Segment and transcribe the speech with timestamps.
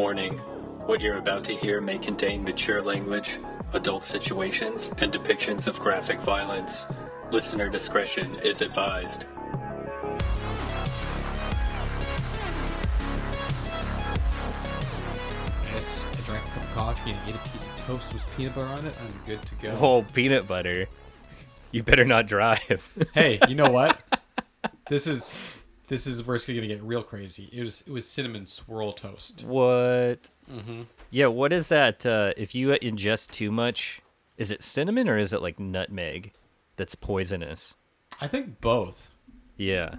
[0.00, 0.38] Warning
[0.86, 3.38] What you're about to hear may contain mature language,
[3.74, 6.86] adult situations, and depictions of graphic violence.
[7.30, 9.26] Listener discretion is advised.
[15.62, 18.24] I just I drank a cup of coffee and ate a piece of toast with
[18.38, 18.94] peanut butter on it.
[19.02, 19.78] I'm good to go.
[19.78, 20.86] Oh, peanut butter.
[21.72, 22.90] You better not drive.
[23.12, 24.02] Hey, you know what?
[24.88, 25.38] this is
[25.90, 27.50] this is where it's gonna get real crazy.
[27.52, 29.44] It was it was cinnamon swirl toast.
[29.44, 30.30] what?
[30.50, 30.82] Mm-hmm.
[31.10, 32.06] Yeah, what is that?
[32.06, 34.00] Uh, if you ingest too much,
[34.38, 36.32] is it cinnamon or is it like nutmeg
[36.76, 37.74] that's poisonous?
[38.20, 39.10] I think both.
[39.56, 39.96] Yeah.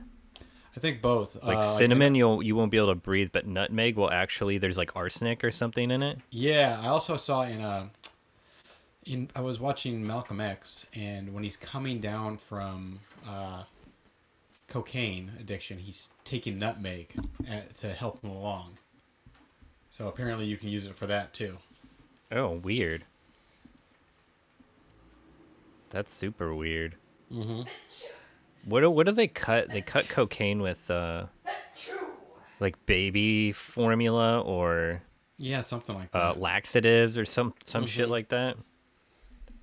[0.76, 1.36] I think both.
[1.44, 4.58] Like Uh, cinnamon, you'll you won't be able to breathe, but nutmeg will actually.
[4.60, 6.20] There's like arsenic or something in it.
[6.30, 7.90] Yeah, I also saw in a.
[9.04, 13.64] In I was watching Malcolm X, and when he's coming down from uh,
[14.72, 17.14] cocaine addiction, he's taking nutmeg
[17.50, 18.78] uh, to help him along.
[19.90, 21.58] So apparently, you can use it for that too.
[22.32, 23.04] Oh, weird.
[25.90, 26.96] That's super weird.
[27.32, 27.64] Mm-hmm.
[28.70, 29.70] What do, what do they cut?
[29.70, 31.26] They cut cocaine with uh,
[32.62, 35.02] like baby formula or
[35.38, 36.18] Yeah, something like that.
[36.18, 38.56] uh, laxatives or some some shit like that.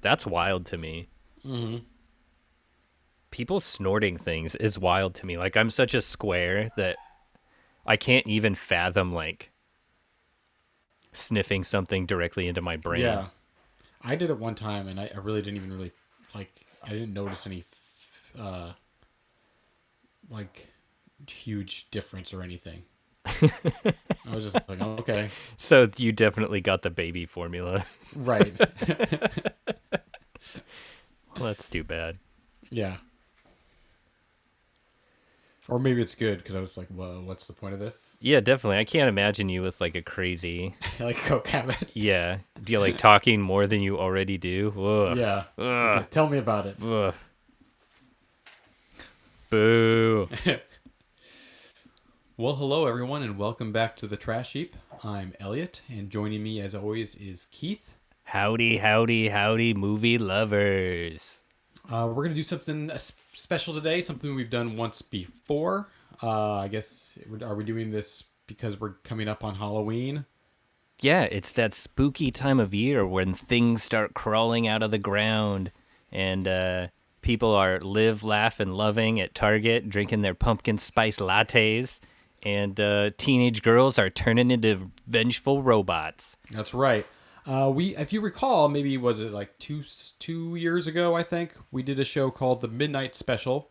[0.02, 1.08] That's wild to me.
[1.46, 1.78] mm-hmm.
[3.30, 5.36] People snorting things is wild to me.
[5.36, 6.96] Like I'm such a square that
[7.86, 9.50] I can't even fathom like
[11.12, 13.02] sniffing something directly into my brain.
[13.02, 13.26] Yeah,
[14.02, 15.92] I did it one time, and I, I really didn't even really
[16.34, 16.64] like.
[16.84, 17.64] I didn't notice any,
[18.38, 18.72] uh,
[20.30, 20.68] like,
[21.28, 22.84] huge difference or anything.
[23.26, 23.52] I
[24.32, 27.84] was just like, oh, okay, So you definitely got the baby formula.
[28.14, 28.54] right,
[31.36, 32.18] well, that's too bad.
[32.70, 32.98] yeah.
[35.68, 38.12] Or maybe it's good because I was like, well, what's the point of this?
[38.20, 38.78] Yeah, definitely.
[38.78, 40.74] I can't imagine you with like a crazy.
[41.00, 41.90] like coke habit.
[41.92, 42.38] Yeah.
[42.64, 44.72] Do you like talking more than you already do?
[44.78, 45.18] Ugh.
[45.18, 45.44] Yeah.
[45.58, 46.06] Ugh.
[46.10, 46.76] Tell me about it.
[46.82, 47.14] Ugh.
[49.50, 50.28] Boo.
[52.40, 54.76] Well, hello everyone, and welcome back to the Trash Heap.
[55.02, 57.94] I'm Elliot, and joining me as always is Keith.
[58.22, 61.40] Howdy, howdy, howdy, movie lovers.
[61.90, 64.00] Uh, we're gonna do something uh, s- special today.
[64.00, 65.88] Something we've done once before.
[66.22, 70.24] Uh, I guess are we doing this because we're coming up on Halloween?
[71.00, 75.70] Yeah, it's that spooky time of year when things start crawling out of the ground
[76.10, 76.88] and uh,
[77.22, 82.00] people are live, laugh, and loving at Target, drinking their pumpkin spice lattes,
[82.42, 86.36] and uh, teenage girls are turning into vengeful robots.
[86.50, 87.06] That's right.
[87.48, 89.82] Uh, we, if you recall, maybe was it like two
[90.18, 91.16] two years ago?
[91.16, 93.70] I think we did a show called the Midnight Special,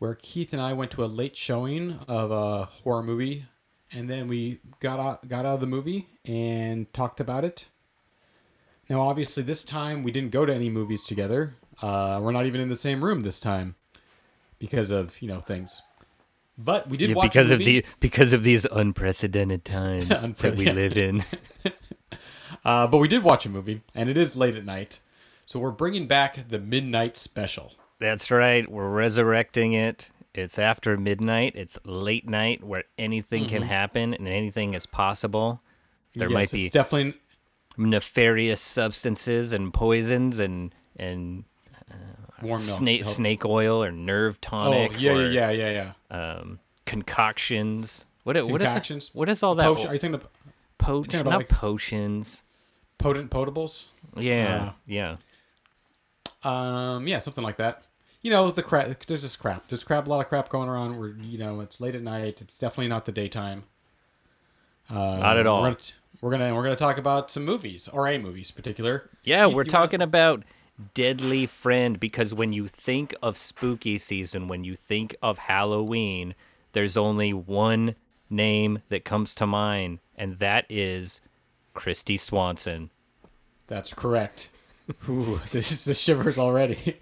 [0.00, 3.44] where Keith and I went to a late showing of a horror movie,
[3.92, 7.68] and then we got out got out of the movie and talked about it.
[8.90, 11.54] Now, obviously, this time we didn't go to any movies together.
[11.80, 13.76] Uh, we're not even in the same room this time
[14.58, 15.82] because of you know things.
[16.60, 20.96] But we did Yeah, because of the because of these unprecedented times that we live
[20.96, 21.22] in.
[22.68, 25.00] Uh, but we did watch a movie, and it is late at night.
[25.46, 27.72] So we're bringing back the Midnight Special.
[27.98, 28.70] That's right.
[28.70, 30.10] We're resurrecting it.
[30.34, 31.54] It's after midnight.
[31.56, 35.62] It's late night where anything can happen and anything is possible.
[36.14, 36.36] There Mm-hmm.
[36.38, 37.14] Yes, might be definitely.
[37.78, 41.44] nefarious substances and poisons and and
[42.42, 43.14] Warm snake Help.
[43.14, 45.00] snake oil or nerve Oh, tonic.
[45.00, 46.16] yeah, or, yeah, yeah, yeah, yeah.
[46.16, 48.04] Um, concoctions.
[48.24, 49.10] What i- what is Concoctions?
[49.14, 49.64] What is all that?
[49.64, 50.28] Potion, are you thinking of
[50.76, 52.42] Po- not like- potions.
[52.98, 53.86] Potent potables?
[54.16, 55.16] Yeah, Uh, yeah.
[56.42, 57.82] Um, yeah, something like that.
[58.22, 59.06] You know, the crap.
[59.06, 59.68] There's just crap.
[59.68, 60.06] There's crap.
[60.06, 60.98] A lot of crap going around.
[60.98, 62.40] We're, you know, it's late at night.
[62.40, 63.64] It's definitely not the daytime.
[64.90, 65.62] Uh, Not at all.
[65.62, 65.78] We're gonna,
[66.20, 69.10] we're gonna we're gonna talk about some movies or a movies in particular.
[69.22, 70.44] Yeah, we're talking about
[70.94, 76.34] Deadly Friend because when you think of spooky season, when you think of Halloween,
[76.72, 77.96] there's only one
[78.30, 81.20] name that comes to mind, and that is
[81.78, 82.90] Kristy Swanson.
[83.68, 84.50] That's correct.
[85.08, 86.98] Ooh, this is the shivers already.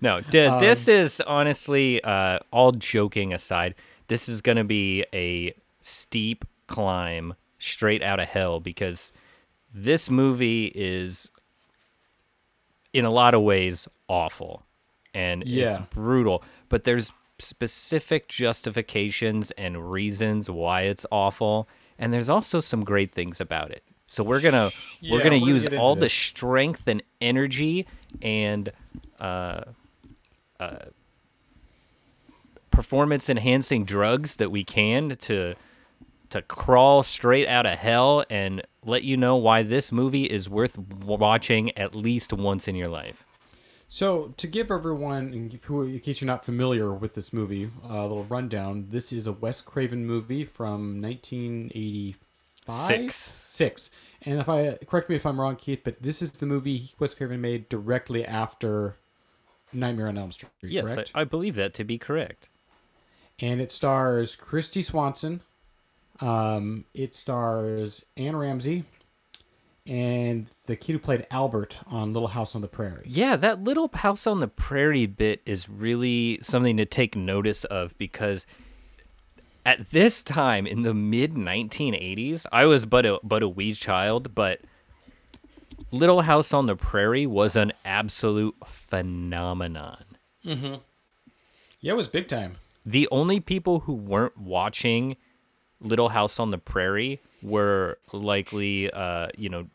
[0.00, 3.74] No, d- Um, this is honestly, uh, all joking aside,
[4.08, 9.12] this is going to be a steep climb straight out of hell because
[9.72, 11.28] this movie is,
[12.92, 14.62] in a lot of ways, awful
[15.14, 16.44] and it's brutal.
[16.68, 21.68] But there's specific justifications and reasons why it's awful,
[21.98, 23.82] and there's also some great things about it.
[24.14, 24.70] So we're gonna
[25.00, 27.86] Yeah, we're gonna use all the strength and energy
[28.22, 28.70] and
[29.18, 29.62] uh,
[30.60, 30.76] uh,
[32.70, 35.54] performance enhancing drugs that we can to
[36.30, 40.78] to crawl straight out of hell and let you know why this movie is worth
[40.78, 43.24] watching at least once in your life.
[43.86, 48.02] So, to give everyone, in, who, in case you're not familiar with this movie, a
[48.02, 48.88] little rundown.
[48.90, 51.00] This is a Wes Craven movie from
[52.66, 53.12] 1985.
[53.12, 53.16] Six.
[53.16, 53.90] Six.
[54.22, 57.14] And if I correct me if I'm wrong, Keith, but this is the movie Wes
[57.14, 58.96] Craven made directly after
[59.72, 60.50] Nightmare on Elm Street.
[60.62, 61.12] Yes, correct?
[61.14, 62.48] I, I believe that to be correct.
[63.40, 65.40] and it stars Kristy Swanson.
[66.20, 68.84] Um, it stars Anne Ramsey
[69.86, 73.04] and the kid who played Albert on Little House on the Prairie.
[73.06, 77.96] Yeah, that little house on the prairie bit is really something to take notice of
[77.98, 78.46] because
[79.64, 84.34] at this time in the mid 1980s, I was but a but a wee child,
[84.34, 84.60] but
[85.90, 90.04] Little House on the Prairie was an absolute phenomenon.
[90.44, 90.74] Mm-hmm.
[91.80, 92.56] Yeah, it was big time.
[92.84, 95.16] The only people who weren't watching
[95.80, 99.66] Little House on the Prairie were likely, uh, you know,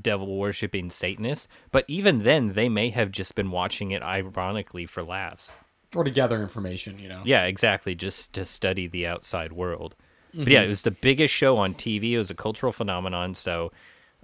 [0.00, 1.48] devil worshipping Satanists.
[1.70, 5.52] But even then, they may have just been watching it ironically for laughs.
[5.96, 7.22] Or to gather information, you know.
[7.24, 7.94] Yeah, exactly.
[7.94, 9.94] Just to study the outside world.
[10.36, 12.12] But yeah, it was the biggest show on TV.
[12.12, 13.34] It was a cultural phenomenon.
[13.34, 13.72] So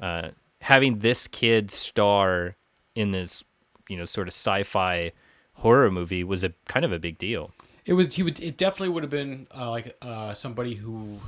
[0.01, 0.31] uh,
[0.61, 2.57] having this kid star
[2.95, 3.43] in this,
[3.89, 5.13] you know, sort of sci-fi
[5.55, 7.51] horror movie was a kind of a big deal.
[7.85, 8.15] It was.
[8.15, 8.41] He would.
[8.41, 11.19] It definitely would have been uh, like uh, somebody who,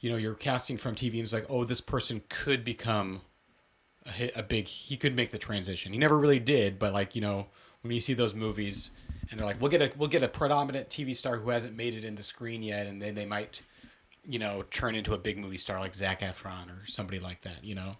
[0.00, 3.22] you know, you're casting from TV and it's like, oh, this person could become
[4.18, 4.66] a, a big.
[4.66, 5.92] He could make the transition.
[5.92, 7.46] He never really did, but like you know,
[7.82, 8.90] when you see those movies
[9.30, 11.94] and they're like, we'll get a we'll get a predominant TV star who hasn't made
[11.94, 13.62] it into screen yet, and then they might,
[14.28, 17.62] you know, turn into a big movie star like Zac Efron or somebody like that.
[17.62, 17.96] You know.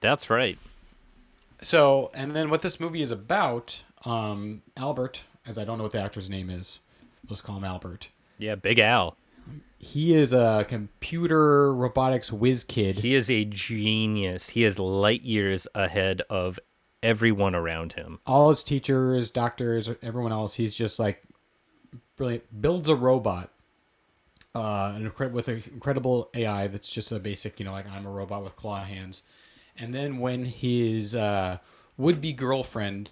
[0.00, 0.58] That's right.
[1.60, 5.92] So, and then what this movie is about, um, Albert, as I don't know what
[5.92, 6.78] the actor's name is,
[7.28, 8.08] let's call him Albert.
[8.38, 9.16] Yeah, Big Al.
[9.78, 12.98] He is a computer robotics whiz kid.
[12.98, 14.50] He is a genius.
[14.50, 16.58] He is light years ahead of
[17.02, 18.20] everyone around him.
[18.26, 21.22] All his teachers, doctors, everyone else, he's just like
[22.16, 22.60] brilliant.
[22.60, 23.50] Builds a robot,
[24.54, 24.98] uh,
[25.32, 28.56] with an incredible AI that's just a basic, you know, like I'm a robot with
[28.56, 29.22] claw hands.
[29.76, 31.58] And then when his uh,
[31.96, 33.10] would-be girlfriend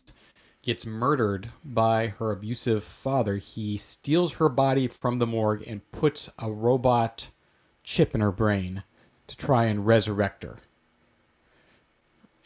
[0.63, 6.29] gets murdered by her abusive father, he steals her body from the morgue and puts
[6.41, 7.29] a robot
[7.85, 8.83] chip in her brain
[9.29, 10.59] to try and resurrect her.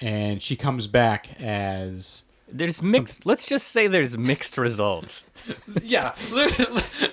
[0.00, 3.26] And she comes back as There's mixed.
[3.26, 5.24] let's just say there's mixed results.
[5.82, 6.14] yeah.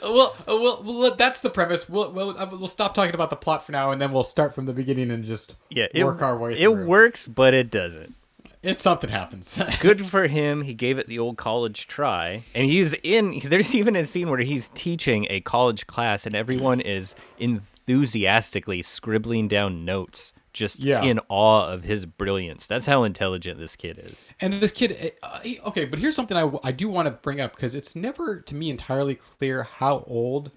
[0.01, 1.89] well, well, well, that's the premise.
[1.89, 4.53] We'll, we'll uh, we'll stop talking about the plot for now, and then we'll start
[4.55, 6.85] from the beginning and just Yeah, it, work our way it through.
[6.85, 8.15] works, but it doesn't.
[8.63, 9.61] It's something happens.
[9.79, 10.63] Good for him.
[10.63, 13.39] He gave it the old college try, and he's in.
[13.43, 19.47] There's even a scene where he's teaching a college class, and everyone is enthusiastically scribbling
[19.47, 21.04] down notes, just Yeah.
[21.04, 22.68] in awe of his brilliance.
[22.68, 24.25] That's how intelligent this kid is.
[24.42, 27.39] and this kid, uh, he- okay, but here's something I, I do want to bring
[27.39, 30.51] up because it's never to me entirely clear how old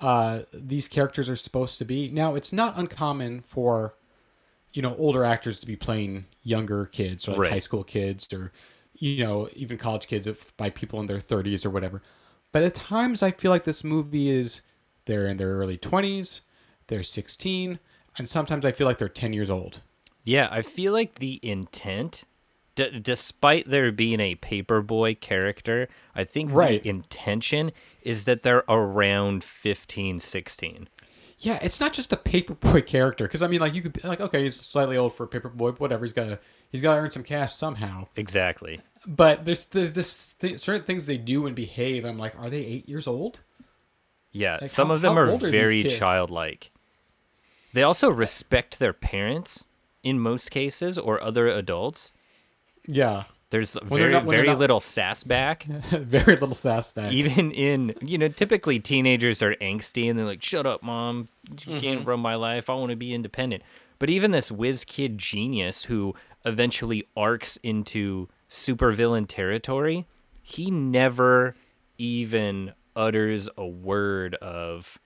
[0.00, 2.10] uh, these characters are supposed to be.
[2.10, 3.94] Now, it's not uncommon for
[4.72, 7.50] you know older actors to be playing younger kids or like Right.
[7.52, 8.52] high school kids or
[8.94, 12.02] you know even college kids if, by people in their 30s or whatever
[12.52, 14.62] but at times i feel like this movie is
[15.06, 16.42] they're in their early 20s
[16.86, 17.80] they're 16
[18.18, 19.80] and sometimes i feel like they're 10 years old
[20.24, 22.24] Yeah, I feel like the intent,
[22.74, 26.82] d- despite there being a paperboy character, I think Right.
[26.82, 30.88] the intention is that they're around 15, 16.
[31.38, 34.20] yeah it's not just a paperboy character because i mean like you could be like
[34.20, 36.38] okay he's slightly old for a paperboy but whatever he's got to
[36.70, 38.80] he's got to earn some cash somehow Exactly.
[39.06, 42.62] but there's there's this th- certain things they do and behave i'm like are they
[42.64, 43.40] eight years old
[44.32, 46.70] Yeah, Like, some how- of them are old are these very childlike.
[47.72, 49.64] They also respect their parents
[50.02, 52.12] in most cases or other adults.
[52.86, 55.64] yeah There's very not- very not- little sass back.
[55.90, 60.42] very little sass back Even in you know, typically teenagers are angsty and they're like,
[60.42, 61.28] "Shut up, mom!
[61.48, 61.78] You Mm-hmm.
[61.80, 62.70] can't run my life.
[62.70, 63.62] I want to be independent."
[63.98, 66.14] But even this whiz kid genius who
[66.46, 70.06] eventually arcs into supervillain territory,
[70.42, 71.54] he never
[71.98, 74.98] even utters a word of,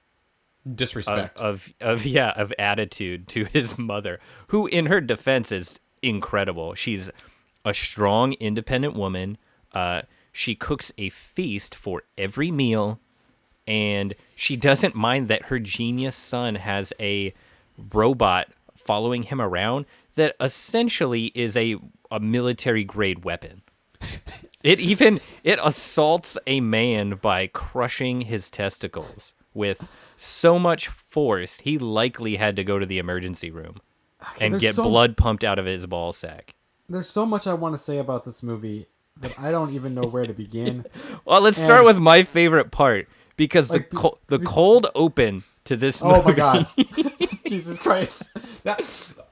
[0.73, 1.38] disrespect.
[1.38, 6.75] Of of yeah of attitude to his mother who in her defense is incredible.
[6.75, 7.11] She's
[7.64, 9.38] a strong independent woman.
[9.73, 10.02] Uh
[10.33, 12.99] she cooks a feast for every meal
[13.66, 17.33] and she doesn't mind that her genius son has a
[17.92, 21.76] robot following him around that essentially is a
[22.11, 23.62] a military grade weapon.
[24.62, 31.78] It even it assaults a man by crushing his testicles with so much force, he
[31.78, 33.80] likely had to go to the emergency room
[34.40, 36.54] and get so- blood pumped out of his ball sack.
[36.88, 38.87] There's so much I want to say about this movie
[39.20, 40.84] that I don't even know where to begin.
[41.25, 43.08] Well, let's start with my favorite part
[43.38, 46.66] because Like, the co- the cold open to this Oh my god,
[47.46, 48.28] Jesus Christ!
[48.64, 48.80] That,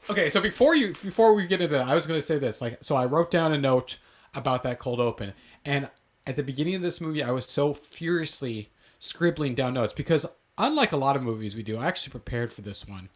[0.08, 2.62] okay, so before you before we get into that, I was going to say this.
[2.62, 3.98] Like, so I wrote down a note
[4.34, 5.34] about that cold open,
[5.66, 5.90] and
[6.26, 8.70] at the beginning of this movie, I was so furiously
[9.02, 10.24] scribbling down notes because
[10.56, 13.08] unlike a lot of movies we do, I actually prepared for this one.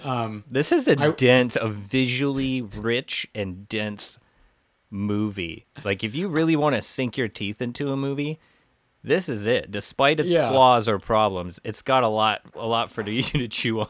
[0.00, 4.18] Um, This is a I- dense, a visually rich and dense
[4.90, 5.66] movie.
[5.84, 8.40] Like if you really want to sink your teeth into a movie,
[9.04, 9.70] this is it.
[9.70, 10.48] Despite its Yeah.
[10.50, 13.88] flaws or problems, it's got a lot, a lot for you to chew on.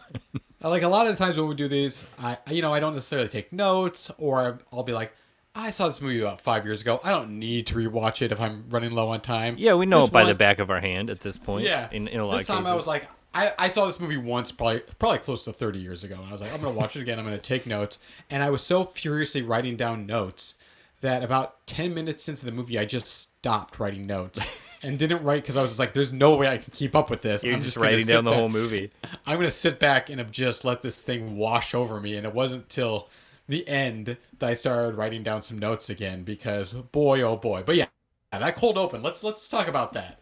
[0.60, 2.94] like a lot of the times when we do these, I you know I don't
[2.94, 5.12] necessarily take notes, or I'll be like,
[5.56, 7.00] I saw this movie about five years ago.
[7.02, 9.56] I don't need to rewatch it if I'm running low on time.
[9.58, 11.64] Yeah, we know This it by the back of our hand at this point.
[11.64, 11.88] Yeah.
[11.90, 12.72] in, in a lot this of time cases.
[12.72, 16.04] I was like, I, I saw this movie once, probably probably close to 30 years
[16.04, 17.18] ago, and I was like, I'm gonna watch it again.
[17.18, 17.98] I'm gonna take notes,
[18.30, 20.54] and I was so furiously writing down notes
[21.00, 24.40] that about 10 minutes into the movie, I just stopped writing notes
[24.82, 27.10] and didn't write because I was just like, there's no way I can keep up
[27.10, 27.44] with this.
[27.44, 28.90] You're I'm just gonna writing down the whole movie.
[29.26, 32.16] I'm gonna sit back and just let this thing wash over me.
[32.16, 33.10] And it wasn't till
[33.48, 37.62] the end that I started writing down some notes again because boy, oh boy.
[37.64, 37.86] But yeah,
[38.32, 39.02] that cold open.
[39.02, 40.20] Let's let's talk about that.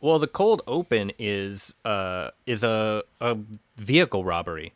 [0.00, 3.36] Well, the cold open is uh is a a
[3.76, 4.74] vehicle robbery.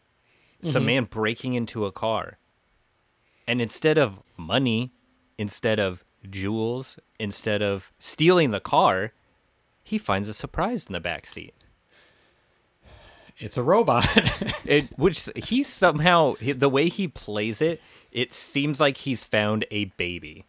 [0.63, 0.77] Mm-hmm.
[0.77, 2.39] a man breaking into a car.
[3.47, 4.91] And instead of money,
[5.39, 9.13] instead of jewels, instead of stealing the car,
[9.85, 11.55] he finds a surprise in the back seat.
[13.39, 14.07] It's a robot.
[14.67, 19.85] It, which he somehow the way he plays it, it seems like he's found a
[19.97, 20.45] baby.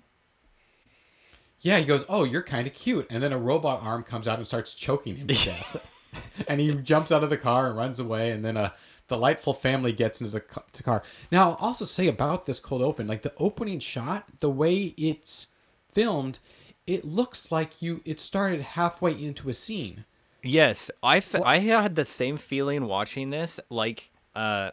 [1.61, 4.39] yeah, he goes, "Oh, you're kind of cute," and then a robot arm comes out
[4.39, 5.93] and starts choking him to death.
[6.47, 8.73] and he jumps out of the car and runs away, and then a
[9.07, 11.03] delightful family gets into the ca- the car.
[11.31, 15.45] Now, I'll also say about this cold open, like the opening shot, the way it's
[15.91, 16.39] filmed,
[16.87, 20.05] it looks like you it started halfway into a scene.
[20.43, 23.59] Yes, I, f- I had the same feeling watching this.
[23.69, 24.71] Like, uh,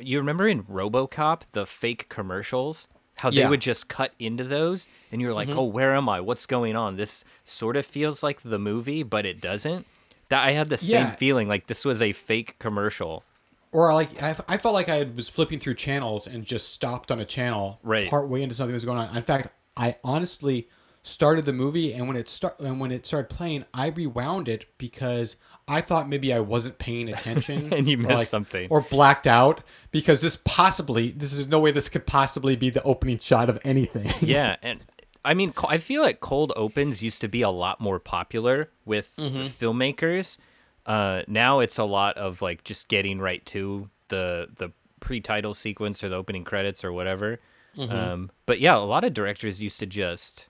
[0.00, 2.88] you remember in RoboCop the fake commercials,
[3.18, 3.50] how they Yeah.
[3.50, 6.20] would just cut into those, and you're like, "Oh, where am I?
[6.20, 9.86] What's going on?" This sort of feels like the movie, but it doesn't.
[10.30, 11.14] That I had the same Yeah.
[11.16, 13.22] feeling, like this was a fake commercial.
[13.70, 17.20] Or like I, I felt like I was flipping through channels and just stopped on
[17.20, 18.08] a channel Right.
[18.08, 19.14] part way into something that was going on.
[19.16, 20.68] In fact, I honestly
[21.02, 24.66] started the movie and when it start and when it started playing, I rewound it
[24.78, 25.36] because
[25.68, 28.68] I thought maybe I wasn't paying attention And you or, missed something.
[28.70, 32.82] or blacked out because this possibly this is no way this could possibly be the
[32.82, 34.10] opening shot of anything.
[34.28, 34.80] yeah, and
[35.24, 39.14] I mean, I feel like cold opens used to be a lot more popular with
[39.16, 40.36] filmmakers.
[40.84, 46.02] Uh, now it's a lot of like just getting right to the the pre-title sequence
[46.02, 47.40] or the opening credits or whatever.
[47.78, 50.48] Um, but yeah, a lot of directors used to just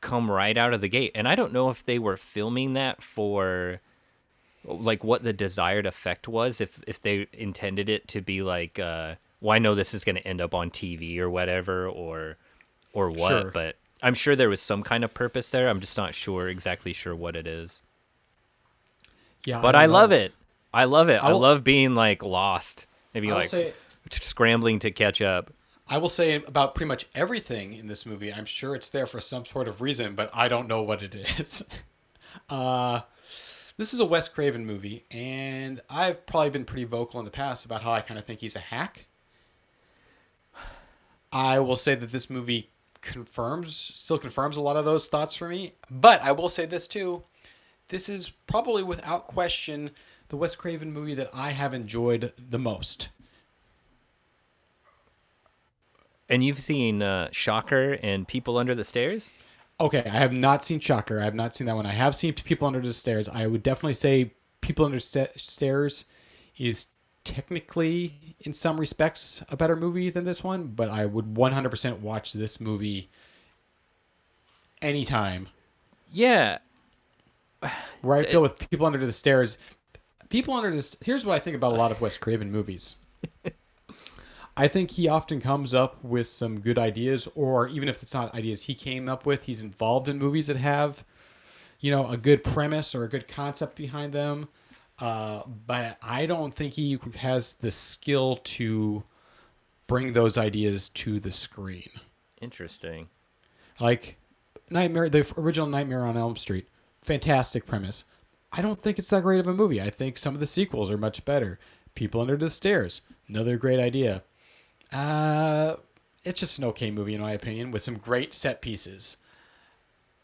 [0.00, 3.02] come right out of the gate, and I don't know if they were filming that
[3.02, 3.80] for
[4.64, 9.14] like what the desired effect was if if they intended it to be like uh
[9.40, 12.36] well I know this is going to end up on TV or whatever or
[12.92, 13.50] or what Sure.
[13.50, 15.68] but I'm sure there was some kind of purpose there.
[15.68, 17.80] I'm just not sure exactly sure what it is.
[19.44, 20.32] Yeah, but I, love it.
[20.72, 21.22] I love it.
[21.22, 22.86] I, will- love being like lost.
[23.14, 23.72] Maybe like say
[24.10, 25.52] scrambling to catch up
[25.90, 28.32] I will say about pretty much everything in this movie.
[28.32, 31.14] I'm sure it's there for some sort of reason, but I don't know what it
[31.14, 31.64] is.
[32.50, 33.00] uh,
[33.78, 37.64] this is a Wes Craven movie, and I've probably been pretty vocal in the past
[37.64, 39.06] about how I kind of think he's a hack.
[41.32, 45.48] I will say that this movie confirms, still confirms a lot of those thoughts for
[45.48, 45.74] me.
[45.90, 47.22] But I will say this too:
[47.88, 49.92] this is probably without question
[50.28, 53.08] the Wes Craven movie that I have enjoyed the most.
[56.28, 59.30] And you've seen uh, Shocker and People Under the Stairs
[59.80, 61.20] Okay, I have not seen Shocker.
[61.20, 61.86] I have not seen that one.
[61.86, 63.28] I have seen People Under the Stairs.
[63.28, 66.04] I would definitely say People Under Sta- Stairs
[66.56, 66.88] is
[67.22, 72.32] technically, in some respects, a better movie than this one, but I would 100% watch
[72.32, 73.08] this movie
[74.82, 75.48] anytime.
[76.12, 76.58] yeah
[78.02, 79.58] Where I feel with People Under the Stairs,
[80.28, 82.96] People Under the Here's what I think about a lot of Wes Craven movies.
[84.58, 88.34] I think he often comes up with some good ideas, or even if it's not
[88.34, 91.04] ideas he came up with, he's involved in movies that have,
[91.78, 94.48] you know, a good premise or a good concept behind them.
[94.98, 99.04] Uh, but I don't think he has the skill to
[99.86, 101.88] bring those ideas to the screen.
[102.40, 103.08] interesting
[103.78, 104.16] Like
[104.70, 106.66] Nightmare, the original Nightmare on Elm Street,
[107.00, 108.02] fantastic premise,
[108.52, 109.80] I don't think it's that great of a movie.
[109.80, 111.60] I think some of the sequels are much better.
[111.94, 114.24] People Under the Stairs, another great idea.
[114.92, 115.76] Uh,
[116.24, 119.16] it's just an okay movie in my opinion, with some great set pieces.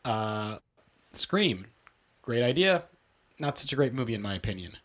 [0.04, 0.58] Uh,
[1.12, 1.66] Scream,
[2.22, 2.84] great idea,
[3.38, 4.76] not such a great movie in my opinion.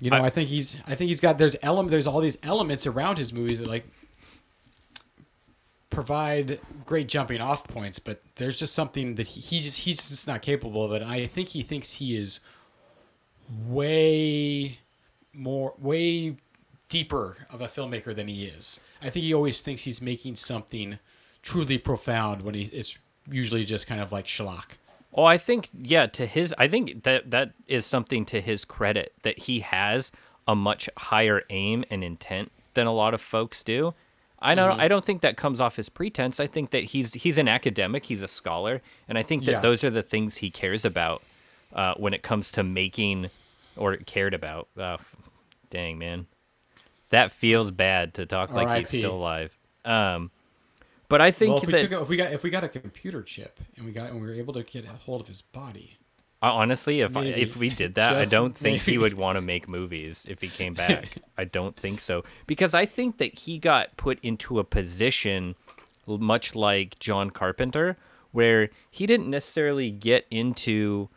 [0.00, 2.38] You know, I, I- think he's I think he's got there's element there's all these
[2.42, 3.86] elements around his movies that like
[5.90, 10.26] provide great jumping off points, but there's just something that he, he just he's just
[10.26, 11.02] not capable of it.
[11.02, 12.40] I think he thinks he is
[13.68, 14.78] way
[15.32, 16.36] more way
[16.94, 18.78] deeper of a filmmaker than he is.
[19.02, 20.98] I think he always thinks he's making something
[21.42, 22.96] truly profound when he it's
[23.30, 24.76] usually just kind of like schlock.
[25.12, 26.06] Oh, I think yeah.
[26.06, 30.12] To his, I think that that is something to his credit that he has
[30.46, 33.94] a much higher aim and intent than a lot of folks do.
[34.40, 34.78] I don't.
[34.78, 36.38] I don't think that comes off his pretense.
[36.38, 38.04] I think that he's he's an academic.
[38.06, 39.60] He's a scholar, and I think that Yeah.
[39.60, 41.22] those are the things he cares about
[41.72, 43.30] uh, when it comes to making
[43.76, 44.68] or cared about.
[44.78, 44.98] Uh,
[45.70, 46.26] dang man,
[47.10, 48.98] that feels bad to talk like he's R.I.P..
[48.98, 49.56] still alive.
[49.84, 50.30] Um,
[51.08, 53.22] but I think Well, if we took if we got if we got a computer
[53.22, 55.98] chip and we got and we were able to get a hold of his body,
[56.50, 59.66] Honestly, if I, if we did that, I don't think he would want to make
[59.66, 61.16] movies if he came back.
[61.38, 65.54] I don't think so because I think that he got put into a position
[66.06, 67.96] much like John Carpenter
[68.32, 71.08] where he didn't necessarily get into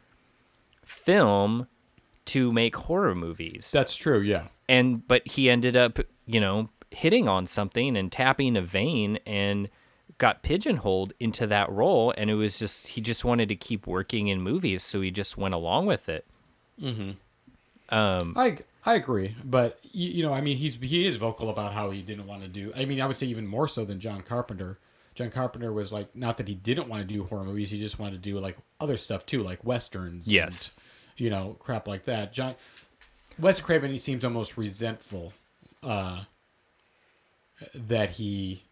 [0.86, 1.68] film
[2.26, 4.20] to make horror movies that's true.
[4.20, 4.48] Yeah.
[4.70, 9.70] And but he ended up you know hitting on something and tapping a vein and
[10.18, 14.28] got pigeonholed into that role and it was just he just wanted to keep working
[14.28, 16.26] in movies so he just went along with it
[16.82, 17.12] Mm-hmm.
[17.90, 21.74] Um I I agree, but you, you know, I mean, he's he is vocal about
[21.74, 22.72] how he didn't want to do.
[22.76, 24.80] I mean, I would say even more so than John Carpenter.
[25.16, 28.00] John Carpenter was like not that he didn't want to do horror movies, he just
[28.00, 30.26] wanted to do like other stuff too, like westerns.
[30.26, 30.76] and, Yes.
[31.18, 32.32] you know, crap like that.
[32.32, 32.56] John
[33.40, 35.34] Wes Craven, he seems almost resentful
[35.84, 36.24] uh,
[37.74, 38.64] that he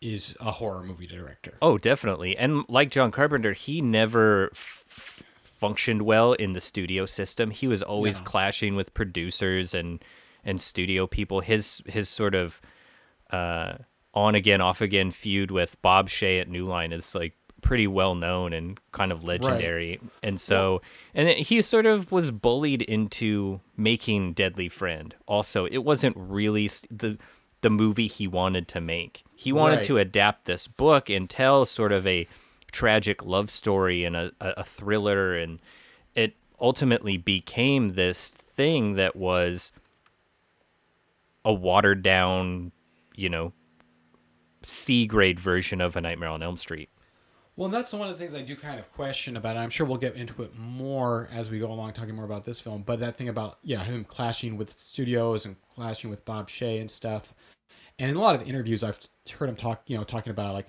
[0.00, 1.54] is a horror movie director.
[1.60, 7.50] oh definitely and like john carpenter he never f- functioned well in the studio system
[7.50, 8.24] he was always No.
[8.24, 10.00] clashing with producers and
[10.44, 12.60] and studio people his his sort of
[13.32, 13.78] uh
[14.14, 18.14] on again off again feud with bob shaye at new line is like pretty well
[18.14, 20.00] known and kind of legendary.
[20.22, 20.80] And so
[21.14, 25.14] and he sort of was bullied into making deadly friend.
[25.26, 27.18] Also it wasn't really the
[27.60, 29.24] the movie he wanted to make.
[29.34, 29.84] He wanted Right.
[29.86, 32.26] to adapt this book and tell sort of a
[32.70, 35.36] tragic love story and a, a, a thriller.
[35.36, 35.58] And
[36.14, 39.72] it ultimately became this thing that was
[41.44, 42.72] a watered down
[43.14, 43.52] you know
[44.62, 46.88] c grade version of a nightmare on elm street
[47.58, 49.56] Well, that's one of the things I do kind of question about.
[49.56, 52.60] I'm sure we'll get into it more as we go along, talking more about this
[52.60, 52.84] film.
[52.86, 56.88] But that thing about yeah, him clashing with studios and clashing with Bob Shaye and
[56.88, 57.34] stuff.
[57.98, 59.00] And in a lot of interviews, I've
[59.36, 60.68] heard him talk, you know, talking about like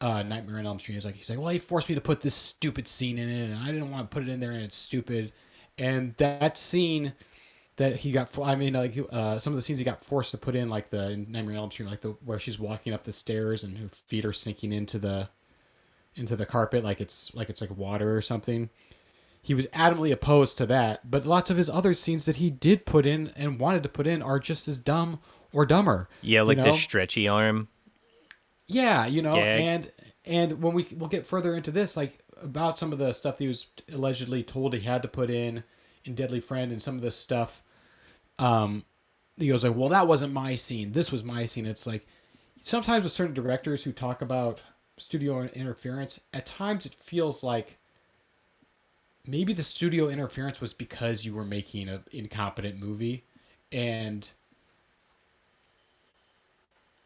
[0.00, 0.96] uh, Nightmare on Elm Street.
[0.96, 3.44] He's like, he's like, well, he forced me to put this stupid scene in it,
[3.44, 5.32] and I didn't want to put it in there, and it's stupid.
[5.78, 7.12] And that scene
[7.76, 10.38] that he got, I mean, like uh, some of the scenes he got forced to
[10.38, 13.12] put in, like the Nightmare on Elm Street, like the where she's walking up the
[13.12, 15.28] stairs and her feet are sinking into the
[16.14, 18.70] into the carpet like it's like it's like water or something.
[19.44, 22.86] He was adamantly opposed to that, but lots of his other scenes that he did
[22.86, 25.18] put in and wanted to put in are just as dumb
[25.52, 26.08] or dumber.
[26.22, 26.64] yeah you like know?
[26.64, 27.66] the stretchy arm
[28.68, 29.60] Yeah, you know, Gag.
[29.62, 29.92] and
[30.24, 33.44] and when we we'll get further into this, like about some of the stuff that
[33.44, 35.64] he was allegedly told he had to put in
[36.04, 37.62] in Deadly Friend, and some of this stuff,
[38.38, 38.84] um,
[39.36, 40.92] he goes like, "Well, that wasn't my scene.
[40.92, 42.06] This was my scene." It's like
[42.62, 44.60] sometimes with certain directors who talk about
[44.98, 47.78] studio interference, at times it feels like
[49.26, 53.24] maybe the studio interference was because you were making an incompetent movie,
[53.70, 54.28] and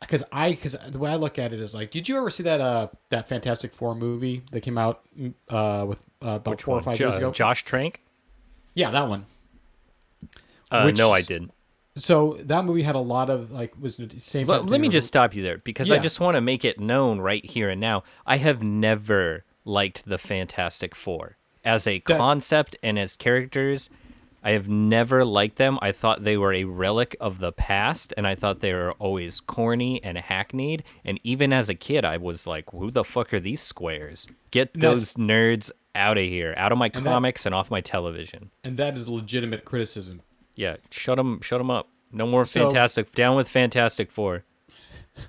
[0.00, 2.42] because I because the way I look at it is like, did you ever see
[2.44, 6.62] that uh that Fantastic Four movie that came out mm, uh with uh, about Which
[6.64, 6.80] four one?
[6.80, 7.30] or five Jo- years ago?
[7.30, 8.02] josh trank
[8.74, 9.26] Yeah, that one.
[10.70, 11.52] uh, Which- no i didn't
[11.98, 14.46] So that movie had a lot of like was the same.
[14.46, 17.20] let, let me just stop you there because i just want to make it known
[17.20, 22.76] right here and now i have never liked the fantastic four as a That- concept
[22.82, 23.88] and as characters
[24.44, 28.26] i have never liked them i thought they were a relic of the past and
[28.26, 32.46] i thought they were always corny and hackneyed and even as a kid i was
[32.46, 36.78] like who the fuck are these squares get those nerds out of here out of
[36.78, 40.20] my that- comics and off my television and that is legitimate criticism.
[40.56, 41.88] Yeah shut them shut them up.
[42.12, 44.44] No more So- fantastic down with fantastic four.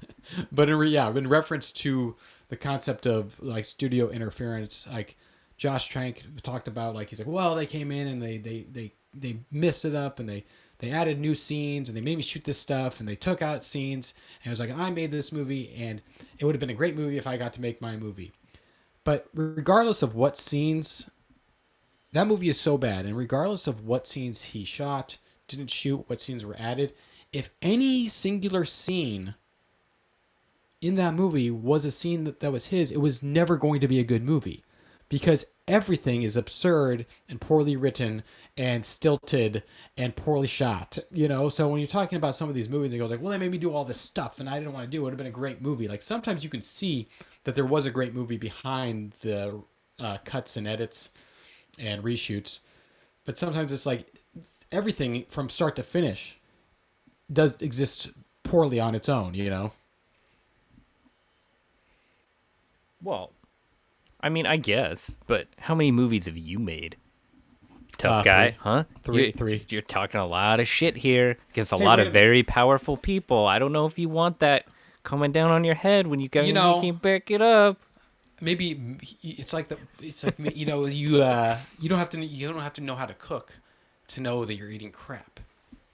[0.51, 2.15] But in re- yeah, in reference to
[2.49, 5.15] the concept of like studio interference, like
[5.57, 8.93] Josh Trank talked about like he's like, well, they came in and they they they
[9.13, 10.43] they messed it up and they
[10.79, 13.63] they added new scenes and they made me shoot this stuff and they took out
[13.63, 14.13] scenes.
[14.43, 16.01] And I was like, I made this movie and
[16.39, 18.33] it would have been a great movie if I got to make my movie.
[19.05, 21.09] But regardless of what scenes,
[22.17, 26.19] that movie is so bad, and regardless of what scenes he shot, didn't shoot, what
[26.19, 26.93] scenes were added,
[27.31, 29.35] if any singular scene
[30.81, 33.87] in that movie was a scene that, that was his, it was never going to
[33.87, 34.63] be a good movie
[35.09, 38.23] because everything is absurd and poorly written
[38.57, 39.61] and stilted
[39.95, 40.97] and poorly shot.
[41.11, 43.31] You know, so when you're talking about some of these movies, they go like, "Well,
[43.31, 45.01] they made me do all this stuff, and I didn't want to do it.
[45.01, 47.09] It would have been a great movie." Like sometimes you can see
[47.43, 49.61] that there was a great movie behind the
[49.99, 51.11] uh, cuts and edits
[51.77, 52.59] and reshoots,
[53.25, 54.05] but sometimes it's like
[54.71, 56.37] everything from start to finish
[57.31, 58.09] does exist
[58.43, 59.33] poorly on its own.
[59.33, 59.71] You know.
[63.01, 63.31] Well,
[64.21, 66.97] I mean, I guess, but how many movies have you made?
[67.97, 68.57] Tough Uh, guy, three.
[68.61, 68.83] huh?
[69.03, 69.65] Three- You- three.
[69.69, 72.97] You're talking a lot of shit here against a Hey, lot of a very powerful
[72.97, 73.45] people.
[73.47, 74.65] I don't know if you want that
[75.03, 76.41] coming down on your head when you go.
[76.41, 77.79] You You know- can back it up.
[78.41, 82.47] Maybe it's like the it's like you know you uh you don't have to you
[82.47, 83.53] don't have to know how to cook
[84.09, 85.39] to know that you're eating crap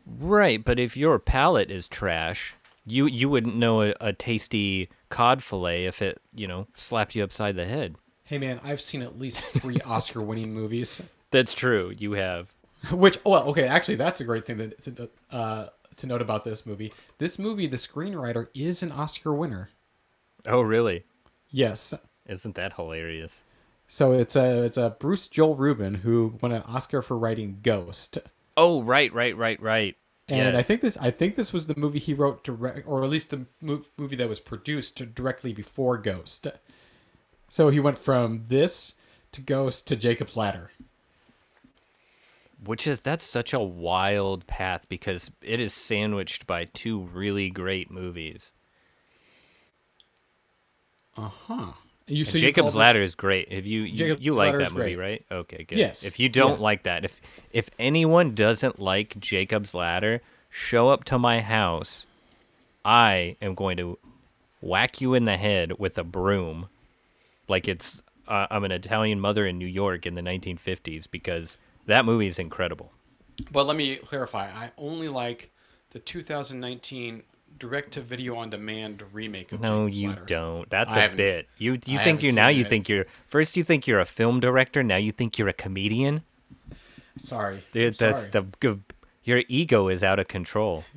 [0.05, 5.41] Right, but if your palate is trash, you you wouldn't know a, a tasty cod
[5.41, 7.95] fillet if it you know slapped you upside the head.
[8.25, 11.01] hey man i've seen at least three oscar winning movies
[11.31, 11.93] That's true.
[11.97, 12.53] You have.
[12.91, 16.43] which oh, well okay actually that's a great thing that to, uh to note about
[16.43, 19.69] this movie this movie the screenwriter is an oscar winner
[20.45, 21.05] Oh, really?
[21.49, 21.93] yes
[22.27, 23.43] Isn't that hilarious?
[23.85, 28.17] so it's a it's a bruce joel rubin who won an oscar for writing ghost
[28.55, 29.97] Oh, right, right, right, right.
[30.29, 33.09] And I think this I think this was the movie he wrote direct, or at
[33.09, 36.47] least the mo- movie that was produced directly before Ghost.
[37.49, 38.93] So he went from this
[39.33, 40.71] to Ghost to Jacob's Ladder.
[42.63, 47.91] Which is that's such a wild path because it is sandwiched by two really great
[47.91, 48.53] movies.
[51.17, 51.71] Uh huh.
[52.07, 53.47] You, so you Jacob's call this- Ladder is great.
[53.49, 55.21] If you you, Jacob's you like Ladder that is movie, great.
[55.31, 55.39] right?
[55.39, 55.77] Okay, good.
[55.77, 56.03] Yes.
[56.03, 56.63] If you don't Yeah.
[56.63, 62.05] like that, if if anyone doesn't like Jacob's Ladder, show up to my house.
[62.85, 63.97] I am going to
[64.59, 66.67] whack you in the head with a broom,
[67.47, 72.03] like it's uh, I'm an Italian mother in New York in the 1950s because that
[72.05, 72.91] movie is incredible.
[73.51, 74.49] But let me clarify.
[74.49, 75.51] I only like
[75.91, 77.23] the 2019
[77.57, 80.25] direct-to-video on-demand remake of No, you Ladder.
[80.25, 80.69] don't.
[80.69, 81.47] That's I a bit.
[81.57, 82.67] You you I think you're now you it.
[82.67, 86.23] think you're first you think you're a film director, now you think you're a comedian?
[87.17, 88.45] Sorry, Dude, that's sorry.
[88.61, 88.79] the
[89.23, 90.83] your ego is out of control.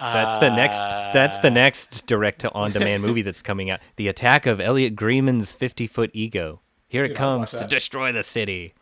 [0.00, 0.76] That's the next.
[0.78, 3.80] That's the next direct to on demand movie that's coming out.
[3.96, 6.60] The attack of Elliot Greenman's fifty foot ego.
[6.86, 8.74] Here Dude, it comes to destroy the city.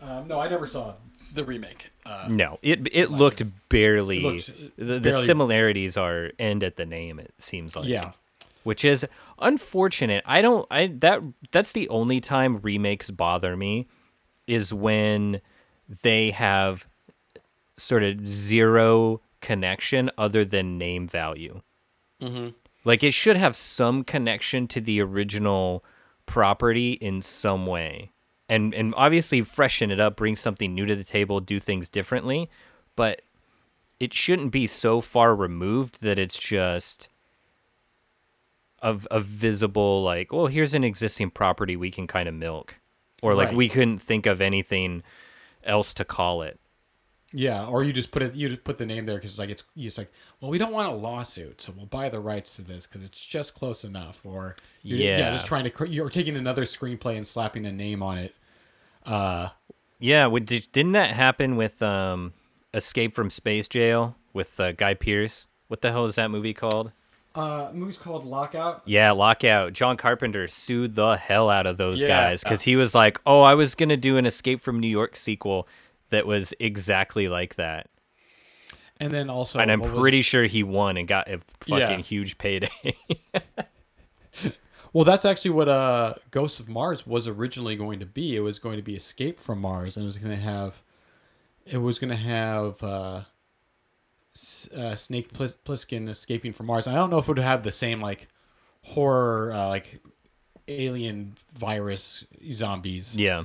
[0.00, 0.94] Um, no, I never saw
[1.34, 1.90] the remake.
[2.10, 4.18] Uh, No, it it looked barely.
[4.18, 7.18] It looked, uh, the, the barely- similarities are end at the name.
[7.20, 7.86] It seems like.
[7.86, 8.12] yeah.
[8.64, 9.06] which is
[9.38, 10.22] unfortunate.
[10.26, 13.86] I don't I that that's the only time remakes bother me
[14.46, 15.40] is when
[16.02, 16.86] they have
[17.76, 21.62] sort of zero connection other than name value.
[22.20, 22.48] Mm-hmm.
[22.84, 25.84] Like it should have some connection to the original
[26.26, 28.10] property in some way.
[28.50, 32.50] And and obviously freshen it up, bring something new to the table, do things differently,
[32.96, 33.22] but
[34.00, 37.08] it shouldn't be so far removed that it's just
[38.82, 42.76] of a visible like, well, here's an existing property we can kind of milk.
[43.22, 43.56] Or like Right.
[43.56, 45.02] we couldn't think of anything
[45.62, 46.58] else to call it.
[47.32, 48.34] Yeah, or you just put it.
[48.34, 49.62] You just put the name there because it's like it's.
[49.78, 50.10] Just like,
[50.40, 53.24] well, we don't want a lawsuit, so we'll buy the rights to this because it's
[53.24, 54.22] just close enough.
[54.24, 55.18] Or you're, yeah.
[55.18, 55.32] Yeah.
[55.32, 55.88] just trying to.
[55.88, 58.34] You're taking another screenplay and slapping a name on it.
[59.06, 59.48] Uh,
[59.98, 62.32] Yeah, would, did, didn't that happen with um,
[62.74, 65.46] Escape from Space Jail with uh, Guy Pearce?
[65.68, 66.92] What the hell is that movie called?
[67.36, 68.82] uh, movie's called Lockout.
[68.86, 69.72] Yeah, Lockout.
[69.72, 72.08] John Carpenter sued the hell out of those Yeah.
[72.08, 75.14] guys because he was like, "Oh, I was gonna do an Escape from New York
[75.14, 75.68] sequel
[76.08, 77.86] that was exactly like that,"
[78.98, 81.96] And then also, and I'm pretty sure he won and got a fucking Yeah.
[81.98, 82.68] huge payday.
[84.92, 88.36] well, that's actually what uh, Ghosts of Mars was originally going to be.
[88.36, 90.82] It was going to be Escape from Mars, and it was going to have,
[91.66, 93.22] it was going to have uh,
[94.34, 96.86] S- uh, Snake Plis- Plissken escaping from Mars.
[96.86, 98.28] I don't know if it would have the same like
[98.82, 100.00] horror, uh, like
[100.68, 103.14] alien virus zombies.
[103.16, 103.44] yeah,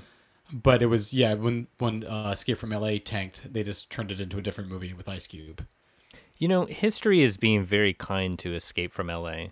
[0.53, 2.99] But it was yeah when when uh, Escape from L.A.
[2.99, 5.65] tanked, they just turned it into a different movie with Ice Cube.
[6.37, 9.51] you know, history is being very kind to Escape from L.A.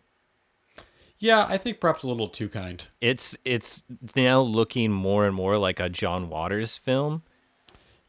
[1.20, 2.84] Yeah, I think perhaps a little too kind.
[3.00, 3.84] It's it's
[4.16, 7.24] now looking more and more like a John Waters film.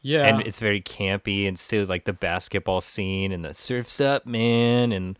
[0.01, 4.25] Yeah, and it's very campy and still like the basketball scene and the surfs up
[4.25, 5.17] man and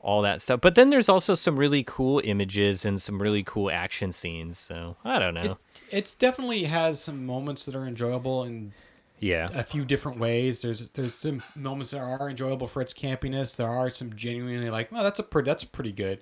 [0.00, 0.60] all that stuff.
[0.60, 4.58] But then there's also some really cool images and some really cool action scenes.
[4.58, 5.52] So I don't know.
[5.52, 5.58] It,
[5.90, 8.72] it's definitely has some moments that are enjoyable in
[9.18, 10.62] yeah, a few different ways.
[10.62, 13.56] There's there's some moments that are enjoyable for its campiness.
[13.56, 16.20] There are some genuinely like, well, that's a pretty that's pretty good.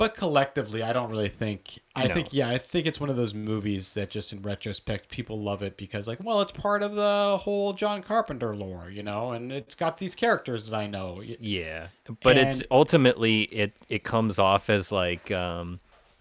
[0.00, 1.78] But collectively, I don't really think.
[1.94, 2.14] I No.
[2.14, 5.62] think yeah, I think it's one of those movies that just in retrospect people love
[5.62, 9.52] it because like, well, it's part of the whole John Carpenter lore, you know, and
[9.52, 11.20] it's got these characters that I know.
[11.20, 11.88] Yeah.
[12.22, 15.80] But it's ultimately it it comes off as like, um,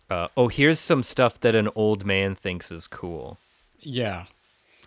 [0.10, 3.38] uh, oh, here's some stuff that an old man thinks is cool.
[3.80, 4.26] Yeah.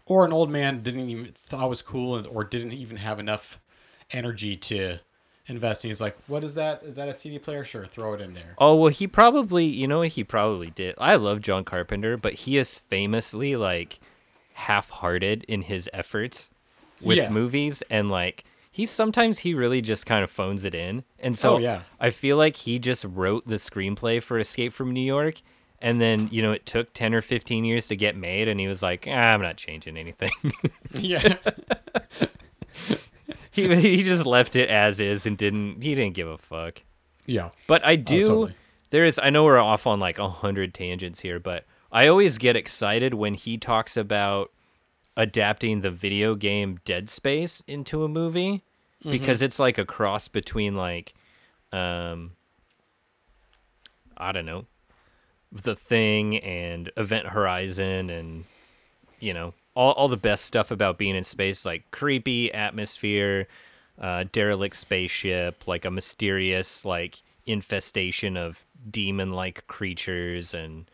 [0.05, 3.59] Or an old man didn't even thought was cool and, or didn't even have enough
[4.11, 4.99] energy to
[5.49, 5.85] invest.
[5.85, 6.83] And he's like, "What is that?
[6.83, 7.65] Is that a CD player?
[7.65, 10.95] Sure, throw it in there." Oh well, he probably you know he probably did.
[10.99, 14.01] I love John Carpenter, but he is famously like
[14.55, 16.51] half-hearted in his efforts
[17.01, 17.31] with Yeah.
[17.31, 21.05] movies, and like he sometimes he really just kind of phones it in.
[21.19, 21.83] And so Oh, yeah.
[22.01, 25.43] I feel like he just wrote the screenplay for Escape from New York.
[25.83, 28.47] And then, you know, it took 10 or 15 years to get made.
[28.49, 30.31] And he was like, ah, I'm not changing anything.
[30.95, 31.37] yeah.
[33.71, 36.83] he, he just left it as is and didn't, he didn't give a fuck.
[37.27, 37.51] Yeah.
[37.67, 38.27] But I do.
[38.27, 38.55] totally.
[38.91, 39.19] There is.
[39.23, 43.15] I know we're off on like a hundred tangents here, but I always get excited
[43.15, 44.53] when he talks about
[45.17, 48.63] adapting the video game Dead Space into a movie
[49.03, 51.15] because it's like a cross between like,
[51.73, 52.33] um,
[54.17, 54.67] I don't know,
[55.51, 58.45] the Thing and Event Horizon and
[59.21, 63.49] you know all all the best stuff about being in space, like creepy atmosphere,
[64.01, 70.91] uh, derelict spaceship, like a mysterious like infestation of demon-like creatures, and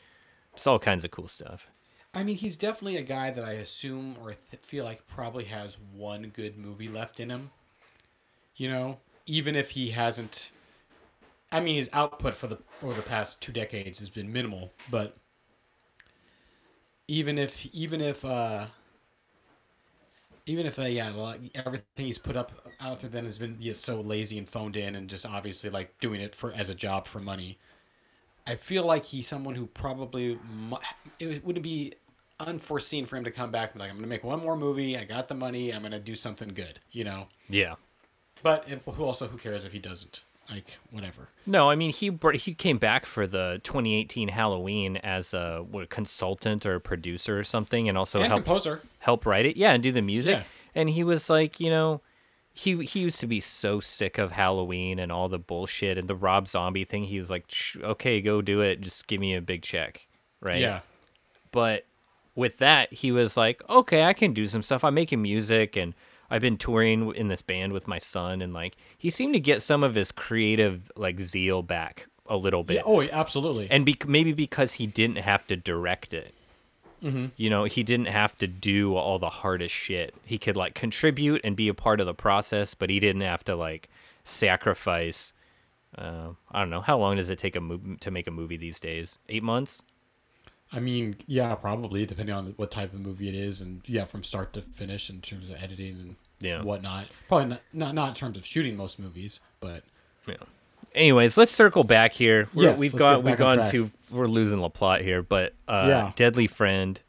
[0.55, 1.71] just all kinds of cool stuff.
[2.15, 5.77] I mean, he's definitely a guy that I assume or th- feel like probably has
[5.95, 7.51] one good movie left in him.
[8.57, 10.51] You know, even if he hasn't.
[11.51, 15.17] I mean, his output for the over the past two decades has been minimal, but
[17.09, 18.67] even if even if uh
[20.47, 23.73] even if uh, yeah like, everything he's put up out there then has been yeah,
[23.73, 27.07] so lazy and phoned in and just obviously like doing it for as a job
[27.07, 27.59] for money
[28.49, 30.39] I feel like he's someone who probably
[31.21, 31.93] it wouldn't be
[32.41, 34.97] unforeseen for him to come back and be like, I'm gonna make one more movie.
[34.97, 35.71] I got the money.
[35.71, 37.27] I'm gonna do something good, you know.
[37.51, 37.75] Yeah.
[38.43, 40.23] But who also who cares if he doesn't?
[40.51, 41.29] Like whatever.
[41.47, 45.87] No, I mean he he came back for the 2018 Halloween as a what, a
[45.87, 48.81] consultant or a producer or something, and also and helped composer.
[49.01, 49.57] help write it.
[49.57, 50.39] Yeah, and do the music.
[50.39, 50.45] Yeah.
[50.75, 52.01] And he was like, you know,
[52.55, 56.17] he he used to be so sick of Halloween and all the bullshit and the
[56.17, 57.05] Rob Zombie thing.
[57.05, 57.45] He was like,
[57.83, 58.81] okay, go do it.
[58.81, 60.07] Just give me a big check,
[60.41, 60.61] right?
[60.61, 60.81] Yeah.
[61.53, 61.85] But
[62.35, 64.83] with that, he was like, okay, I can do some stuff.
[64.83, 65.95] I'm making music and
[66.31, 69.63] I've been touring in this band with my son, and like he seemed to get
[69.63, 72.83] some of his creative like zeal back a little bit Yeah.
[72.85, 73.69] Oh, absolutely.
[73.71, 76.35] and be- maybe because he didn't have to direct it.
[77.03, 77.27] Mm-hmm.
[77.37, 80.15] You know, he didn't have to do all the hardest shit.
[80.25, 83.45] He could like contribute and be a part of the process, but he didn't have
[83.45, 83.89] to like
[84.25, 85.33] sacrifice.
[85.97, 88.57] Uh, I don't know how long does it take a movie to make a movie
[88.57, 89.19] these days?
[89.29, 89.83] Eight months.
[90.73, 94.23] I mean, yeah, probably depending on what type of movie it is, and yeah, from
[94.23, 96.63] start to finish in terms of editing and Yeah.
[96.63, 97.07] whatnot.
[97.27, 99.83] Probably not, not not in terms of shooting most movies, but
[100.27, 100.35] Yeah.
[100.95, 102.49] Anyways, let's circle back here.
[102.55, 103.71] We're, Yes, we've gone we've gone track.
[103.71, 106.13] to we're losing the plot here, but uh, Yeah.
[106.17, 107.01] Deadly Friend,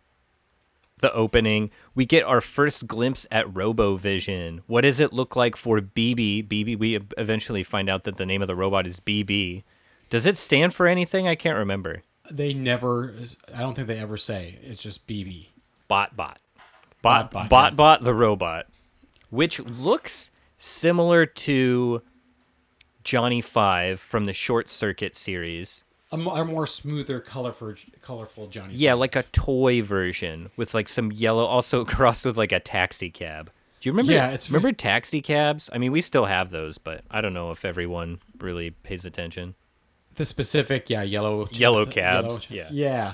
[0.99, 4.61] the opening, we get our first glimpse at RoboVision.
[4.67, 6.43] What does it look like for BB?
[6.47, 6.77] BB.
[6.77, 9.63] We eventually find out that the name of the robot is BB.
[10.09, 11.27] Does it stand for anything?
[11.27, 12.03] I can't remember.
[12.31, 13.13] They never.
[13.55, 15.47] I don't think they ever say it's just BB.
[15.87, 16.39] Bot Bot.
[17.01, 18.67] Bot Bot Bot Bot, Bot, the robot,
[19.29, 22.01] which looks similar to
[23.03, 25.83] Johnny Five from the Short Circuit series.
[26.11, 28.73] A, a more smoother, colorful, colorful Johnny.
[28.73, 28.99] Yeah, Five.
[28.99, 33.51] like a toy version with like some yellow, also crossed with like a taxi cab.
[33.79, 34.11] Do you remember?
[34.11, 35.69] Yeah, it's remember taxi cabs.
[35.71, 39.55] I mean, we still have those, but I don't know if everyone really pays attention.
[40.19, 42.67] The specific, yeah, yellow, Yellow cabs, yeah.
[42.69, 43.13] yeah,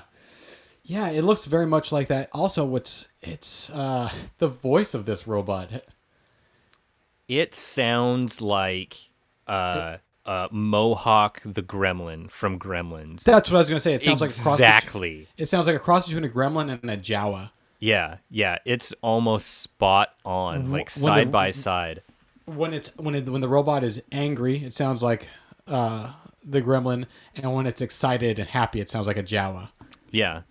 [0.83, 1.09] yeah.
[1.09, 2.29] It looks very much like that.
[2.33, 5.69] Also, what's it's uh the voice of this robot.
[7.27, 8.97] It sounds like
[9.47, 13.21] uh, uh, Mohawk the Gremlin from Gremlins.
[13.23, 13.93] That's what I was gonna say.
[13.93, 14.57] It sounds like cross.
[14.57, 15.27] bet- exactly.
[15.37, 17.51] It sounds like a cross between a gremlin and a Jawa.
[17.79, 18.57] Yeah, yeah.
[18.65, 22.01] It's almost spot on, like when side the- by side.
[22.45, 25.27] When it's when it, when the robot is angry, it sounds like
[25.67, 26.13] uh
[26.45, 27.05] the gremlin,
[27.35, 29.69] and when it's excited and happy, it sounds like a Jawa.
[30.11, 30.41] Yeah.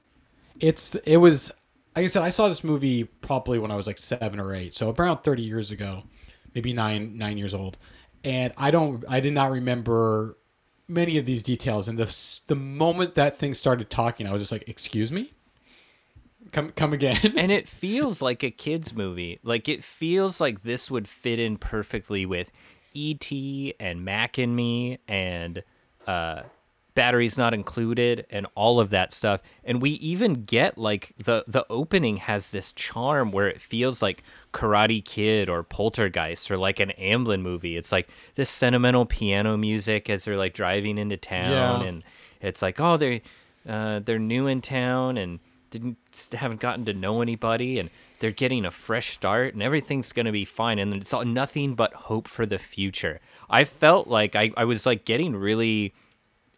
[0.61, 1.52] It's it was
[1.96, 4.74] like I said, I saw this movie probably when I was like seven or eight,
[4.74, 6.04] so around thirty years ago,
[6.54, 7.76] maybe nine nine years old,
[8.24, 10.37] and I don't I did not remember
[10.88, 11.88] many of these details.
[11.88, 12.14] And the
[12.46, 15.33] the moment that thing started talking, I was just like, "Excuse me,
[16.52, 19.38] come come again." and it feels like a kids movie.
[19.42, 22.50] Like it feels like this would fit in perfectly with
[22.92, 23.74] E.T.
[23.80, 25.62] and Mac and Me and
[26.07, 26.43] uh,
[26.95, 29.40] batteries not included and all of that stuff.
[29.64, 34.23] And we even get like the the opening has this charm where it feels like
[34.53, 37.77] Karate Kid or Poltergeist or like an Amblin movie.
[37.77, 41.83] It's like this sentimental piano music as they're like driving into town Yeah.
[41.83, 42.03] and
[42.40, 43.23] it's like oh they
[43.69, 45.40] uh, they're new in town and
[45.71, 45.97] didn't
[46.33, 50.44] haven't gotten to know anybody and they're getting a fresh start and everything's gonna be
[50.44, 53.20] fine and it's all nothing but hope for the future.
[53.50, 55.94] I felt like I, I was like getting really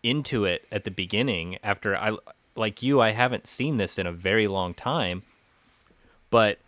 [0.02, 2.16] into it at the beginning after I
[2.54, 5.22] like you I haven't seen this in a very long time
[6.30, 6.58] but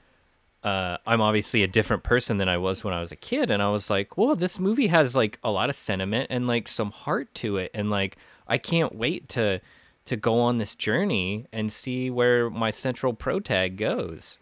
[0.62, 3.62] uh, I'm obviously a different person than I was when I was a kid, and
[3.62, 6.90] I was like, "Well, this movie has like a lot of sentiment and like some
[6.90, 9.60] heart to it, and like I can't wait to
[10.06, 14.38] to go on this journey and see where my central protag goes."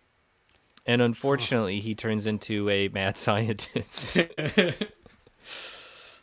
[0.86, 4.16] And unfortunately, he turns into a mad scientist.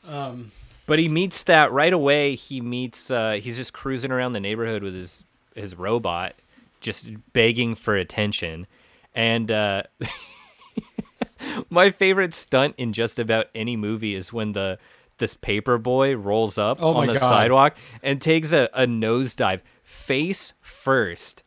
[0.07, 0.51] um,
[0.85, 2.35] But he meets that right away.
[2.35, 3.09] He meets.
[3.11, 5.23] Uh, he's just cruising around the neighborhood with his
[5.55, 6.33] his robot,
[6.81, 8.67] just begging for attention.
[9.15, 9.83] And uh,
[11.69, 14.79] my favorite stunt in just about any movie is when the
[15.19, 17.19] this paper boy rolls up Oh on the God.
[17.19, 21.43] sidewalk and takes a, a nosedive face first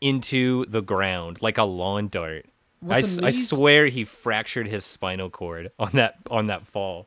[0.00, 2.46] into the ground like a lawn dart.
[2.82, 6.66] I, What's s- I amaz- swear he fractured his spinal cord on that on that
[6.66, 7.06] fall.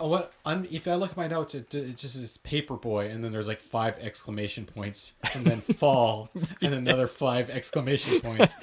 [0.00, 0.32] Oh, what?
[0.44, 3.30] I'm, if I look at my notes, it, it just is paper boy, and then
[3.32, 8.54] there's like five exclamation points, and then fall, and another five exclamation points.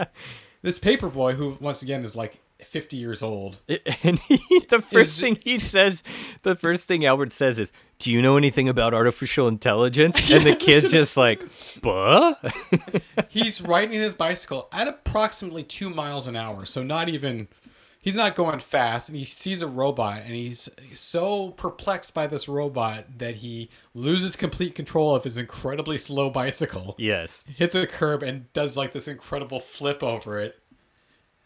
[0.62, 3.60] this paper boy, who once again is like 50 years old,
[4.02, 6.02] And he, the first Is- thing he says,
[6.42, 10.56] the first thing Albert says is, "Do you know anything about artificial intelligence?" And the
[10.56, 11.40] kid's just like,
[11.82, 12.34] "Buh."
[13.28, 17.48] he's riding his bicycle at approximately two miles an hour, so not even.
[18.00, 22.48] He's not going fast, and he sees a robot, and he's so perplexed by this
[22.48, 26.94] robot that he loses complete control of his incredibly slow bicycle.
[26.96, 30.58] yes, Hits a curb and does like this incredible flip over it.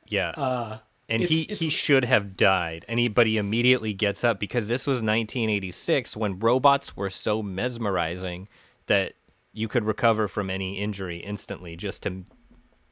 [0.06, 0.30] yeah.
[0.36, 0.78] Uh,
[1.12, 4.40] and it's- he it's- he should have died, and he but he immediately gets up
[4.40, 8.48] because this was 1986 when robots were so mesmerizing
[8.86, 9.12] that
[9.52, 12.24] you could recover from any injury instantly just to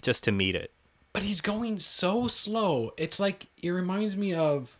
[0.03, 0.73] just to meet it.
[1.13, 2.93] but he's going so slow.
[2.97, 4.77] It's like it reminds me of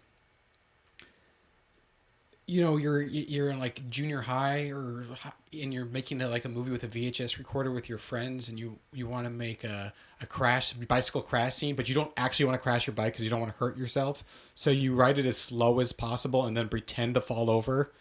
[2.47, 5.05] you know you're you're in like junior high or
[5.53, 8.59] and you're making a, like a movie with a VHS recorder with your friends and
[8.59, 12.45] you you want to make a a crash bicycle crash scene but you don't actually
[12.45, 14.23] want to crash your bike because you don't want to hurt yourself
[14.55, 17.93] so you ride it as slow as possible and then pretend to fall over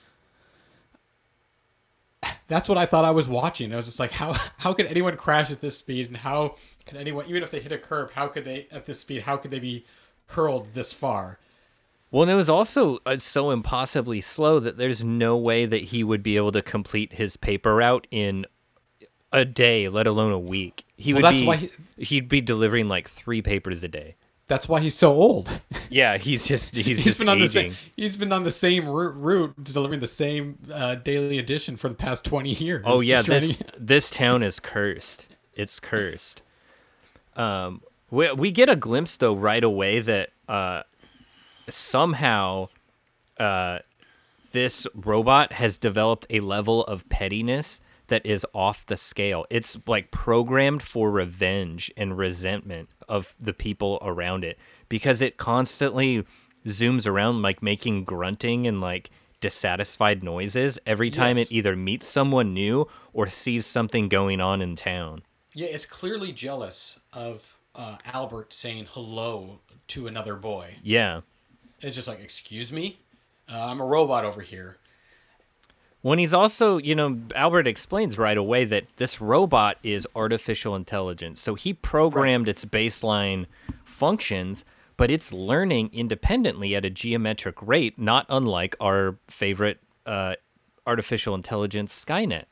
[2.50, 3.72] that's what I thought I was watching.
[3.72, 6.56] I was just like, how how could anyone crash at this speed, and how
[6.86, 9.38] can anyone, even if they hit a curb, how could they at this speed, how
[9.38, 9.86] could they be
[10.28, 11.40] hurled this far?
[12.12, 16.04] Well, and it was also uh, so impossibly slow that there's no way that he
[16.04, 18.48] would be able to complete his paper route in
[19.32, 20.86] a day, let alone a week.
[20.98, 24.16] He Well, would that's be why he- he'd be delivering like three papers a day.
[24.48, 25.62] That's why he's so old.
[25.92, 28.88] Yeah, he's just he's, he's just been on the same he's been on the same
[28.88, 32.84] route, route delivering the same uh, daily edition for the past twenty years.
[32.86, 35.26] Oh yeah, this to- this town is cursed.
[35.56, 36.44] It's cursed.
[37.36, 40.84] Um, we we get a glimpse though right away that uh,
[41.68, 42.70] somehow
[43.40, 43.80] uh,
[44.52, 49.46] this robot has developed a level of pettiness that is off the scale.
[49.50, 54.58] It's like programmed for revenge and resentment of the people around it
[54.90, 56.26] because it constantly
[56.68, 61.50] zooms around like making grunting and like dissatisfied noises every time Yes.
[61.50, 65.22] it either meets someone new or sees something going on in town.
[65.54, 70.76] yeah, it's clearly jealous of uh, Albert saying hello to another boy.
[70.84, 71.22] Yeah.
[71.82, 73.00] It's just like, excuse me,
[73.52, 74.78] uh, I'm a robot over here.
[76.02, 81.42] When he's also, you know, Albert explains right away that this robot is artificial intelligence.
[81.42, 83.48] So he programmed its baseline
[83.84, 84.64] functions,
[84.96, 90.36] but it's learning independently at a geometric rate, not unlike our favorite uh,
[90.88, 92.46] artificial intelligence Skynet.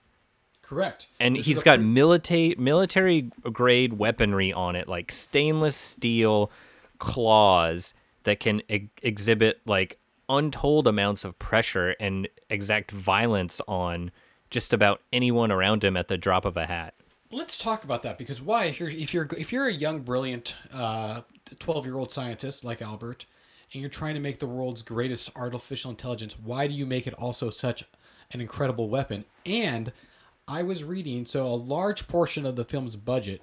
[0.62, 1.08] Correct.
[1.18, 6.52] And This he's got military military grade weaponry on it, like stainless steel
[7.00, 7.94] claws
[8.24, 9.98] that can ex- exhibit like
[10.30, 14.12] untold amounts of pressure and exact violence on
[14.50, 16.94] just about anyone around him at the drop of a hat.
[17.32, 18.66] Let's talk about that because why?
[18.66, 21.22] If you're if you're if you're a young, brilliant, uh,
[21.60, 23.26] twelve year old scientist like Albert,
[23.74, 27.14] and you're trying to make the world's greatest artificial intelligence, why do you make it
[27.16, 27.84] also such
[28.32, 29.26] an incredible weapon?
[29.46, 29.92] And
[30.48, 33.42] I was reading, so a large portion of the film's budget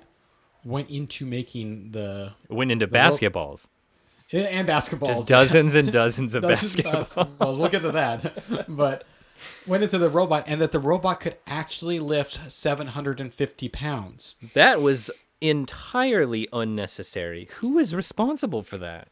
[0.65, 3.67] went into making the It went into The basketballs.
[4.33, 5.09] And basketballs.
[5.09, 7.15] Just dozens and dozens of Dozens basketballs.
[7.39, 7.59] basketballs.
[7.59, 8.67] We'll get to that.
[8.69, 9.05] but
[9.67, 14.35] went into the robot, and that the robot could actually lift 750 pounds.
[14.55, 15.11] That was
[15.41, 17.49] entirely unnecessary.
[17.57, 19.09] Who was responsible for that?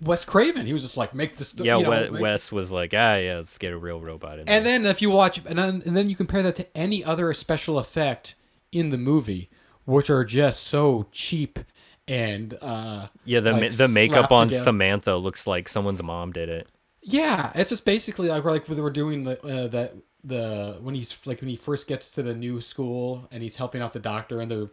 [0.00, 1.54] Wes Craven, he was just like, make this.
[1.56, 4.56] Yeah, you know, Wes was like, ah, yeah, let's get a real robot in there.
[4.56, 7.32] And then if you watch, and then, and then you compare that to any other
[7.32, 8.34] special effect
[8.72, 9.48] in the movie,
[9.84, 11.60] which are just so cheap
[12.08, 14.62] and uh yeah, the like, the makeup on together.
[14.62, 16.68] Samantha looks like someone's mom did it.
[17.02, 19.94] Yeah, it's just basically like we're like we're doing the uh, that
[20.24, 23.80] the when he's like when he first gets to the new school and he's helping
[23.80, 24.70] out the doctor and they're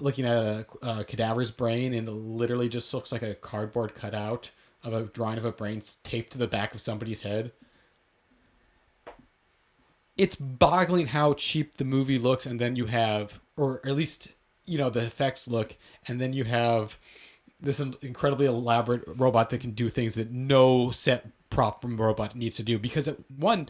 [0.00, 4.50] looking at a, a cadaver's brain and it literally just looks like a cardboard cutout
[4.82, 7.52] of a drawing of a brain taped to the back of somebody's head.
[10.16, 14.32] It's boggling how cheap the movie looks, and then you have, or at least
[14.72, 15.76] you know the effects look,
[16.08, 16.98] and then you have
[17.60, 22.62] this incredibly elaborate robot that can do things that no set prop robot needs to
[22.62, 23.68] do because it, one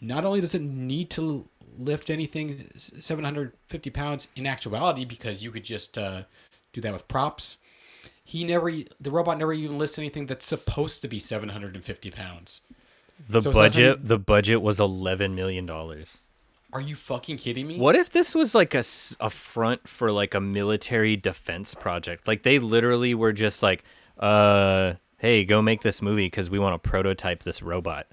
[0.00, 1.46] not only does it need to
[1.78, 6.22] lift anything 750 pounds in actuality because you could just uh,
[6.72, 7.58] do that with props
[8.24, 12.62] he never the robot never even lifts anything that's supposed to be 750 pounds
[13.28, 16.18] The So budget the budget was eleven million dollars.
[16.74, 18.82] Are you fucking kidding me What if this was like a,
[19.20, 22.26] a front for like a military defense project?
[22.28, 23.84] Like they literally were just like,
[24.18, 28.08] uh, hey, go make this movie because we want to prototype this robot.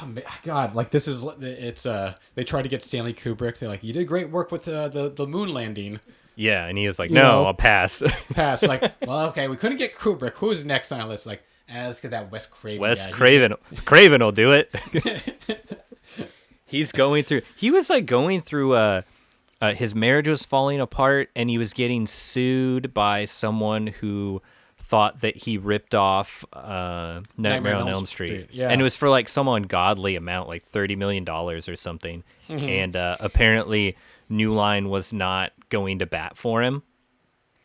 [0.00, 3.58] Oh, ma- God, like this is it's uh they tried to get Stanley Kubrick.
[3.58, 6.00] They're like, you did great work with uh, the the moon landing.
[6.36, 8.00] Yeah, and he was like, You no, know- I'll pass.
[8.34, 8.62] Pass.
[8.62, 10.34] Like, well, okay, we couldn't get Kubrick.
[10.34, 11.26] Who's next on the list?
[11.26, 12.80] Like, ah, let's get that Wes Craven.
[12.80, 13.12] Wes guy.
[13.12, 13.54] Craven,
[13.84, 14.70] Craven will do it.
[16.68, 17.42] He's going through.
[17.56, 18.74] He was like going through.
[18.74, 19.02] Uh,
[19.60, 24.40] uh, his marriage was falling apart, and he was getting sued by someone who
[24.78, 28.28] thought that he ripped off uh, Nightmare, on Elm Street.
[28.28, 28.68] Street, yeah.
[28.68, 32.22] and it was for like some ungodly amount, like thirty million dollars or something.
[32.48, 32.68] Mm-hmm.
[32.68, 33.96] And uh, apparently,
[34.28, 36.82] New Line was not going to bat for him.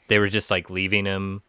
[0.07, 1.43] They were just like leaving him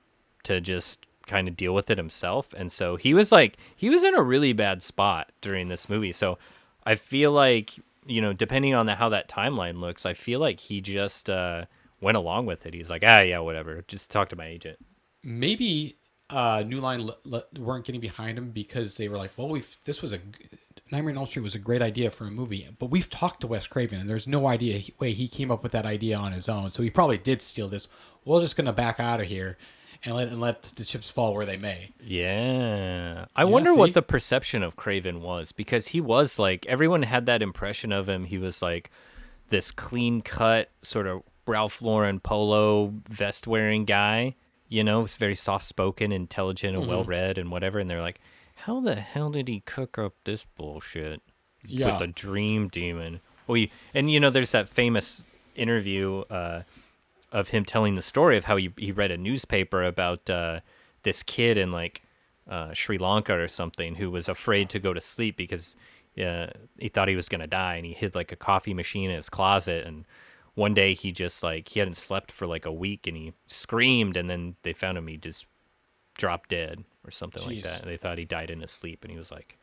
[0.45, 2.53] to just kind of deal with it himself.
[2.57, 6.13] And so he was like, he was in a really bad spot during this movie.
[6.13, 6.39] So
[6.87, 7.75] I feel like,
[8.07, 11.65] you know, depending on the, how that timeline looks, I feel like he just uh,
[12.01, 12.75] went along with it.
[12.75, 13.85] He's like, ah, yeah, whatever.
[13.89, 14.79] Just talk to my agent.
[15.23, 15.97] maybe
[16.31, 17.11] uh, New Line
[17.59, 20.19] weren't getting behind him because they were like, well, we've this was a
[20.91, 23.47] Nightmare on Elm Street was a great idea for a movie, but we've talked to
[23.47, 26.49] Wes Craven, and there's no idea way he came up with that idea on his
[26.49, 26.71] own.
[26.71, 27.89] So he probably did steal this.
[28.25, 29.57] We're just gonna back out of here
[30.05, 31.91] and let and let the chips fall where they may.
[32.01, 33.27] Yeah.
[33.35, 33.79] I wonder see?
[33.79, 38.09] what the perception of Craven was because he was like, everyone had that impression of
[38.09, 38.25] him.
[38.25, 38.91] He was like
[39.49, 44.35] this clean cut, sort of Ralph Lauren polo vest wearing guy.
[44.69, 47.79] You know, he's very soft spoken, intelligent, and well read, and whatever.
[47.79, 48.21] And they're like,
[48.55, 51.23] how the hell did he cook up this bullshit?
[51.67, 51.93] Yeah.
[51.93, 53.21] With the dream demon.
[53.47, 55.23] Well, you, and you know, there's that famous
[55.55, 56.63] interview uh,
[57.35, 60.61] of him telling the story of how he, he read a newspaper about uh,
[61.03, 62.01] this kid in like
[62.49, 65.75] uh, Sri Lanka or something who was afraid to go to sleep because
[66.17, 66.47] uh,
[66.79, 69.29] he thought he was gonna die, and he hid like a coffee machine in his
[69.29, 69.85] closet.
[69.85, 70.05] And
[70.55, 74.17] one day he just like he hadn't slept for like a week, and he screamed,
[74.17, 75.09] and then they found him.
[75.09, 75.47] He just
[76.17, 77.83] dropped dead or something like that.
[77.83, 79.59] And They thought he died in his sleep, and he was like,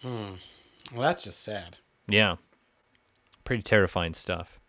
[0.00, 0.36] Hmm.
[0.92, 1.76] Well, that's just sad.
[2.08, 2.36] yeah,
[3.50, 4.60] pretty terrifying stuff.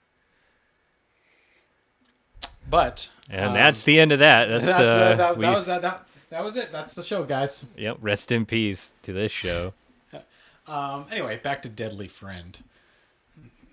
[2.68, 4.48] But And um, that's the end of that.
[4.50, 6.72] That's, that's, uh, uh, that, that was that, that that was it.
[6.72, 7.64] That's the show, guys.
[7.78, 7.98] Yep.
[8.02, 9.74] Rest in peace to this show.
[10.68, 12.58] Um, anyway, back to Deadly Friend.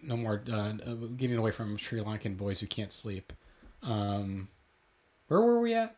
[0.03, 0.73] No more uh,
[1.17, 3.33] getting away from Sri Lankan boys who can't sleep.
[3.83, 4.49] Um,
[5.29, 5.95] where were we at?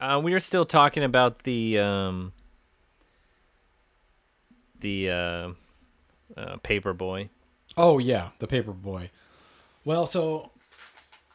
[0.00, 2.32] Uh, we were still talking about the um,
[4.80, 5.48] the uh,
[6.36, 7.30] uh, paper boy.
[7.76, 9.10] Oh yeah, the paper boy.
[9.84, 10.50] Well, so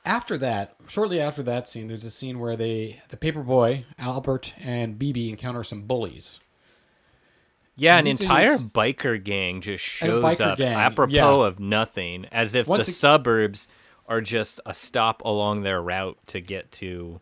[0.06, 4.54] after that, shortly after that scene, there's a scene where they, the paper boy, Albert
[4.60, 6.39] and BB encounter some bullies.
[7.76, 11.48] Yeah, an And you- entire biker gang just shows up gang, apropos yeah.
[11.48, 13.68] of nothing, as if Once the ag- suburbs
[14.08, 17.22] are just a stop along their route to get to.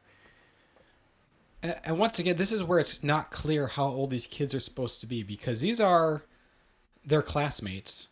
[1.62, 4.60] And, and once again, this is where it's not clear how old these kids are
[4.60, 6.24] supposed to be because these are
[7.06, 8.09] their classmates.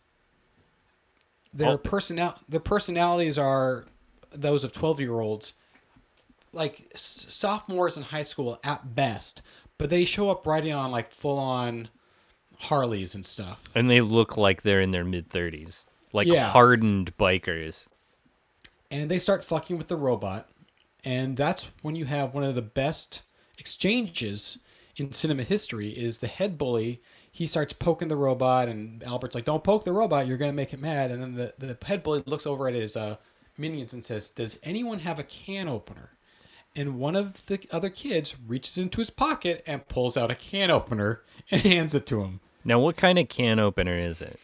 [1.52, 1.78] Their Oh.
[1.78, 3.86] personal their personalities are
[4.30, 5.54] those of twelve year olds,
[6.52, 9.42] like s- sophomores in high school at best.
[9.78, 11.88] But they show up riding on like full on
[12.60, 13.62] Harleys and stuff.
[13.74, 15.84] And they look like they're in their mid 30s.
[16.12, 16.48] Like Yeah.
[16.50, 17.86] hardened bikers.
[18.90, 20.48] and they start fucking with the robot
[21.04, 23.20] and that's when you have one of the best
[23.58, 24.58] exchanges
[24.96, 27.00] in cinema history is the head bully
[27.38, 30.72] he starts poking the robot and albert's like don't poke the robot you're to make
[30.72, 31.12] it mad.
[31.12, 33.16] And then the, the head bully looks over at his uh,
[33.56, 36.10] minions and says does anyone have a can opener?
[36.74, 40.72] And one of the other kids reaches into his pocket and pulls out a can
[40.72, 42.40] opener and hands it to him.
[42.64, 44.34] Now, what kind of can opener is it?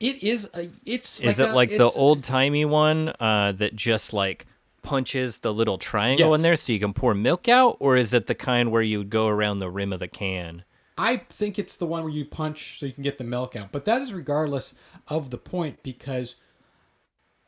[0.00, 3.76] it is a it's Is like it a- like the old timey one uh, that
[3.76, 4.46] just like
[4.80, 8.28] punches the little triangle in there so you can pour milk out, or is it
[8.28, 10.64] the kind where you would go around the rim of the can?
[11.00, 13.72] I think it's the one where you punch so you can get the milk out.
[13.72, 14.74] But that is regardless
[15.08, 16.36] of the point because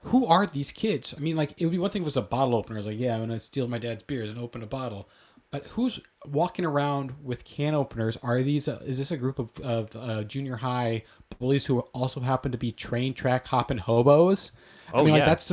[0.05, 1.15] who are these kids?
[1.15, 2.81] I mean, like, it would be one thing if it was a bottle opener.
[2.81, 5.07] Like, yeah, I'm to steal my dad's beers and open a bottle.
[5.51, 8.17] But who's walking around with can openers?
[8.23, 11.05] Are these, uh, is this a group of, of uh, junior high
[11.39, 14.53] bullies who also happen to be train track hopping hobos?
[14.95, 15.21] I Oh, mean, yeah.
[15.21, 15.49] like, that's,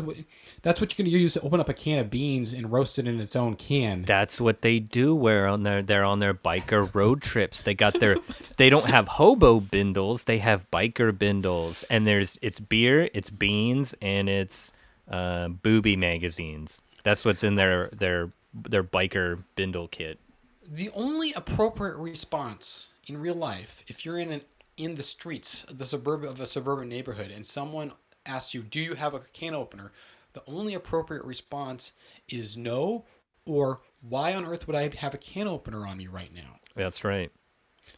[0.62, 3.00] that's what you're going to use to open up a can of beans and roast
[3.00, 4.04] it in its own can.
[4.04, 5.16] That's what they do.
[5.16, 7.62] Where on their they're on their biker road trips.
[7.62, 8.18] They got their
[8.58, 10.26] they don't have hobo bindles.
[10.26, 14.72] They have biker bindles, and there's it's beer, it's beans, and it's
[15.10, 16.82] uh, booby magazines.
[17.04, 20.20] That's what's in their their their biker bindle kit.
[20.68, 24.42] the only appropriate response in real life if you're in an
[24.78, 27.92] in the streets of the suburb of a suburban neighborhood and someone
[28.30, 29.92] asks you do you have a can opener
[30.34, 31.94] the only appropriate response
[32.28, 33.04] is no
[33.46, 37.04] or why on earth would i have a can opener on me right now That's
[37.04, 37.32] right.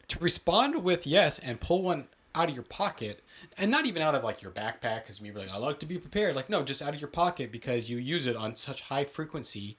[0.08, 3.22] to respond with yes and pull one out of your pocket
[3.58, 5.98] and not even out of like your backpack because maybe like i like to be
[5.98, 9.04] prepared like no just out of your pocket because you use it on such high
[9.04, 9.76] frequency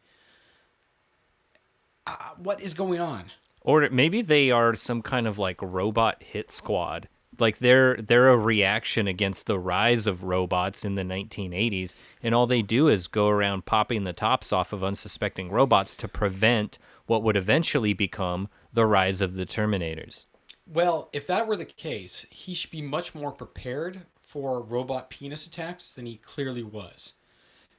[2.05, 3.31] uh, what is going on
[3.61, 7.07] Or maybe they are some kind of like robot hit squad.
[7.39, 12.45] Like they're they're a reaction against the rise of robots in the 1980s, and all
[12.45, 17.23] they do is go around popping the tops off of unsuspecting robots to prevent what
[17.23, 20.25] would eventually become the rise of the Terminators.
[20.65, 25.45] Well, if that were the case, he should be much more prepared for robot penis
[25.45, 27.13] attacks than he clearly was.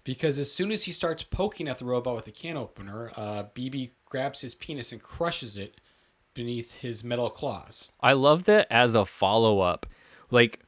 [0.05, 3.45] Because as soon as he starts poking at the robot with a can opener, uh,
[3.55, 5.81] BB grabs his penis and crushes it
[6.35, 7.91] beneath his metal claws.
[8.01, 9.87] I love that as a follow up.
[10.31, 10.61] Like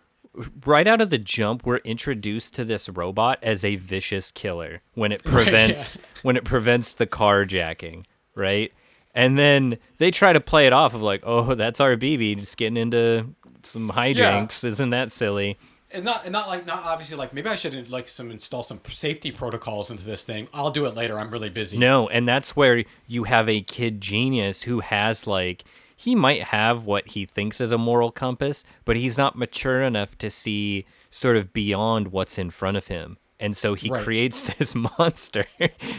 [0.64, 5.12] right out of the jump, we're introduced to this robot as a vicious killer when
[5.12, 8.04] it prevents when it prevents the carjacking,
[8.34, 8.72] right?
[9.14, 12.56] And then they try to play it off of like, oh, that's our BB just
[12.58, 14.62] getting into some hijinks.
[14.62, 15.56] Isn't that silly?
[15.96, 18.80] And not, and not like, not obviously like maybe I should like some install some
[18.86, 20.46] safety protocols into this thing.
[20.52, 21.18] I'll do it later.
[21.18, 21.78] I'm really busy.
[21.78, 25.64] No, and that's where you have a kid genius who has like
[25.96, 30.18] he might have what he thinks is a moral compass, but he's not mature enough
[30.18, 33.16] to see sort of beyond what's in front of him.
[33.40, 34.04] And so he Right.
[34.04, 35.46] creates this monster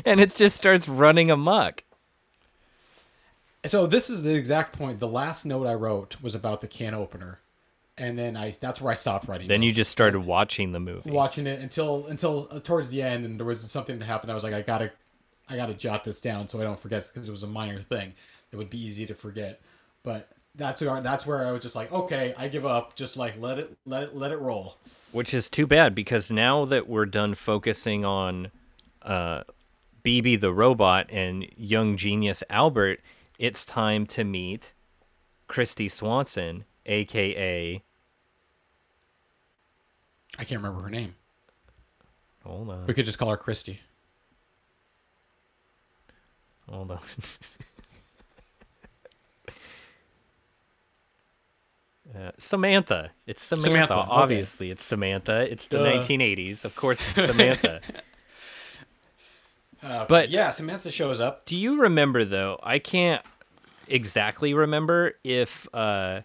[0.06, 1.84] and it just starts running amok.
[3.66, 5.00] So this is the exact point.
[5.00, 7.40] The last note I wrote was about the can opener,
[7.98, 9.48] and then I that's where I stopped writing.
[9.48, 11.10] Then you just started watching the movie.
[11.10, 14.32] watching it until until uh, towards the end, and there was something that happened.
[14.32, 14.92] I was like, I gotta,
[15.50, 18.14] I gotta jot this down so I don't forget because it was a minor thing
[18.52, 19.62] that would be easy to forget.
[20.04, 22.96] But that's where that's where I was just like, okay, I give up.
[22.96, 24.78] Just like let it let it let it roll.
[25.12, 28.52] Which is too bad because now that we're done focusing on
[29.02, 29.44] uh,
[30.04, 33.02] BB the robot and young genius Albert,
[33.40, 34.74] it's time to meet
[35.50, 37.82] Kristy Swanson, aka
[40.40, 41.16] I can't remember her name.
[42.44, 43.78] hold on, We could just call her Kristy.
[46.70, 47.00] hold on.
[52.18, 53.12] Uh, Samantha.
[53.26, 53.70] It's Samantha.
[53.70, 54.08] Samantha, okay.
[54.10, 55.52] Obviously, it's Samantha.
[55.52, 55.86] It's the Duh.
[56.02, 56.64] 1980s.
[56.66, 57.82] Of course, it's Samantha.
[59.84, 61.46] Uh, But- yeah, Samantha shows up.
[61.46, 62.60] Do you remember though?
[62.64, 63.22] I can't
[63.88, 66.22] exactly remember if uh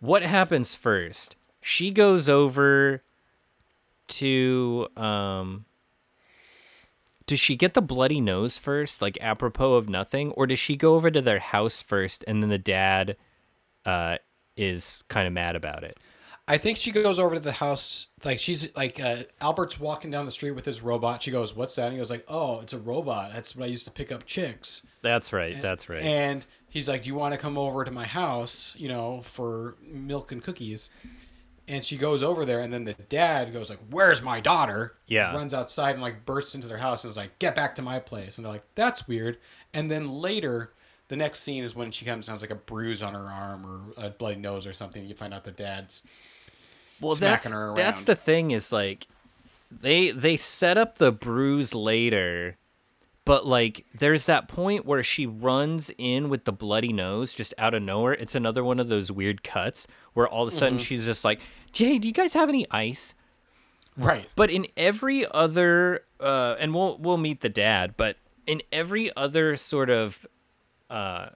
[0.00, 1.36] what happens first.
[1.62, 3.02] She goes over
[4.08, 5.64] to um
[7.26, 10.96] does she get the bloody nose first, like apropos of nothing, or does she go
[10.96, 13.16] over to their house first and then the dad
[13.86, 14.18] uh
[14.56, 15.98] is kind of mad about it?
[16.48, 18.08] I think she goes over to the house.
[18.24, 21.22] Like she's like uh, Albert's walking down the street with his robot.
[21.22, 23.32] She goes, "What's that?" And he goes like, "Oh, it's a robot.
[23.32, 25.60] That's what I used to pick up chicks." That's right.
[25.62, 26.02] That's right.
[26.02, 28.74] And he's like, "Do you want to come over to my house?
[28.76, 30.90] You know, for milk and cookies?"
[31.68, 35.32] And she goes over there, and then the dad goes like, "Where's my daughter?" Yeah.
[35.32, 38.00] Runs outside and like bursts into their house and is like, "Get back to my
[38.00, 39.38] place." And they're like, "That's weird."
[39.72, 40.72] And then later,
[41.08, 44.06] the next scene is when she comes down, like a bruise on her arm or
[44.06, 45.04] a bloody nose or something.
[45.04, 46.02] You find out the dad's
[47.00, 49.06] well, smacking that's, her That's the thing is like
[49.70, 52.56] they they set up the bruise later,
[53.24, 57.74] but like there's that point where she runs in with the bloody nose just out
[57.74, 58.14] of nowhere.
[58.14, 61.40] It's another one of those weird cuts where all of a sudden she's just like,
[61.72, 63.14] "Jay, do you guys have any ice?"
[63.96, 64.28] right.
[64.34, 68.16] But in every other, uh, and we'll we'll meet the dad, but
[68.46, 70.26] in every other sort of
[70.90, 71.28] uh,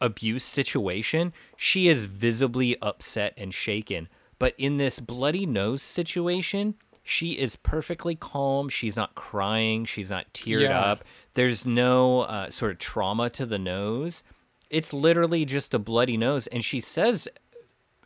[0.00, 4.08] abuse situation, she is visibly upset and shaken.
[4.38, 6.76] But in this bloody nose situation,
[7.08, 8.68] she is perfectly calm.
[8.68, 9.84] She's not crying.
[9.86, 10.78] She's not teared Yeah.
[10.80, 11.04] up.
[11.34, 14.22] There's no uh, sort of trauma to the nose.
[14.70, 17.26] It's literally just a bloody nose, and she says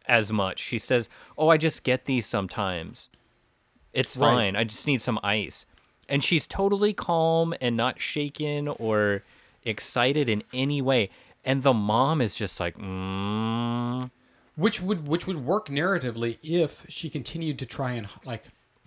[0.06, 0.60] as much.
[0.60, 3.08] She says, "Oh, I just get these sometimes."
[3.92, 4.28] It's Right.
[4.34, 4.56] fine.
[4.56, 5.66] I just need some ice.
[6.08, 9.22] And she's totally calm and not shaken or
[9.64, 11.10] excited in any way.
[11.44, 14.10] And the mom is just like, mm.
[14.56, 18.44] Which would which would work narratively if she continued to try and like.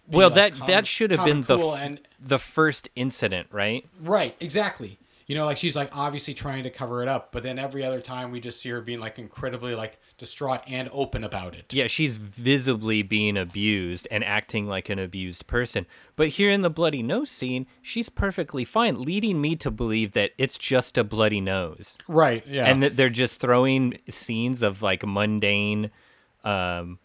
[0.07, 3.47] Well, like, that calm- that should have been and the f- and the first incident,
[3.51, 3.85] right?
[4.01, 4.99] right exactly.
[5.27, 7.99] You know, like she's like obviously trying to cover it up, but then every other
[7.99, 11.73] time we just see her being like incredibly like distraught and open about it.
[11.73, 15.87] Yeah, she's visibly being abused and acting like an abused person.
[16.15, 20.31] But here in the bloody nose scene, she's perfectly fine, leading me to believe that
[20.37, 21.97] it's just a bloody nose.
[22.07, 22.45] Right.
[22.45, 22.65] Yeah.
[22.65, 25.89] and that they're just throwing scenes of like mundane
[26.43, 26.99] um,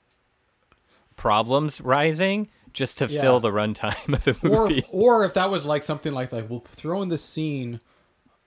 [1.16, 3.20] problems rising just to Yeah.
[3.20, 4.84] fill the runtime of the movie.
[4.90, 7.80] or if that was like something like like we'll throw in the scene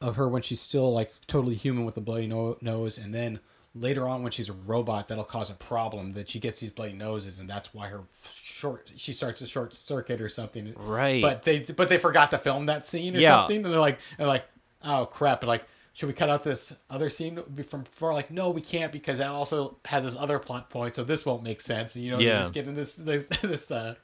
[0.01, 3.39] of her when she's still like totally human with a bloody no- nose and then
[3.76, 6.93] later on when she's a robot that'll cause a problem that she gets these bloody
[6.93, 8.01] noses and that's why her
[8.32, 11.21] short she starts a short circuit or something Right.
[11.21, 13.41] but they but they forgot to film that scene or Yeah.
[13.41, 14.45] something and they're like they're like
[14.84, 18.49] oh crap and like should we cut out this other scene from before like no
[18.49, 21.95] we can't because that also has this other plot point so this won't make sense
[21.95, 22.39] you know you're Yeah.
[22.39, 23.95] just getting this this this uh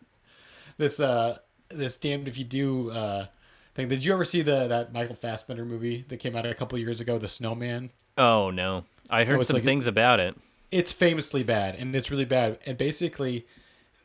[0.80, 1.38] this uh
[1.70, 3.28] this damned if you do uh
[3.76, 3.88] thing.
[3.90, 7.00] Did you ever see the that Michael Fassbender movie that came out a couple years
[7.00, 7.92] ago, The Snowman?
[8.18, 10.36] oh no, I heard some like- things about it.
[10.72, 12.60] It's famously bad, and it's really bad.
[12.66, 13.48] And basically,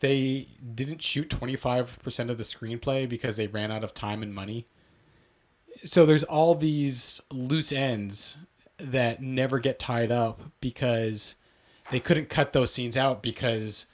[0.00, 4.22] they didn't shoot twenty five percent of the screenplay because they ran out of time
[4.22, 4.64] and money.
[5.84, 8.38] So there's all these loose ends
[8.78, 11.34] that never get tied up because
[11.90, 13.84] they couldn't cut those scenes out because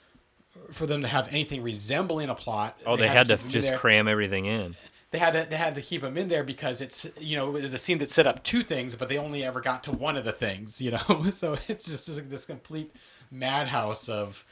[0.71, 2.79] for them to have anything resembling a plot.
[2.85, 4.75] Oh, they, had to keep them in just cram everything in.
[5.11, 7.63] they had to they had to keep them in there because it's you know it
[7.63, 10.17] was a scene that set up two things, but they only ever got to one
[10.17, 11.25] of the things, you know.
[11.31, 12.95] So it's just this, this complete
[13.29, 14.45] madhouse of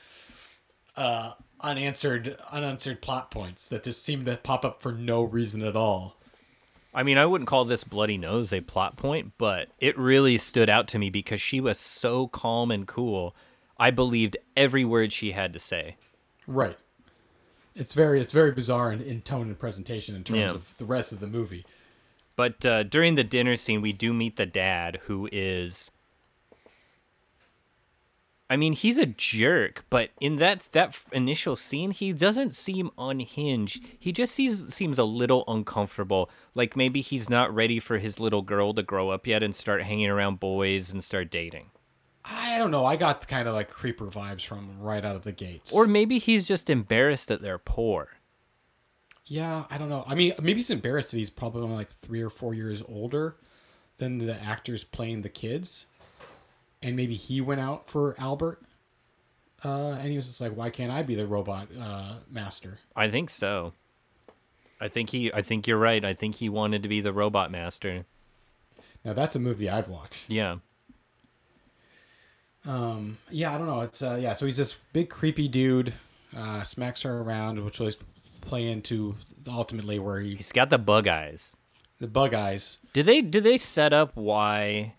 [0.96, 5.76] uh, unanswered unanswered plot points that just seem to pop up for no reason at
[5.76, 6.16] all.
[6.94, 10.70] I mean, I wouldn't call this bloody nose a plot point, but it really stood
[10.70, 13.36] out to me because she was so calm and cool.
[13.78, 15.98] I believed every word she had to say.
[16.50, 16.78] Right.
[17.76, 20.50] It's very it's very bizarre in, in tone and presentation in terms Yeah.
[20.52, 21.64] of the rest of the movie.
[22.36, 25.92] But uh, during the dinner scene, we do meet the dad, who is.
[28.50, 33.86] I mean, he's a jerk, but in that that initial scene, he doesn't seem unhinged.
[34.00, 36.32] He just seems seems a little uncomfortable.
[36.56, 39.84] Like maybe he's not ready for his little girl to grow up yet and start
[39.84, 41.70] hanging around boys and start dating.
[42.26, 42.86] I don't know.
[42.86, 45.74] I got kind of like creeper vibes from him right out of the gates.
[45.74, 48.10] Or maybe he's just embarrassed that they're poor.
[49.26, 50.04] Yeah, I don't know.
[50.08, 53.36] I mean, maybe he's embarrassed that he's probably only like three or four years older
[54.00, 55.86] than the actors playing the kids,
[56.82, 58.62] and maybe he went out for Albert,
[59.64, 63.10] uh, and he was just like, "Why can't I be the robot uh, master?" I
[63.10, 63.74] think so.
[64.82, 65.32] I think he.
[65.32, 66.04] I think you're right.
[66.04, 68.06] I think he wanted to be the robot master.
[69.06, 70.26] Now that's a movie I'd watch.
[70.28, 70.58] Yeah.
[72.66, 73.82] Um, yeah, I don't know.
[73.82, 74.34] It's uh, yeah.
[74.34, 75.94] So he's this big creepy dude,
[76.36, 77.92] uh, smacks her around, which will
[78.42, 79.16] play into
[79.48, 81.54] ultimately where he He's got the bug eyes.
[82.00, 82.80] the bug eyes.
[82.94, 84.94] Did they did they set up why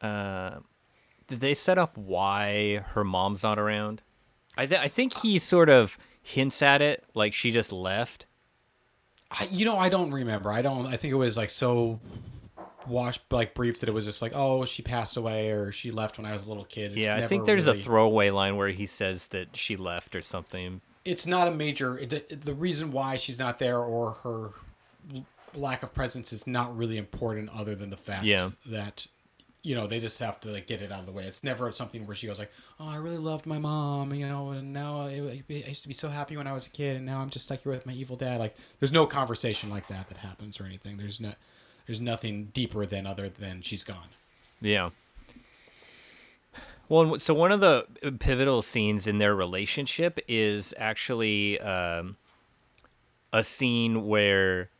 [0.00, 0.58] uh
[1.26, 4.02] did they set up why her mom's not around?
[4.56, 8.26] I th- I think he sort of hints at it like she just left.
[9.30, 10.50] I, you know, I don't remember.
[10.50, 10.86] I don't.
[10.86, 12.00] I think it was like so
[12.88, 16.18] watched like brief that it was just like oh she passed away or she left
[16.18, 16.96] when I was a little kid.
[16.96, 20.14] It's yeah, I think there's really- a throwaway line where he says that she left
[20.16, 20.80] or something.
[21.04, 24.50] it's not a major it, it- the reason why she's not there or her
[25.54, 28.50] lack of presence is not really important other than the fact Yeah.
[28.66, 29.06] that
[29.62, 31.72] you know they just have to like get it out of the way it's never
[31.72, 35.00] something where she goes like oh i really loved my mom you know and now
[35.00, 37.30] I, I used to be so happy when i was a kid and now i'm
[37.30, 40.60] just stuck here with my evil dad like there's no conversation like that that happens
[40.60, 41.32] or anything there's no
[41.88, 44.10] there's nothing deeper than other than she's gone
[44.60, 44.90] Yeah.
[46.88, 47.86] Well, so one of the
[48.18, 52.16] pivotal scenes in their relationship is actually um,
[53.30, 54.70] a scene where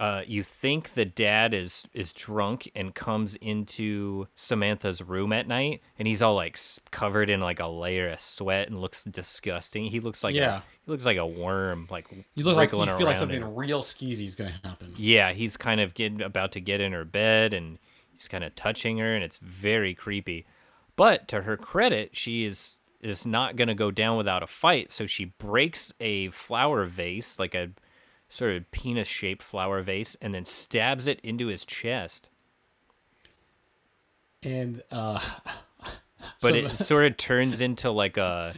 [0.00, 5.82] uh, you think the dad is is drunk and comes into Samantha's room at night,
[5.98, 6.58] and he's all like
[6.90, 9.84] covered in like a layer of sweat and looks disgusting.
[9.84, 10.56] He looks like Yeah.
[10.56, 13.54] a, he looks like a worm, like you look like you feel like something in-
[13.54, 16.92] real skeezy is going to happen yeah, he's kind of getting about to get in
[16.92, 17.78] her bed and
[18.10, 20.46] he's kind of touching her and it's very creepy.
[20.96, 24.90] But to her credit, she is is not going to go down without a fight,
[24.92, 27.68] so she breaks a flower vase, like a
[28.30, 32.28] sort of penis-shaped flower vase and then stabs it into his chest.
[34.42, 35.20] and uh
[36.42, 38.54] But So it sort of turns into like a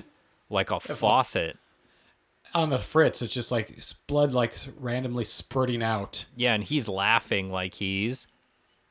[0.50, 1.56] like a faucet.
[2.54, 7.50] on the fritz it's just like blood like randomly spurting out Yeah, and he's laughing
[7.50, 8.26] like he's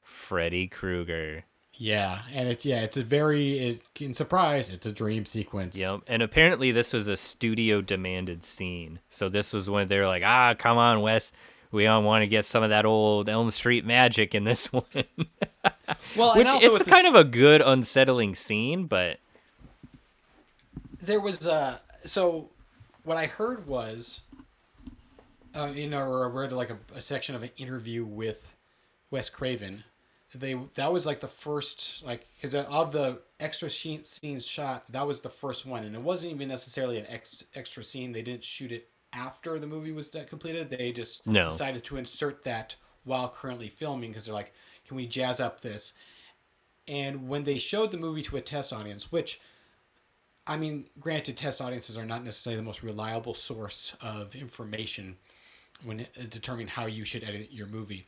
[0.01, 1.43] Freddy Krueger.
[1.83, 6.01] Yeah and it's yeah it's a very it, in surprise it's a dream sequence Yep.
[6.05, 8.99] And apparently this was a studio demanded scene.
[9.09, 11.31] So this was when they were like, ah, come on, Wes.
[11.71, 14.83] We all want to get some of that old Elm Street magic in this one.
[16.15, 19.17] well Which and also it's with kind this- of a good unsettling scene, but
[21.01, 22.49] there was uh so
[23.05, 24.21] what i heard was
[25.55, 28.55] uh you know or I read like a, a section of an interview with
[29.09, 29.83] wes craven
[30.33, 35.05] they that was like the first like because of the extra scene, scenes shot that
[35.05, 38.43] was the first one and it wasn't even necessarily an ex, extra scene they didn't
[38.43, 41.49] shoot it after the movie was completed they just No.
[41.49, 44.53] decided to insert that while currently filming because they're like
[44.87, 45.93] can we jazz up this
[46.87, 49.39] and when they showed the movie to a test audience which
[50.47, 55.17] I mean, granted, test audiences are not necessarily the most reliable source of information
[55.83, 58.07] when uh, determining how you should edit your movie.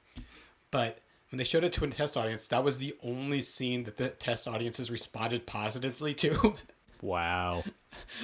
[0.71, 0.99] But
[1.33, 4.09] when they showed it to a test audience, that was the only scene that the
[4.09, 6.53] test audiences responded positively to.
[7.01, 7.63] wow.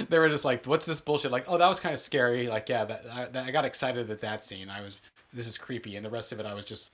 [0.10, 2.70] they were just like, "What's this bullshit?" Like, "Oh, that was kind of scary." Like,
[2.70, 4.70] yeah, that I, that, I got excited at that scene.
[4.70, 5.02] I was,
[5.34, 6.92] "This is creepy," and the rest of it, I was just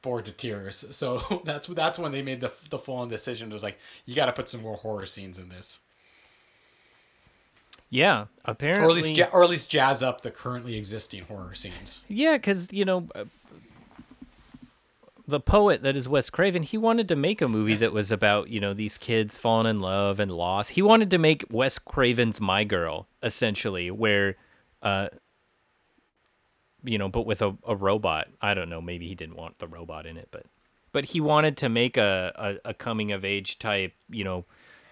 [0.00, 0.82] bored to tears.
[0.92, 3.50] So that's that's when they made the the full on decision.
[3.50, 5.80] It was like, you got to put some more horror scenes in this.
[7.90, 8.86] Yeah, apparently.
[8.86, 12.00] or at least ja- or at least jazz up the currently existing horror scenes.
[12.08, 13.24] Yeah, because you know, uh,
[15.30, 18.48] the poet that is Wes Craven, he wanted to make a movie that was about
[18.48, 20.68] you know these kids falling in love and loss.
[20.68, 24.36] He wanted to make Wes Craven's My Girl essentially, where,
[24.82, 25.08] uh,
[26.84, 28.28] you know, but with a, a robot.
[28.40, 28.80] I don't know.
[28.80, 30.44] Maybe he didn't want the robot in it, but
[30.92, 34.44] but he wanted to make a, a, a coming of age type, you know,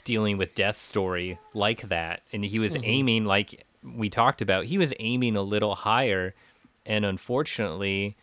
[0.05, 2.23] dealing with death story like that.
[2.33, 6.35] And he was aiming, like we talked about, he was aiming a little higher.
[6.87, 8.17] And unfortunately,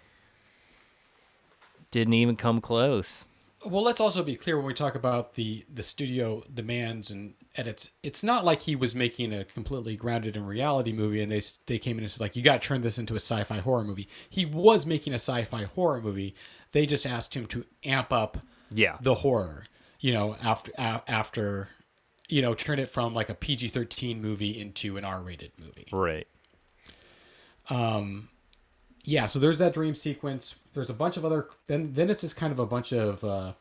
[1.96, 3.26] didn't even come close.
[3.66, 7.90] Well, let's also be clear when we talk about the the studio demands and edits.
[8.04, 11.80] It's not like he was making a completely grounded in reality movie, and they they
[11.80, 14.08] came in and said like, "You got to turn this into a sci-fi horror movie."
[14.30, 16.36] He was making a sci-fi horror movie.
[16.74, 18.38] They just asked him to amp up
[18.72, 18.98] Yeah.
[19.02, 19.66] the horror.
[20.00, 21.70] You know, after a, after
[22.28, 25.88] you know, turn it from like a PG thirteen movie into an R rated movie.
[25.92, 26.28] Right.
[27.70, 28.30] Um,
[29.06, 32.36] yeah so there's that dream sequence there's a bunch of other then then it's just
[32.36, 33.54] kind of a bunch of uh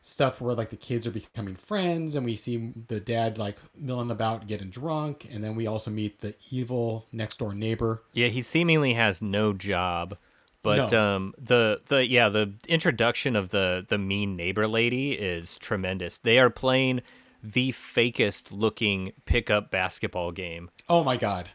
[0.00, 4.10] stuff where like the kids are becoming friends and we see the dad like milling
[4.10, 8.40] about getting drunk and then we also meet the evil next door neighbor Yeah, he
[8.40, 10.16] seemingly has no job.
[10.62, 11.16] But No.
[11.16, 16.18] um the the yeah, the introduction of the the mean neighbor lady is tremendous.
[16.18, 17.02] They are playing
[17.42, 20.70] the fakest looking pickup basketball game.
[20.88, 21.50] oh my god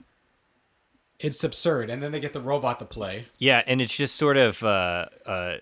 [1.24, 4.38] it's absurd and then they get the robot to play Yeah, and it's just sort
[4.38, 5.56] of uh uh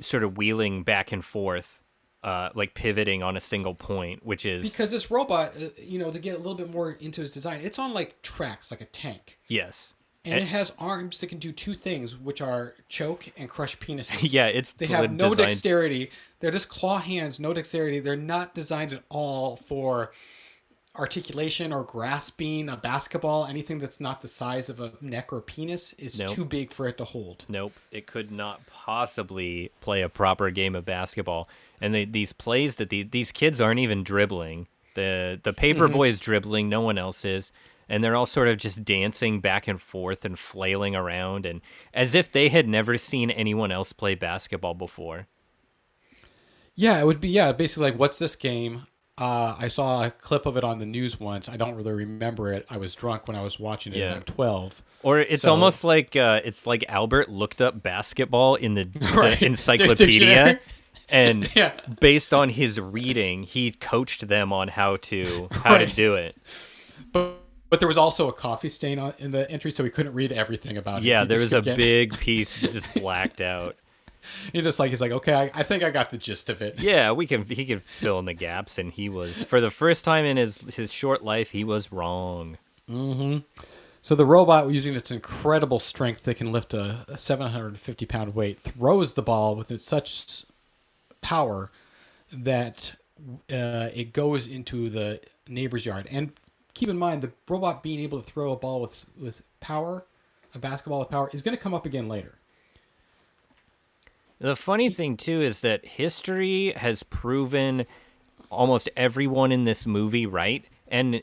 [0.00, 1.80] sort of wheeling back and forth
[2.24, 6.10] uh like pivoting on a single point, which is because this robot uh, you know
[6.10, 8.84] to get a little bit more into its design it's on like tracks like a
[8.86, 9.94] tank yes.
[10.24, 14.32] and it has arms that can do two things which are choke and crush penises
[14.32, 16.10] Yeah, it's They have no designed- dexterity.
[16.40, 17.98] They're just claw hands, no dexterity.
[18.00, 20.12] They're not designed at all for
[20.96, 25.92] articulation or grasping a basketball, anything that's not the size of a neck or penis,
[25.94, 26.30] is Nope.
[26.30, 27.44] too big for it to hold.
[27.48, 31.48] Nope, it could not possibly play a proper game of basketball.
[31.80, 34.68] And they, these plays that the, these kids aren't even dribbling.
[34.94, 35.96] The the paper mm-hmm.
[35.96, 37.50] boy is dribbling, no one else is,
[37.88, 41.62] and they're all sort of just dancing back and forth and flailing around, and
[41.94, 45.28] as if they had never seen anyone else play basketball before.
[46.74, 48.86] Yeah, it would be yeah, basically like what's this game?
[49.18, 51.48] Uh, I saw a clip of it on the news once.
[51.48, 52.64] I don't really remember it.
[52.70, 54.14] I was drunk when I was watching it, Yeah.
[54.14, 54.82] I'm 12.
[55.02, 59.36] Or it's So- almost like uh, it's like Albert looked up basketball in the, the
[59.44, 60.60] encyclopedia,
[61.10, 61.72] and Yeah.
[62.00, 66.34] based on his reading, he coached them on how to how to do it.
[67.12, 67.38] But
[67.68, 70.30] but there was also a coffee stain on, in the entry, so he couldn't read
[70.30, 71.06] everything about it.
[71.06, 73.76] Yeah, He there was a could get- big piece just blacked out.
[74.52, 76.78] He's just like he's like, okay, I, I think I got the gist of it.
[76.80, 80.04] Yeah, we can he can fill in the gaps, and he was for the first
[80.04, 82.58] time in his his short life, he was wrong.
[82.88, 83.38] Mm-hmm.
[84.04, 88.60] So the robot, using its incredible strength, that can lift a, a 750 pound weight,
[88.60, 90.44] throws the ball with such
[91.20, 91.70] power
[92.32, 92.94] that
[93.50, 96.08] uh, it goes into the neighbor's yard.
[96.10, 96.32] And
[96.74, 100.04] keep in mind, the robot being able to throw a ball with with power,
[100.54, 102.38] a basketball with power, is going to come up again later.
[104.42, 107.86] The funny thing too is that history has proven
[108.50, 111.22] almost everyone in this movie right, and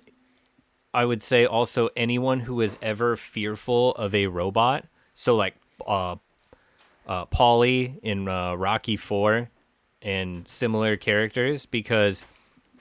[0.93, 4.85] I would say also anyone who is ever fearful of a robot.
[5.15, 5.55] So like
[5.85, 6.15] uh,
[7.09, 9.49] uh, Paulie in uh, Rocky Four
[10.01, 12.23] and similar characters because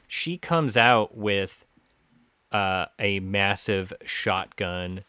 [0.07, 1.66] she comes out with
[2.53, 5.03] uh, a massive shotgun.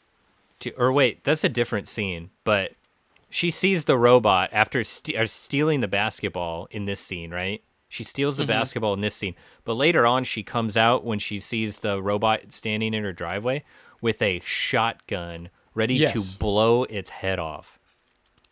[0.61, 2.71] To or wait, that's a different scene, but
[3.29, 7.63] she sees the robot after ste- or stealing the basketball in this scene, right?
[7.87, 11.39] She steals the basketball in this scene, but later on, she comes out when she
[11.39, 13.63] sees the robot standing in her driveway
[14.01, 16.13] with a shotgun ready Yes.
[16.13, 17.79] to blow its head off,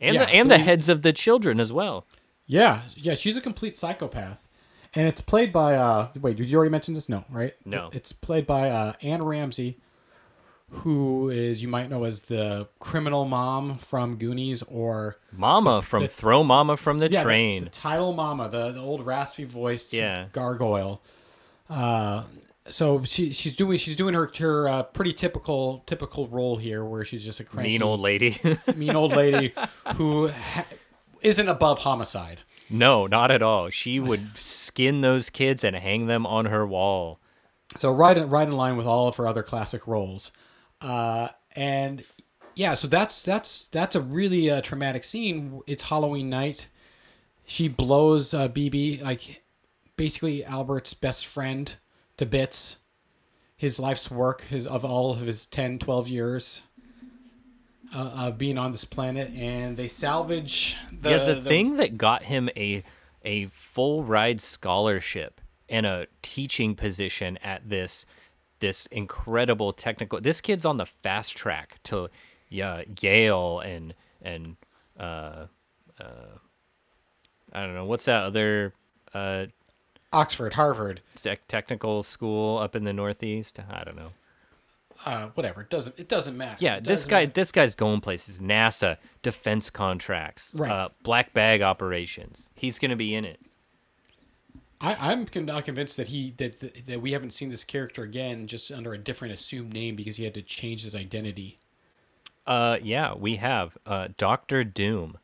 [0.02, 2.06] and Yeah, the, and the three- heads of the children as well.
[2.48, 4.48] Yeah, yeah, she's a complete psychopath,
[4.96, 5.76] and it's played by.
[5.76, 7.08] uh Wait, did you already mention this?
[7.10, 7.54] No, right?
[7.66, 7.90] No.
[7.94, 9.78] It's played by uh, Anne Ramsey,
[10.72, 16.08] who is you might know as the criminal mom from Goonies, or Mama from the-
[16.10, 17.66] Throw Mama from the yeah, Train.
[17.66, 20.26] the, title Mama, the the old raspy voiced Yeah.
[20.34, 21.02] gargoyle.
[21.70, 22.24] Uh,
[22.70, 27.06] so she she's doing she's doing her her uh, pretty typical typical role here, where
[27.06, 28.38] she's just a cranky, mean old lady.
[28.76, 29.54] mean old lady
[29.96, 30.66] who ha-
[31.22, 32.42] isn't above homicide.
[32.70, 33.70] no, not at all.
[33.70, 37.20] She would skin those kids and hang them on her wall.
[37.78, 40.32] So right right in line with all of her other classic roles,
[40.82, 42.04] uh, and
[42.56, 45.62] yeah, so that's that's that's a really uh, traumatic scene.
[45.68, 46.68] It's Halloween night.
[47.46, 49.44] She blows uh, BB like
[49.96, 51.74] basically Albert's best friend
[52.18, 52.78] to bits.
[53.56, 56.62] His life's work, his of all of his 10, 12 years
[57.94, 62.24] uh, of being on this planet, and they salvage the yeah, the, thing that got
[62.24, 62.84] him a
[63.24, 68.06] a full ride scholarship and a teaching position at this
[68.60, 70.20] this incredible technical.
[70.22, 72.10] This kid's on the fast track to
[72.50, 74.56] yeah, Yale and and
[75.00, 75.46] uh,
[76.00, 76.38] uh,
[77.54, 78.74] I don't know what's that other
[79.14, 79.46] uh,
[80.14, 83.60] Oxford, Harvard, tech technical school up in the Northeast.
[83.70, 84.12] I don't know.
[85.06, 85.62] uh, whatever.
[85.62, 86.58] It doesn't it doesn't matter.
[86.60, 87.32] Yeah, this guy matter.
[87.34, 88.40] this guy's going places.
[88.40, 90.72] NASA, defense contracts, Right.
[90.72, 92.50] uh, black bag operations.
[92.56, 93.40] He's gonna be in it.
[94.80, 98.48] I, I'm not convinced that he that, that that we haven't seen this character again
[98.48, 101.58] just under a different assumed name because he had to change his identity.
[102.46, 105.18] Uh, yeah, we have uh, Doctor Doom.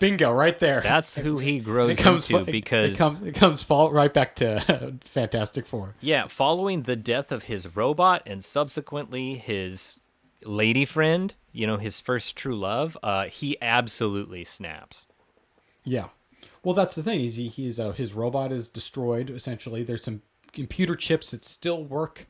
[0.00, 0.80] Bingo, right there.
[0.80, 4.36] That's who he grows it comes into because it comes it comes fall right back
[4.36, 5.96] to Fantastic Four.
[6.00, 9.98] yeah, following the death of his robot and subsequently his
[10.44, 15.06] lady friend, you know, his first true love, uh, he absolutely snaps.
[15.84, 16.08] Yeah.
[16.66, 17.20] Well, that's the thing.
[17.20, 19.84] Is he he's uh, his robot is destroyed essentially.
[19.84, 22.26] There's some computer chips that still work,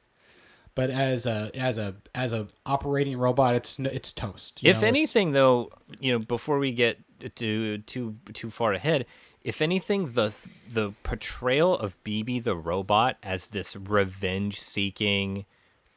[0.75, 4.63] but as a as a as a operating robot, it's it's toast.
[4.63, 5.71] you if know, anything, though,
[6.01, 6.99] you know, before we get
[7.37, 9.07] to too too far ahead,
[9.43, 10.35] if anything, the
[10.69, 15.47] the portrayal of BB the robot as this revenge-seeking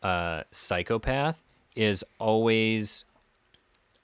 [0.02, 1.44] uh, psychopath
[1.76, 3.04] is always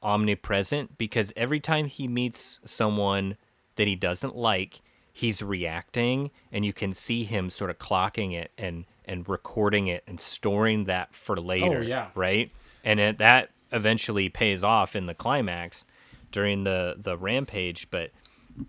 [0.04, 3.38] omnipresent because every time he meets someone
[3.76, 8.52] that he doesn't like, he's reacting, and you can see him sort of clocking it
[8.58, 11.84] and and recording it and storing that for later.
[11.84, 12.10] yeah.
[12.16, 12.52] right.
[12.84, 15.86] And it, that eventually pays off in the climax
[16.32, 17.90] during the the rampage.
[17.90, 18.12] But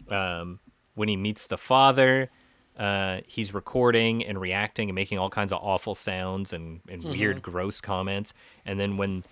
[0.08, 0.60] um,
[0.94, 2.30] when he meets the father,
[2.78, 7.42] uh, he's recording and reacting and making all kinds of awful sounds and, and weird,
[7.42, 8.34] gross comments.
[8.64, 9.24] And then when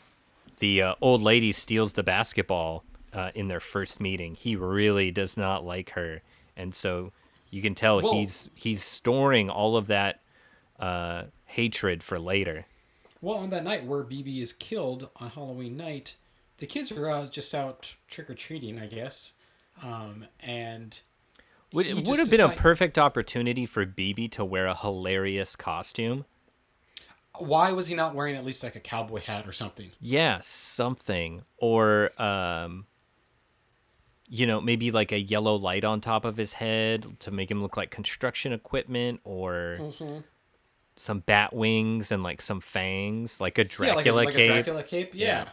[0.58, 2.84] the uh, old lady steals the basketball
[3.14, 6.22] uh, in their first meeting, he really does not like her,
[6.56, 7.12] and so
[7.50, 10.20] you can tell Well- he's he's storing all of that
[10.78, 12.66] uh, hatred for later.
[13.20, 16.16] Well, on that night where BB is killed on Halloween night,
[16.58, 19.32] the kids are uh, just out trick or treating, I guess,
[19.82, 21.00] um, and
[21.72, 26.26] Would, it would have been a perfect opportunity for BB to wear a hilarious costume.
[27.38, 29.90] Why was he not wearing at least like a cowboy hat or something?
[30.00, 31.42] Yeah, something.
[31.56, 32.86] Or um
[34.28, 37.62] you know, maybe like a yellow light on top of his head to make him
[37.62, 40.18] look like construction equipment or Mm-hmm.
[40.96, 44.44] some bat wings and like some fangs, like a Dracula yeah, like a, like cape.
[44.50, 45.10] a Dracula cape.
[45.14, 45.26] Yeah.
[45.26, 45.48] Yeah.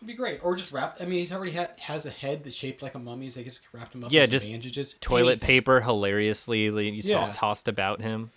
[0.00, 0.98] Would be great, or just wrap.
[1.00, 3.34] I mean, he's already ha- has a head that's shaped like a mummy's.
[3.34, 4.12] They just wrapped him up.
[4.12, 5.46] Yeah, in just bandages, Toilet anything.
[5.46, 7.32] paper hilariously you saw Yeah.
[7.32, 8.30] tossed about him.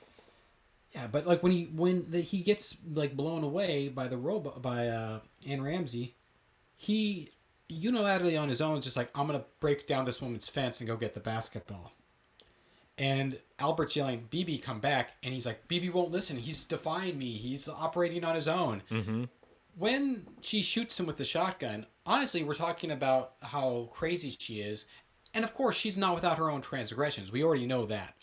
[0.94, 4.62] Yeah, but like when he when the, he gets like blown away by the robot
[4.62, 6.16] by uh, Anne Ramsey,
[6.78, 7.28] he
[7.70, 10.88] unilaterally on his own is just like I'm gonna break down this woman's fence and
[10.88, 11.94] go get the basketball.
[12.98, 16.38] And Albert's yelling, "BB, come back!" And he's like, "BB won't listen.
[16.38, 17.34] He's defying me.
[17.34, 19.26] He's operating on his own." Mm-hmm.
[19.78, 24.86] When she shoots him with the shotgun, honestly, we're talking about how crazy she is,
[25.34, 27.32] and of course, she's not without her own transgressions.
[27.32, 28.16] We already know that.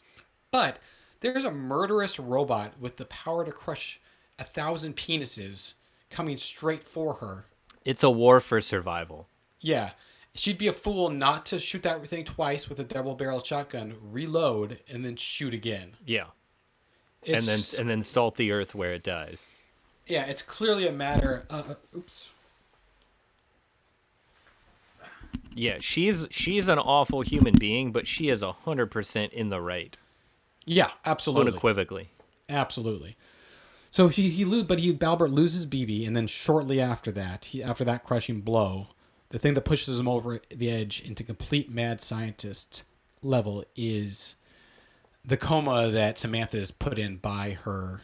[0.51, 0.79] But
[1.21, 4.01] there's a murderous robot with the power to crush
[4.39, 5.75] a thousand penises
[6.11, 7.47] coming straight for her.
[7.85, 9.29] It's a war for survival.
[9.61, 9.91] Yeah.
[10.35, 13.95] She'd be a fool not to shoot that thing twice with a double barrel shotgun,
[14.03, 15.95] reload, and then shoot again.
[16.05, 16.27] Yeah.
[17.23, 19.47] It's and then and then salt the earth where it dies.
[20.07, 21.47] yeah, it's clearly a matter.
[21.51, 22.33] Uh, uh, oops.
[25.55, 29.61] Yeah, she's she's an awful human being, but she is a hundred percent in the
[29.61, 29.97] right,
[30.67, 31.51] Yeah, absolutely.
[31.53, 32.11] unequivocally.
[32.49, 33.17] Absolutely.
[33.91, 37.85] So he he but he Balbert loses BB, and then shortly after that, he after
[37.85, 38.89] that crushing blow,
[39.31, 42.85] the thing that pushes him over the edge into complete mad scientist
[43.23, 44.37] level is
[45.25, 48.03] the coma that Samantha is put in by her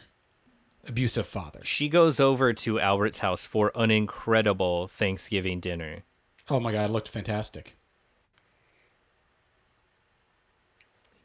[0.85, 1.61] abusive father.
[1.63, 6.03] She goes over to Albert's house for an incredible Thanksgiving dinner.
[6.49, 7.75] Oh my god, it looked fantastic.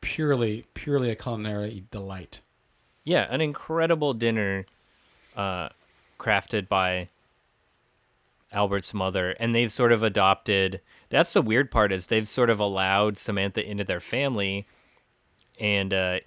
[0.01, 2.41] Purely, purely a culinary delight.
[3.03, 4.67] Yeah, an incredible dinner
[5.37, 5.71] uh,
[6.21, 7.09] crafted by
[8.53, 9.31] Albert's mother.
[9.41, 10.81] And they've sort of adopted.
[11.11, 14.67] That's the weird part is they've sort of allowed Samantha into their family.
[15.61, 16.21] And uh,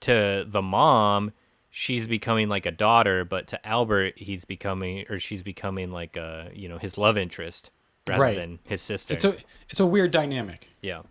[0.00, 1.32] to the mom,
[1.70, 3.24] she's becoming like a daughter.
[3.24, 7.70] But to Albert, he's becoming, or she's becoming like a, you know, his love interest
[8.08, 8.36] rather Right.
[8.36, 9.12] than his sister.
[9.14, 9.36] It's a
[9.68, 10.68] it's a weird dynamic.
[10.80, 11.02] yeah.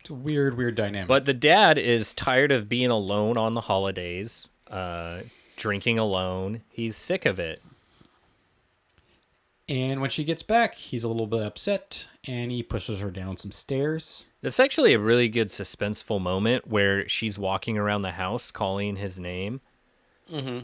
[0.00, 1.08] It's a weird, weird dynamic.
[1.08, 5.22] But the dad is tired of being alone on the holidays, uh,
[5.56, 6.62] drinking alone.
[6.70, 7.60] He's sick of it.
[9.68, 13.36] And when she gets back, he's a little bit upset and he pushes her down
[13.36, 14.24] some stairs.
[14.42, 19.18] It's actually a really good suspenseful moment where she's walking around the house calling his
[19.18, 19.60] name.
[20.32, 20.60] Mm-hmm.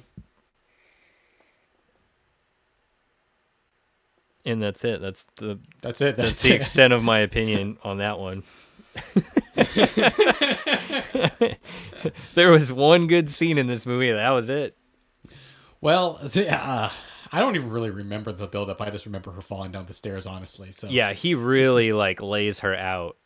[4.46, 5.00] And that's it.
[5.00, 6.16] That's the That's it.
[6.16, 6.56] that's That's the it.
[6.56, 8.42] extent of my opinion on that one.
[12.34, 14.12] there was one good scene in this movie.
[14.12, 14.76] That was it.
[15.80, 16.90] Well, uh,
[17.34, 18.80] I don't even really remember the buildup.
[18.80, 20.70] I just remember her falling down the stairs, honestly.
[20.70, 23.16] So Yeah, he really like lays her out.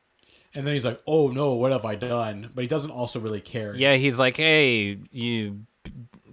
[0.54, 3.42] And then he's like, "Oh no, what have I done?" But he doesn't also really
[3.42, 3.76] care.
[3.76, 5.66] Yeah, he's like, "Hey, you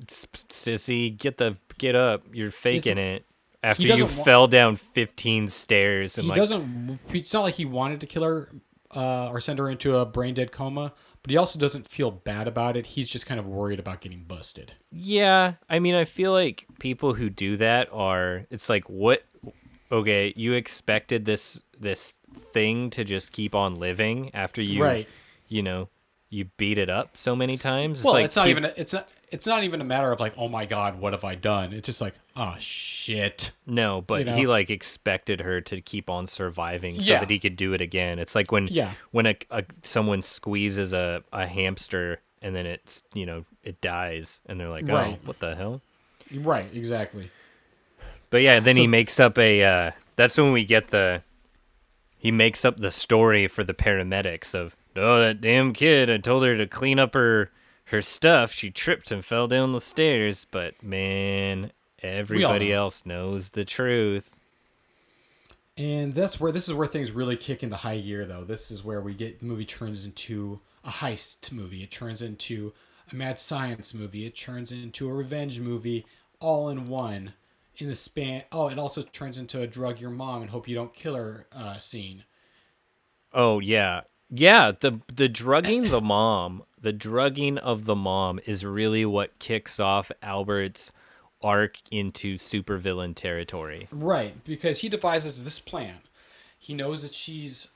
[0.08, 2.24] sissy, get the get up.
[2.32, 3.26] You're faking it."
[3.62, 7.00] After you wa- fell down 15 stairs and he like doesn't.
[7.10, 8.50] It's not like he wanted to kill her
[8.96, 10.94] uh, or send her into a brain dead coma,
[11.26, 12.86] but he also doesn't feel bad about it.
[12.86, 14.74] He's just kind of worried about getting busted.
[14.92, 19.24] Yeah, I mean, I feel like people who do that are it's like what
[19.92, 25.10] okay, you expected this this thing to just keep on living after you Right.
[25.48, 25.90] you know,
[26.30, 28.04] you beat it up so many times.
[28.04, 28.66] Well, like it's not even.
[28.66, 29.10] A, it's not.
[29.32, 31.88] It's not even a matter of like, "Oh my god, what have I done?" It's
[31.88, 34.36] just like, "Oh shit." No, but you know?
[34.36, 37.20] he like expected her to keep on surviving so Yeah.
[37.20, 38.20] that he could do it again.
[38.20, 38.92] It's like when Yeah.
[39.12, 44.42] when a, a someone squeezes a, a hamster and then it's you know it dies
[44.46, 45.20] and they're like, oh, Right.
[45.26, 45.82] what the hell?
[46.34, 46.70] Right.
[46.74, 47.30] Exactly.
[48.30, 49.64] But yeah, then he makes up a.
[49.64, 51.22] Uh, that's when we get the.
[52.18, 56.10] He makes up the story for the paramedics of oh that damn kid.
[56.10, 57.52] I told her to clean up her
[57.86, 58.52] her stuff.
[58.52, 60.46] She tripped and fell down the stairs.
[60.50, 61.72] But man,
[62.06, 62.76] everybody know.
[62.76, 64.40] else knows the truth.
[65.78, 68.46] And that's where this is where things really kick into high gear, though.
[68.46, 71.84] This is where we get the movie turns into a heist movie.
[71.84, 72.74] It turns into
[73.12, 74.26] a mad science movie.
[74.26, 76.06] It turns into a revenge movie,
[76.40, 77.34] all in one.
[77.78, 78.44] In the span.
[78.54, 81.46] Oh, it also turns into a drug your mom and hope you don't kill her
[81.52, 82.24] uh, scene.
[83.34, 84.72] Oh yeah, yeah.
[84.72, 90.10] The the drugging the mom, the drugging of the mom is really what kicks off
[90.24, 90.94] Albert's
[91.42, 93.88] arc into supervillain territory.
[93.92, 95.98] Right, because he devises this plan.
[96.58, 97.70] He knows that she's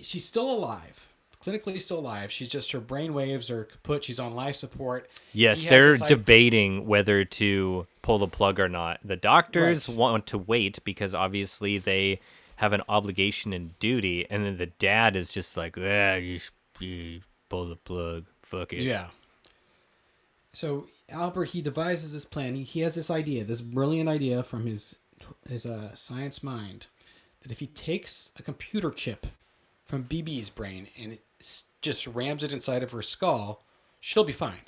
[0.00, 1.08] she's still alive,
[1.42, 2.30] clinically still alive.
[2.30, 4.04] She's just her brain waves are kaput.
[4.04, 5.08] She's on life support.
[5.32, 9.00] Yes, they're debating whether to pull the plug or not.
[9.04, 9.96] The doctors Right.
[9.96, 12.20] want to wait because obviously they
[12.56, 16.38] have an obligation and duty, and then the dad is just like, ah, you,
[16.78, 18.80] you pull the plug, fuck it.
[18.82, 19.06] Yeah.
[20.52, 22.54] So Albert he devises this plan.
[22.54, 24.96] He, he has this idea, this brilliant idea from his
[25.48, 26.86] his uh, science mind,
[27.42, 29.26] that if he takes a computer chip
[29.84, 33.62] from BB's brain and it s- just rams it inside of her skull,
[33.98, 34.62] she'll be fine.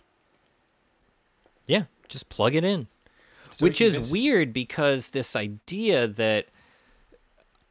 [1.67, 2.89] Yeah, just plug it in.
[3.53, 6.47] So Which is convinces- weird because this idea that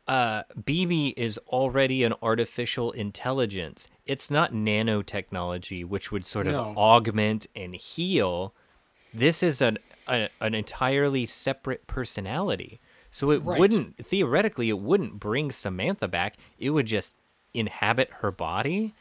[0.07, 3.87] uh, BB is already an artificial intelligence.
[4.05, 6.73] It's not nanotechnology, which would sort of No.
[6.75, 8.53] augment and heal.
[9.13, 12.79] This is an a, an entirely separate personality.
[13.11, 13.59] So it Right.
[13.59, 16.37] wouldn't theoretically it wouldn't bring Samantha back.
[16.57, 17.15] It would just
[17.53, 18.93] inhabit her body.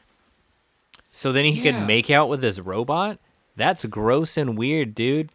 [1.10, 1.72] So then he Yeah.
[1.72, 3.18] could make out with this robot.
[3.56, 5.30] That's gross and weird, dude.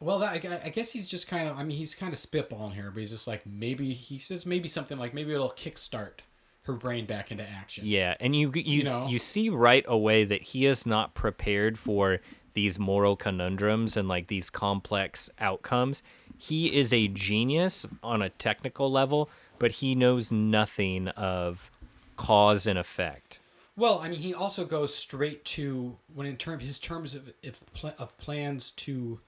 [0.00, 1.56] Well, that, I I guess he's just kind of.
[1.56, 4.66] I mean, he's kind of spitballing here, but he's just like maybe he says maybe
[4.66, 6.20] something like maybe it'll kickstart
[6.62, 7.84] her brain back into action.
[7.86, 9.08] Yeah, and you you you, know?
[9.18, 12.20] see right away that he is not prepared for
[12.54, 16.02] these moral conundrums and like these complex outcomes.
[16.36, 21.70] He is a genius on a technical level, but he knows nothing of
[22.16, 23.38] cause and effect.
[23.76, 27.60] Well, I mean, he also goes straight to when in term his terms of if
[27.98, 29.20] of plans to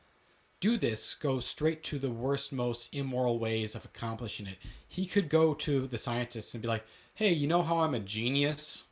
[0.61, 4.59] do this go straight to the worst, most immoral ways of accomplishing it.
[4.87, 8.01] He could go to the scientists and be like, "Hey, you know how I'm a
[8.01, 8.85] genius,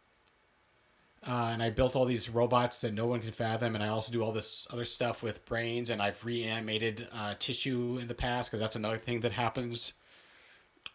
[1.26, 4.12] uh, and I built all these robots that no one can fathom, and I also
[4.12, 8.50] do all this other stuff with brains, and I've reanimated uh, tissue in the past
[8.50, 9.92] because that's another thing that happens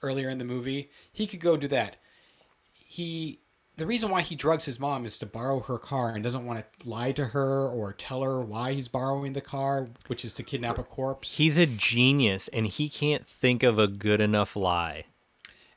[0.02, 0.90] earlier in the movie.
[1.12, 1.98] He could go do that.
[2.74, 3.40] He
[3.78, 6.66] the reason why he drugs his mom is to borrow her car and doesn't want
[6.82, 10.44] to lie to her or tell her why he's borrowing the car, which is to
[10.44, 11.38] kidnap a corpse.
[11.38, 15.06] He's a genius and he can't think of a good enough lie.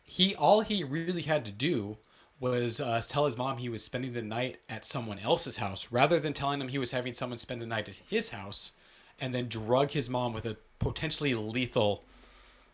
[0.03, 1.99] He all he really had to do
[2.41, 6.19] was uh, tell his mom he was spending the night at someone else's house, rather
[6.19, 8.73] than telling him he was having someone spend the night at his house,
[9.21, 12.05] and then drug his mom with a potentially lethal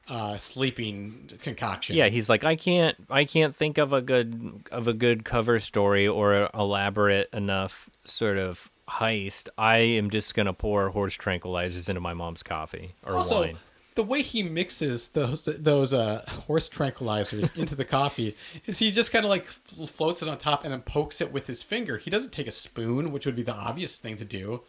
[0.08, 1.96] uh, sleeping concoction.
[1.96, 5.58] Yeah, he's like I can't I can't think of a good of a good cover
[5.58, 9.48] story or a elaborate enough sort of heist.
[9.58, 13.56] I am just gonna pour horse tranquilizers into my mom's coffee or also, wine.
[13.96, 18.36] The way he mixes those those uh, horse tranquilizers into the coffee
[18.66, 21.46] is he just kind of like floats it on top and then pokes it with
[21.46, 21.96] his finger.
[21.96, 24.62] He doesn't take a spoon, which would be the obvious thing to do.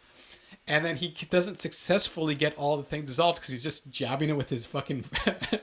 [0.68, 4.36] And then he doesn't successfully get all the thing dissolved because he's just jabbing it
[4.36, 5.04] with his fucking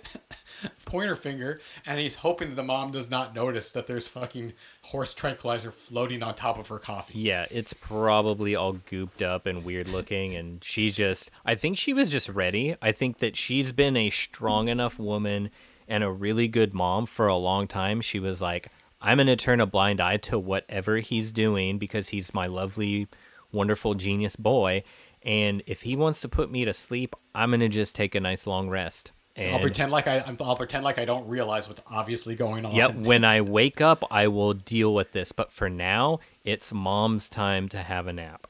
[0.85, 4.53] pointer finger, and he's hoping that the mom does not notice that there's fucking
[4.83, 7.19] horse tranquilizer floating on top of her coffee.
[7.19, 11.93] Yeah, it's probably all gooped up and weird looking and she just I think she
[11.93, 12.75] was just ready.
[12.81, 15.49] I think that she's been a strong enough woman
[15.87, 18.01] and a really good mom for a long time.
[18.01, 18.69] She was like,
[19.01, 23.07] I'm going to turn a blind eye to whatever he's doing because he's my lovely
[23.55, 24.83] wonderful genius boy
[25.25, 28.19] and if he wants to put me to sleep, I'm going to just take a
[28.19, 29.11] nice long rest.
[29.37, 32.73] I'll pretend like I I'll pretend like I don't realize what's obviously going on.
[32.73, 32.95] Yep.
[32.95, 35.33] When I wake up, I will deal with this.
[35.33, 38.47] But for now, it's mom's time to have a nap.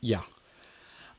[0.00, 0.20] Yeah.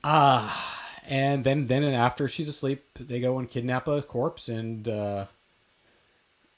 [0.01, 4.87] Ah, and then then and after she's asleep, they go and kidnap a corpse and
[4.87, 5.25] uh,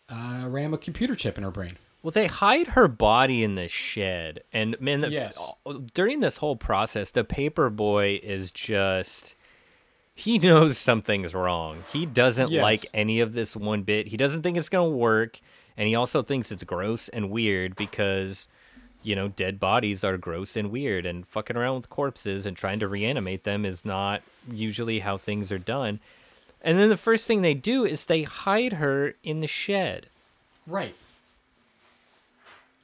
[0.08, 1.78] uh, ram a computer chip in her brain.
[2.04, 5.38] Well, they hide her body in the shed, and man, the, Yes.
[5.94, 9.36] during this whole process, the paper boy is just.
[10.16, 11.84] He knows something's wrong.
[11.92, 12.62] He doesn't Yes.
[12.62, 14.08] like any of this one bit.
[14.08, 15.40] He doesn't think it's going to work.
[15.76, 18.48] And he also thinks it's gross and weird because,
[19.04, 21.06] you know, dead bodies are gross and weird.
[21.06, 25.52] And fucking around with corpses and trying to reanimate them is not usually how things
[25.52, 26.00] are done.
[26.64, 30.08] And then the first thing they do is they hide her in the shed.
[30.66, 30.96] Right.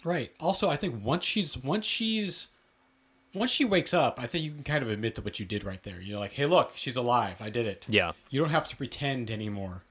[0.03, 0.31] Right.
[0.39, 2.47] Also, I think once she's once she's
[3.33, 5.63] once she wakes up, I think you can kind of admit to what you did
[5.63, 5.99] right there.
[6.01, 7.37] You're like, "Hey, look, she's alive.
[7.41, 8.11] I did it." Yeah.
[8.29, 9.83] You don't have to pretend anymore.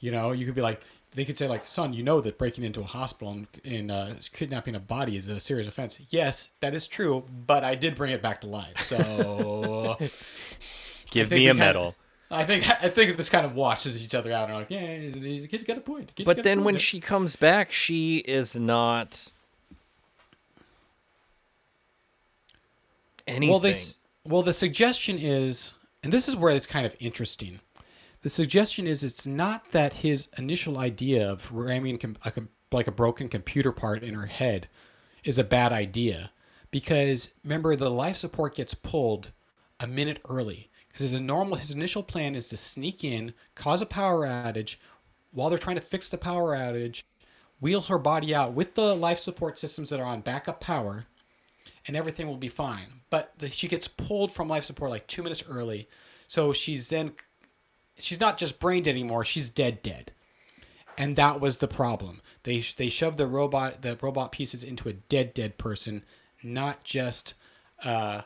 [0.00, 0.80] You know, you could be like,
[1.14, 4.14] they could say like, "Son, you know that breaking into a hospital and, and uh,
[4.32, 8.12] kidnapping a body is a serious offense." Yes, that is true, but I did bring
[8.12, 8.80] it back to life.
[8.80, 9.96] So
[11.10, 11.94] Give me a medal.
[12.30, 15.46] I think I think this kind of watches each other out and like, "Yeah, the
[15.46, 19.32] kid's got a point." Kid's But then when there." she comes back, she is not
[23.28, 23.50] anything.
[23.50, 27.60] Well, this well the suggestion is, and this is where it's kind of interesting.
[28.22, 32.92] The suggestion is it's not that his initial idea of ramming a com- like a
[32.92, 34.68] broken computer part in her head
[35.24, 36.30] is a bad idea,
[36.70, 39.30] because remember the life support gets pulled
[39.80, 43.86] a minute early because his normal his initial plan is to sneak in, cause a
[43.86, 44.76] power outage,
[45.30, 47.02] while they're trying to fix the power outage,
[47.60, 51.06] wheel her body out with the life support systems that are on backup power
[51.88, 53.00] and everything will be fine.
[53.10, 55.88] But the, she gets pulled from life support like two minutes early,
[56.28, 57.12] so she's then
[57.98, 60.12] she's not just brain dead anymore; she's dead dead,
[60.96, 62.20] and that was the problem.
[62.44, 66.04] They they shoved the robot the robot pieces into a dead dead person,
[66.44, 67.34] not just
[67.82, 68.22] uh,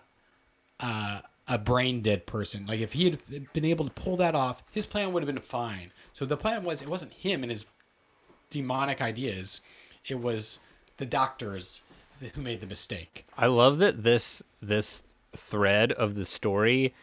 [0.80, 2.66] uh, a brain dead person.
[2.66, 5.42] Like if he had been able to pull that off, his plan would have been
[5.42, 5.92] fine.
[6.12, 7.64] So the plan was it wasn't him and his
[8.50, 9.60] demonic ideas;
[10.04, 10.58] it was
[10.96, 11.82] the doctors
[12.34, 13.26] who made the mistake.
[13.36, 15.02] I love that this this
[15.34, 16.94] thread of the story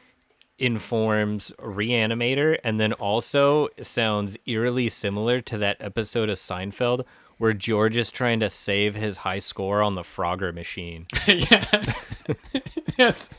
[0.59, 7.05] informs Reanimator and then also sounds eerily similar to that episode of Seinfeld
[7.37, 11.07] where George is trying to save his high score on the Frogger machine.
[11.27, 11.65] yeah.
[12.97, 13.33] yes.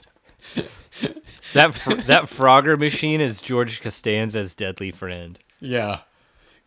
[1.53, 5.39] That fr- that Frogger machine is George Costanza's deadly friend.
[5.61, 6.01] Yeah.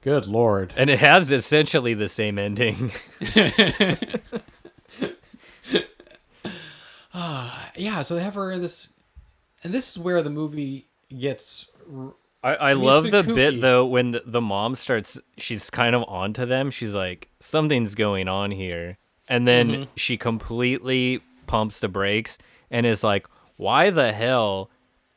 [0.01, 0.73] Good lord.
[0.77, 2.91] And it has essentially the same ending.
[7.75, 8.89] Yeah, so they have her in this,
[9.63, 10.87] and this is where the movie
[11.17, 11.67] gets.
[12.43, 16.03] I, I, mean, love the bit though when the, the mom starts she's kind of
[16.09, 18.97] onto them she's like something's going on here
[19.29, 19.83] and then Mm-hmm.
[19.95, 22.37] she completely pumps the brakes
[22.69, 24.69] and is like why the hell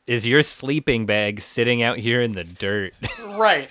[0.07, 2.95] is your sleeping bag sitting out here in the dirt
[3.37, 3.71] Right.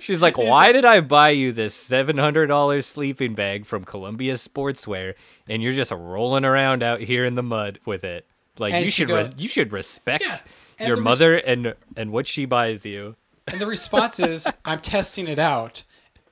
[0.00, 5.14] She's like why did i buy you this $700 sleeping bag from columbia sportswear
[5.48, 8.26] and you're just rolling around out here in the mud with it?
[8.58, 10.38] Like And you should goes- you should respect Yeah,
[10.86, 13.14] your the res- mother and and what she buys you.
[13.48, 15.84] And the response is, "I'm testing it out."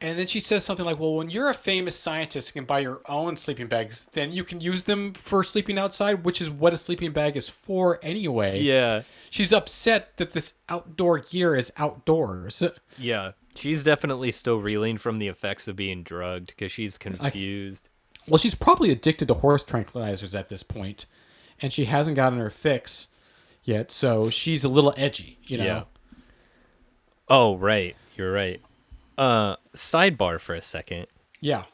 [0.04, 2.80] And then she says something like, "Well, when you're a famous scientist and can buy
[2.80, 6.74] your own sleeping bags, then you can use them for sleeping outside, which is what
[6.74, 12.62] a sleeping bag is for anyway." yeah She's upset that this outdoor gear is outdoors.
[12.98, 17.88] Yeah, she's definitely still reeling from the effects of being drugged because she's confused.
[18.28, 21.06] Well, she's probably addicted to horse tranquilizers at this point,
[21.62, 23.08] and she hasn't gotten her fix
[23.62, 25.64] yet, so she's a little edgy, you know.
[25.64, 25.82] Yeah.
[27.26, 27.96] Oh, right.
[28.16, 28.60] You're right.
[29.16, 31.06] Uh, sidebar for a second.
[31.40, 31.64] Yeah.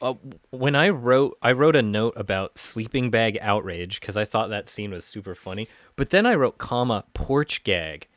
[0.00, 0.14] Uh,
[0.50, 4.68] when I wrote, I wrote a note about sleeping bag outrage because I thought that
[4.68, 5.68] scene was super funny.
[5.96, 8.08] But then I wrote, comma porch gag.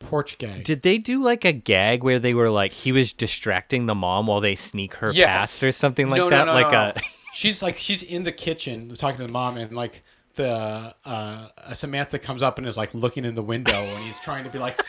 [0.00, 0.64] Porch gag.
[0.64, 4.28] Did they do like a gag where they were like he was distracting the mom
[4.28, 5.26] while they sneak her Yes.
[5.28, 6.46] past or something like no, that?
[6.46, 7.02] No, no, like no, a no.
[7.34, 10.02] she's like she's in the kitchen talking to the mom, and like
[10.36, 14.44] the uh, Samantha comes up and is like looking in the window, and he's trying
[14.44, 14.80] to be like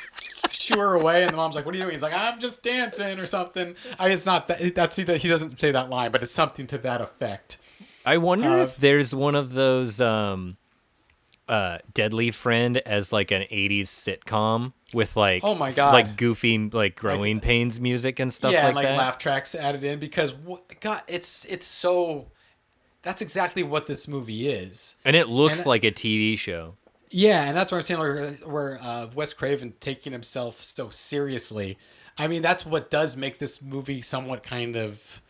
[0.52, 2.64] shoo her away, and the mom's like, "What are you doing?" He's like, "I'm just
[2.64, 3.76] dancing" or something.
[4.00, 6.78] I mean, it's not that that's he doesn't say that line, but it's something to
[6.80, 7.58] that effect.
[8.06, 10.56] I wonder Uh, if there's one of those um
[11.48, 15.94] uh Deadly Friend as like an 80s sitcom with like Oh my God.
[15.94, 18.98] like goofy like growing pains music and stuff yeah, like, like that.
[18.98, 22.28] laugh tracks added in because what, God, it's it's so.
[23.02, 24.96] That's exactly what this movie is.
[25.06, 26.76] and it looks and- like a TV show.
[27.12, 28.00] Yeah, and that's what I'm saying.
[28.00, 31.78] Where, where uh, Wes Craven taking himself so seriously.
[32.18, 35.22] I mean, that's what does make this movie somewhat kind of.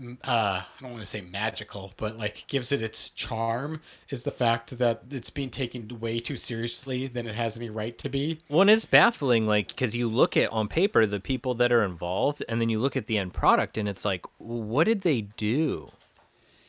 [0.00, 4.30] Uh, I don't want to say magical, but like gives it its charm is the
[4.30, 8.38] fact that it's being taken way too seriously than it has any right to be.
[8.48, 12.42] One is baffling, like because you look at on paper the people that are involved,
[12.48, 15.90] and then you look at the end product, and it's like, what did they do?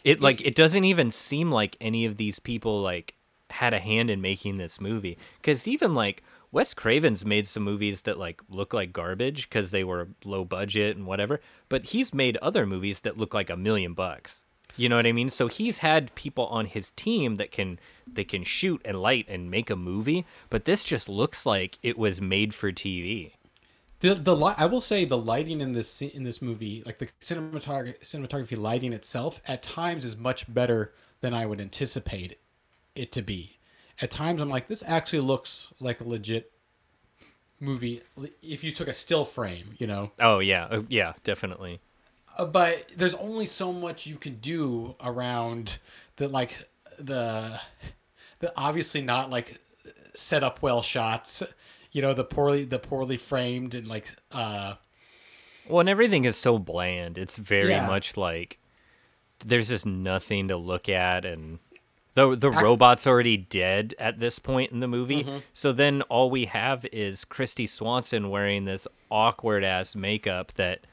[0.04, 3.16] It like it doesn't even seem like any of these people like
[3.54, 5.18] had a hand in making this movie.
[5.42, 9.84] Because even like Wes Craven's made some movies that like look like garbage because they
[9.84, 13.94] were low budget and whatever, but he's made other movies that look like a million
[13.94, 14.44] bucks.
[14.76, 15.30] You know what I mean?
[15.30, 17.80] So he's had people on his team that can
[18.12, 21.98] they can shoot and light and make a movie, but this just looks like it
[21.98, 23.34] was made for TV.
[24.00, 27.08] The the li- I will say the lighting in this in this movie, like the
[27.22, 32.38] cinematography cinematography lighting itself, at times is much better than I would anticipate
[32.96, 33.58] it to be.
[34.02, 36.52] At times, I'm like, this actually looks like a legit
[37.60, 38.02] movie
[38.42, 40.12] if you took a still frame, you know.
[40.20, 41.80] Oh yeah, uh, yeah, definitely.
[42.38, 45.78] Uh, but there's only so much you can do around
[46.18, 46.68] the like
[47.00, 47.60] the
[48.40, 49.60] the obviously not like
[50.16, 51.44] set up well shots.
[51.92, 54.76] You know, the poorly the poorly framed and like uh
[55.70, 57.18] Well, and everything is so bland.
[57.18, 57.88] It's very Yeah.
[57.88, 58.60] much like
[59.46, 61.60] there's just nothing to look at, and
[62.14, 65.24] the the robot's already dead at this point in the movie.
[65.24, 65.38] Mm-hmm.
[65.54, 70.86] So then all we have is Kristy Swanson wearing this awkward ass makeup that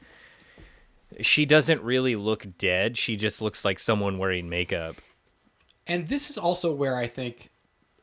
[1.19, 2.97] she doesn't really look dead.
[2.97, 4.95] She just looks like someone wearing makeup.
[5.87, 7.49] And this is also where I think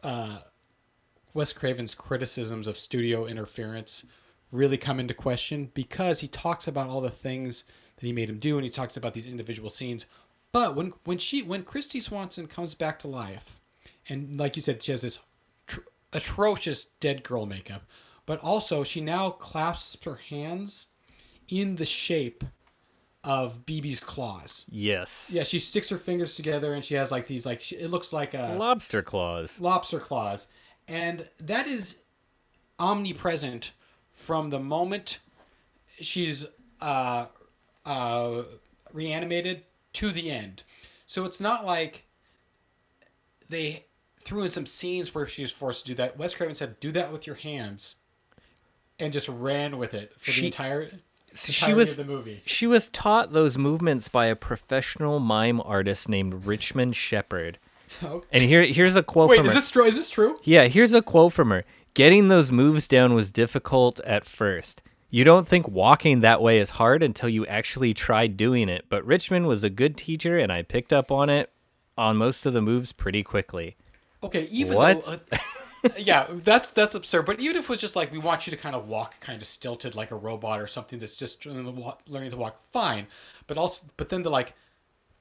[0.03, 0.41] uh,
[1.35, 4.05] Wes Craven's criticisms of studio interference
[4.51, 7.65] really come into question because he talks about all the things
[7.97, 10.07] that he made him do, and he talks about these individual scenes.
[10.53, 13.61] But when when she when Kristy Swanson comes back to life,
[14.09, 15.19] and like you said, she has this
[15.67, 15.81] tr-
[16.13, 17.83] atrocious dead girl makeup,
[18.27, 20.89] but also she now clasps her hands
[21.49, 22.45] in the shape
[23.25, 24.65] of BB's claws.
[24.71, 25.31] Yes.
[25.33, 28.33] Yeah, she sticks her fingers together and she has like these like it looks like
[28.33, 29.61] a Lobster claws.
[29.61, 30.49] lobster claws,
[30.87, 31.99] and that is
[32.79, 33.73] omnipresent
[34.13, 35.19] from the moment
[36.01, 36.47] she's
[36.81, 37.27] uh,
[37.85, 38.43] uh,
[38.93, 39.65] reanimated
[39.99, 40.63] to the end.
[41.07, 42.05] So it's not like
[43.49, 43.87] they
[44.23, 46.19] threw in some scenes where she was forced to do that.
[46.19, 47.97] Wes Craven said, "Do that with your hands,"
[48.99, 50.91] and just ran with it for She- the entire.
[51.35, 52.43] She was of the movie.
[52.47, 57.59] She was taught those movements by a professional mime artist named Richmond Shepard.
[58.05, 58.27] Okay.
[58.33, 59.61] And here here's a quote Wait, from is her.
[59.61, 59.85] this true?
[59.87, 60.39] Is this true?
[60.45, 61.65] Yeah, here's a quote from her.
[61.95, 64.83] Getting those moves down was difficult at first.
[65.11, 69.05] You don't think walking that way is hard until you actually try doing it, but
[69.07, 71.51] Richmond was a good teacher and I picked up on it
[71.97, 73.77] on most of the moves pretty quickly.
[74.23, 75.05] Okay, even What?
[75.05, 77.25] though, uh, yeah, that's that's absurd.
[77.25, 79.41] But even if it was just like we want you to kind of walk kind
[79.41, 83.07] of stilted like a robot or something that's just learning to walk, to fine.
[83.47, 84.55] But also, but then the like,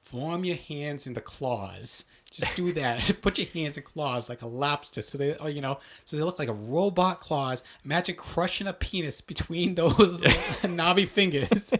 [0.02, 2.04] form your hands in the claws.
[2.30, 3.16] Just do that.
[3.22, 6.22] Put your hands in claws like a lobster, so they, oh, you know, so they
[6.22, 7.62] look like a robot claws.
[7.84, 10.22] Imagine crushing a penis between those
[10.68, 11.72] knobby fingers.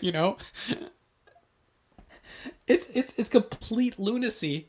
[0.00, 0.36] you know,
[2.66, 4.68] it's it's it's complete lunacy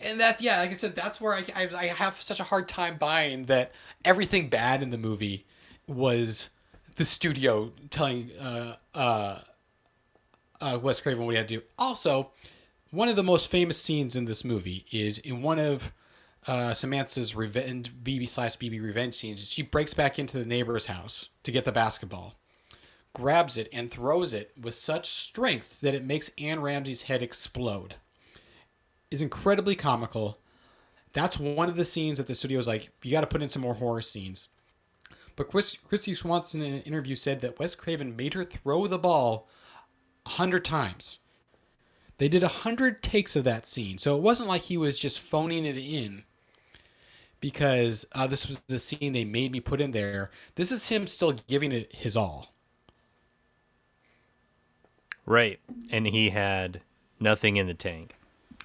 [0.00, 2.68] and that yeah like i said that's where I, I, I have such a hard
[2.68, 3.72] time buying that
[4.04, 5.46] everything bad in the movie
[5.86, 6.50] was
[6.96, 9.38] the studio telling uh, uh,
[10.60, 12.30] uh, wes craven what he had to do also
[12.94, 15.92] one of the most famous scenes in this movie is in one of
[16.46, 21.30] uh, samantha's revenge bb slash bb revenge scenes she breaks back into the neighbor's house
[21.42, 22.34] to get the basketball
[23.14, 27.94] grabs it and throws it with such strength that it makes anne ramsey's head explode
[29.14, 30.38] is incredibly comical.
[31.12, 33.48] That's one of the scenes that the studio was like, you got to put in
[33.48, 34.48] some more horror scenes.
[35.36, 38.98] But Chris, Kristy Swanson in an interview said that Wes Craven made her throw the
[38.98, 39.48] ball
[40.26, 41.20] a hundred times.
[42.18, 45.20] They did a hundred takes of that scene, so it wasn't like he was just
[45.20, 46.24] phoning it in.
[47.40, 50.30] Because uh, this was the scene they made me put in there.
[50.54, 52.54] This is him still giving it his all.
[55.26, 55.60] Right.
[55.90, 56.80] And he had
[57.20, 58.16] nothing in the tank.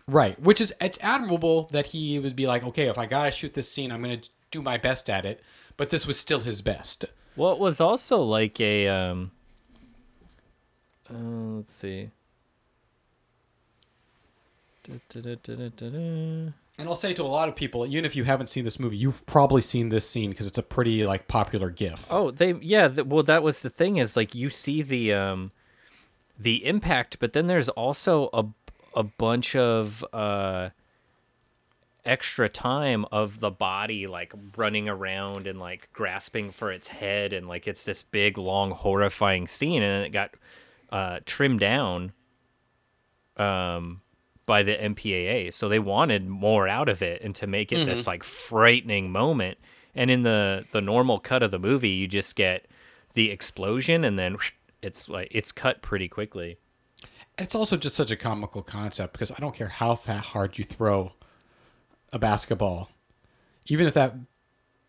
[0.07, 3.53] Right, which is it's admirable that he would be like, okay, if I gotta shoot
[3.53, 5.41] this scene, I'm gonna do my best at it.
[5.77, 7.05] But this was still his best.
[7.35, 9.31] Well, it was also like a um
[11.11, 11.17] uh,
[11.57, 12.09] let's see.
[16.77, 18.95] And I'll say to a lot of people, even if you haven't seen this movie,
[18.95, 22.07] you've probably seen this scene because it's a pretty like popular GIF.
[22.09, 22.87] Oh, they yeah.
[22.87, 25.51] th well, that was the thing is like you see the um,
[26.37, 28.45] the impact, but then there's also a
[28.95, 30.69] a bunch of uh,
[32.05, 37.47] extra time of the body like running around and like grasping for its head, and
[37.47, 40.33] like it's this big, long, horrifying scene, and then it got
[40.91, 42.13] uh, trimmed down
[43.37, 44.01] um,
[44.49, 45.53] by the MPAA.
[45.53, 48.09] So they wanted more out of it and to make it this mm-hmm.
[48.09, 49.59] like frightening moment.
[49.93, 52.65] And in the the normal cut of the movie, you just get
[53.13, 54.37] the explosion and then
[54.81, 56.57] it's like it's cut pretty quickly.
[57.37, 60.63] It's also just such a comical concept because I don't care how fat hard you
[60.63, 61.11] throw
[62.11, 62.89] a basketball,
[63.67, 64.15] even if that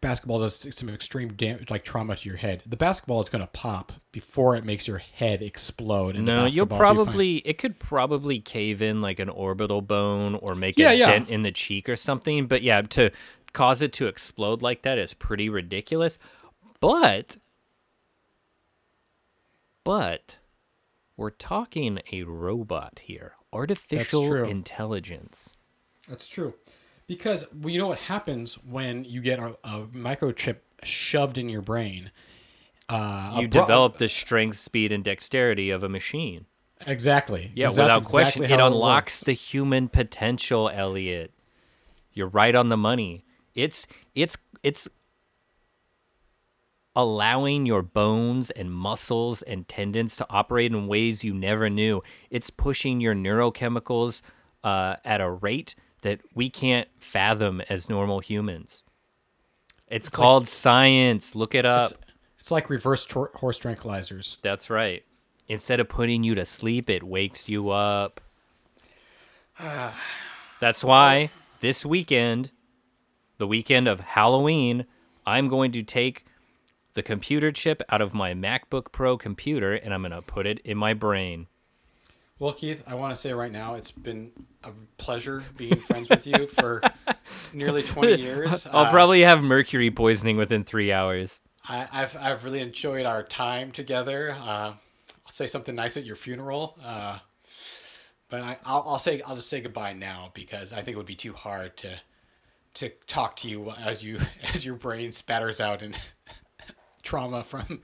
[0.00, 3.50] basketball does some extreme damage, like trauma to your head, the basketball is going to
[3.52, 6.16] pop before it makes your head explode.
[6.16, 10.90] No, you'll probably it could probably cave in like an orbital bone or make Yeah,
[10.90, 11.06] a yeah.
[11.06, 12.46] dent in the cheek or something.
[12.46, 13.10] But yeah, to
[13.52, 16.18] cause it to explode like that is pretty ridiculous.
[16.80, 17.36] But
[19.84, 20.38] but
[21.16, 23.34] we're talking a robot here.
[23.52, 24.44] Artificial true.
[24.44, 25.50] intelligence.
[26.08, 26.54] That's true.
[27.10, 31.60] Because well, you know what happens when you get a, a microchip shoved in your
[31.60, 32.12] brain.
[32.88, 36.46] Uh, You bro- develop the strength, speed, and dexterity of a machine.
[36.86, 37.50] exactly.
[37.56, 41.32] Yeah, without question, exactly it unlocks the human potential, Elliot.
[42.12, 43.24] You're right on the money.
[43.56, 44.88] It's it's it's
[46.94, 52.04] allowing your bones and muscles and tendons to operate in ways you never knew.
[52.30, 54.22] It's pushing your neurochemicals
[54.62, 58.82] uh, at a rate that we can't fathom as normal humans.
[59.88, 61.34] It's, called science.
[61.34, 61.90] Look it up.
[61.90, 62.00] It's,
[62.38, 64.36] it's like reverse tor- horse tranquilizers.
[64.42, 65.04] That's right.
[65.48, 68.20] Instead of putting you to sleep, it wakes you up.
[70.60, 72.50] That's why this weekend,
[73.38, 74.86] the weekend of Halloween,
[75.26, 76.24] I'm going to take
[76.94, 80.60] the computer chip out of my MacBook Pro computer and I'm going to put it
[80.60, 81.46] in my brain.
[82.40, 84.32] Well, Keith, I want to say right now it's been
[84.64, 86.80] a pleasure being friends with you for
[87.52, 88.66] nearly 20 years.
[88.66, 91.40] I'll Uh, probably have mercury poisoning within three hours.
[91.68, 94.32] I, I've I've really enjoyed our time together.
[94.40, 94.76] Uh, I'll
[95.28, 97.18] say something nice at your funeral, uh,
[98.30, 101.04] but I, I'll, I'll say I'll just say goodbye now because I think it would
[101.04, 102.00] be too hard to
[102.72, 104.18] to talk to you as you
[104.54, 105.94] as your brain spatters out in
[107.02, 107.82] trauma from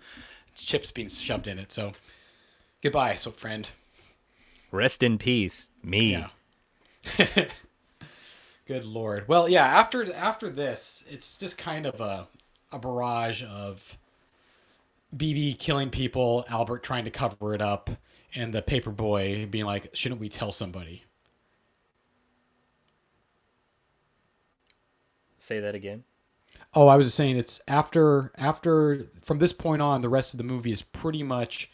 [0.54, 1.70] chips being shoved in it.
[1.72, 1.92] So
[2.82, 3.68] goodbye, so friend.
[4.70, 6.12] Rest in peace, me.
[6.12, 6.28] Yeah.
[8.66, 9.28] Good lord.
[9.28, 9.64] Well, yeah.
[9.64, 12.26] After after this, it's just kind of a
[12.72, 13.96] a barrage of
[15.14, 17.90] BB killing people, Albert trying to cover it up,
[18.34, 21.04] and the paper boy being like, "Shouldn't we tell somebody?"
[25.38, 26.02] Say that again.
[26.74, 30.38] Oh, I was just saying it's after after from this point on, the rest of
[30.38, 31.70] the movie is pretty much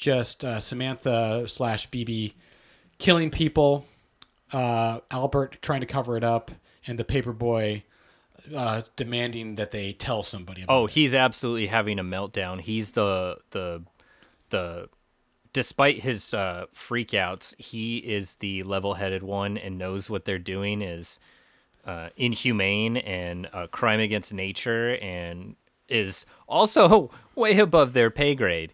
[0.00, 2.32] just uh, Samantha slash BB
[2.98, 3.86] killing people,
[4.52, 6.50] uh, Albert trying to cover it up,
[6.86, 7.84] and the paper boy
[8.56, 10.62] uh, demanding that they tell somebody.
[10.62, 10.92] About Oh, it.
[10.92, 12.60] he's absolutely having a meltdown.
[12.62, 13.82] He's the the
[14.48, 14.88] the
[15.52, 21.20] despite his uh freakouts, he is the level-headed one and knows what they're doing is
[21.84, 25.56] uh inhumane and a crime against nature and
[25.88, 28.72] is also way above their pay grade.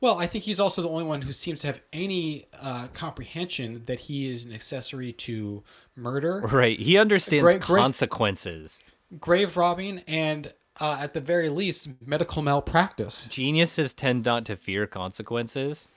[0.00, 3.82] Well, I think he's also the only one who seems to have any uh, comprehension
[3.86, 5.64] that he is an accessory to
[5.96, 6.40] murder.
[6.44, 6.78] Right.
[6.78, 8.82] He understands great- consequences.
[9.18, 14.86] grave robbing and uh, at the very least medical malpractice Geniuses tend not to fear
[14.86, 15.88] consequences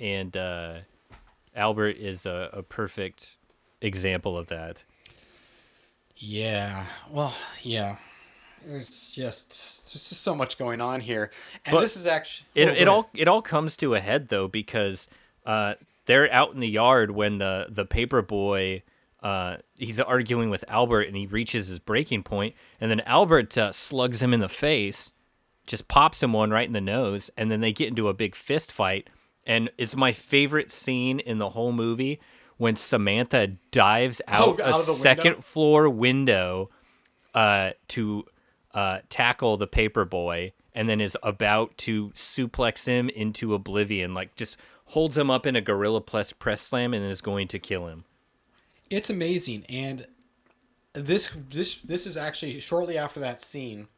[0.00, 0.78] and uh
[1.54, 3.36] Albert is a, a perfect
[3.80, 4.82] example of that.
[6.16, 7.32] yeah well
[7.62, 7.96] yeah
[8.66, 11.30] there's just there's just so much going on here
[11.64, 14.28] and But this is actually It Oh, it all it all comes to a head
[14.28, 15.08] though because
[15.46, 15.74] uh,
[16.06, 18.82] they're out in the yard when the the paper boy
[19.22, 23.72] uh, he's arguing with Albert and he reaches his breaking point and then Albert uh,
[23.72, 25.12] slugs him in the face,
[25.66, 28.34] just pops him one right in the nose, and then they get into a big
[28.34, 29.08] fist fight.
[29.46, 32.20] And it's my favorite scene in the whole movie
[32.58, 35.02] when Samantha dives out, Oh, out a of the window?
[35.02, 36.68] second floor window
[37.34, 38.24] uh, to
[38.74, 44.34] uh, tackle the paper boy and then is about to suplex him into oblivion like
[44.34, 44.56] just
[44.86, 48.04] holds him up in a gorilla press press slam and is going to kill him.
[48.90, 50.06] It's amazing and
[50.92, 53.88] this this this is actually shortly after that scene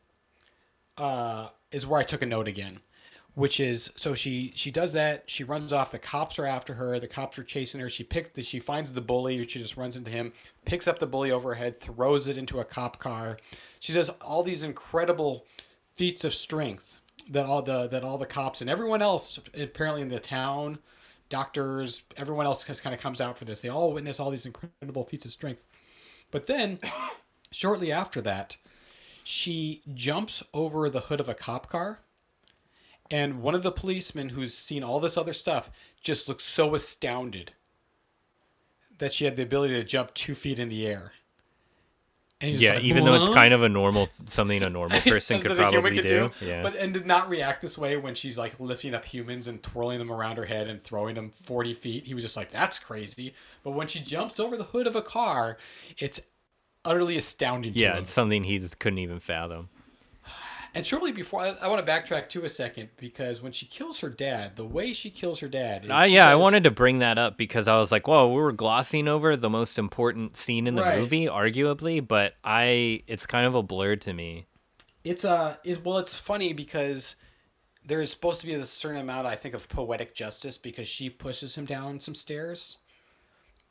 [0.96, 2.80] uh is where i took a note again
[3.36, 5.24] which is so she she does that.
[5.26, 5.90] She runs off.
[5.90, 6.98] The cops are after her.
[6.98, 7.90] The cops are chasing her.
[7.90, 10.32] She picks the, she finds the bully she just runs into him
[10.64, 13.38] picks up the bully over her head throws it into a cop car.
[13.78, 15.44] She does all these incredible
[15.94, 20.08] feats of strength that all the that all the cops and everyone else apparently in
[20.08, 20.78] the town
[21.28, 23.60] doctors everyone else just kind of comes out for this.
[23.60, 25.62] They all witness all these incredible feats of strength.
[26.30, 26.78] But then
[27.50, 28.56] shortly after that
[29.24, 32.00] she jumps over the hood of a cop car
[33.10, 35.70] and one of the policemen who's seen all this other stuff
[36.00, 37.52] just looks so astounded
[38.98, 41.12] that she had the ability to jump two feet in the air
[42.40, 45.40] and he's yeah like, even though it's kind of a normal something a normal person
[45.40, 47.96] could that a human probably could do, yeah But and did not react this way
[47.96, 51.30] when she's like lifting up humans and twirling them around her head and throwing them
[51.30, 52.06] forty feet.
[52.06, 55.00] He was just like, "That's crazy." But when she jumps over the hood of a
[55.00, 55.56] car,
[55.96, 56.20] it's
[56.84, 57.82] utterly astounding to him.
[57.82, 59.68] yeah it's something he couldn't even fathom
[60.74, 64.00] And shortly before, I, I want to backtrack to a second because when she kills
[64.00, 66.98] her dad, the way she kills her dad is uh, yeah i wanted to bring
[67.00, 70.66] that up because i was like whoa we were glossing over the most important scene
[70.66, 70.98] in the Right.
[70.98, 74.46] movie arguably but i it's kind of a blur to me
[75.04, 77.16] It's a it, well, it's funny because
[77.84, 81.08] there is supposed to be a certain amount, I think, of poetic justice because she
[81.08, 82.78] pushes him down some stairs.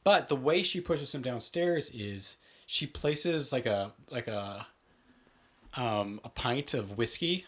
[0.04, 4.68] But the way she pushes him downstairs is she places like a like a
[5.78, 7.46] um, a pint of whiskey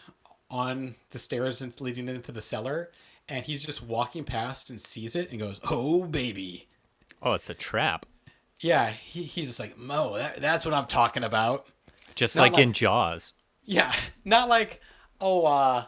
[0.50, 2.90] on the stairs and leading into the cellar,
[3.28, 6.68] and he's just walking past and sees it and goes, "Oh baby."
[7.22, 8.06] Oh, it's a trap.
[8.60, 11.66] Yeah, he, he's just like, Mo, that, that's what I'm talking about.
[12.14, 13.32] Just Not like, in Jaws.
[13.64, 13.92] Yeah,
[14.24, 14.80] not like,
[15.20, 15.84] oh, uh,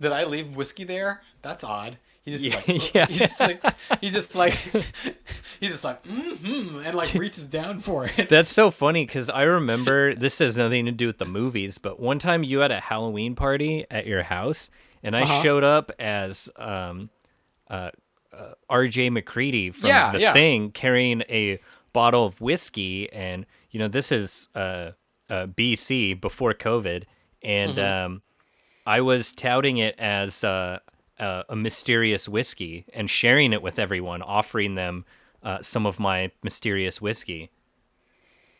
[0.00, 1.22] did I leave whiskey there?
[1.40, 1.98] That's odd.
[2.26, 3.06] He's just Yeah, like, yeah.
[3.06, 4.52] he's just like, he's just like,
[5.60, 8.28] he's just like, mm-hmm, and like reaches down for it.
[8.28, 11.98] That's so funny because I remember this has nothing to do with the movies, but
[12.00, 14.68] one time you had a Halloween party at your house,
[15.02, 15.42] and I Uh-huh.
[15.42, 17.10] showed up as um,
[17.70, 17.90] uh,
[18.36, 19.10] uh, R.J.
[19.10, 20.32] MacReady from Yeah, The yeah.
[20.32, 21.58] Thing, carrying a
[21.92, 24.90] bottle of whiskey, and you know this is uh,
[25.30, 27.04] uh, BC before COVID,
[27.42, 28.06] and Mm-hmm.
[28.14, 28.22] um,
[28.84, 30.78] I was touting it as uh,
[31.18, 35.04] uh, a mysterious whiskey and sharing it with everyone, offering them
[35.42, 37.50] uh, some of my mysterious whiskey.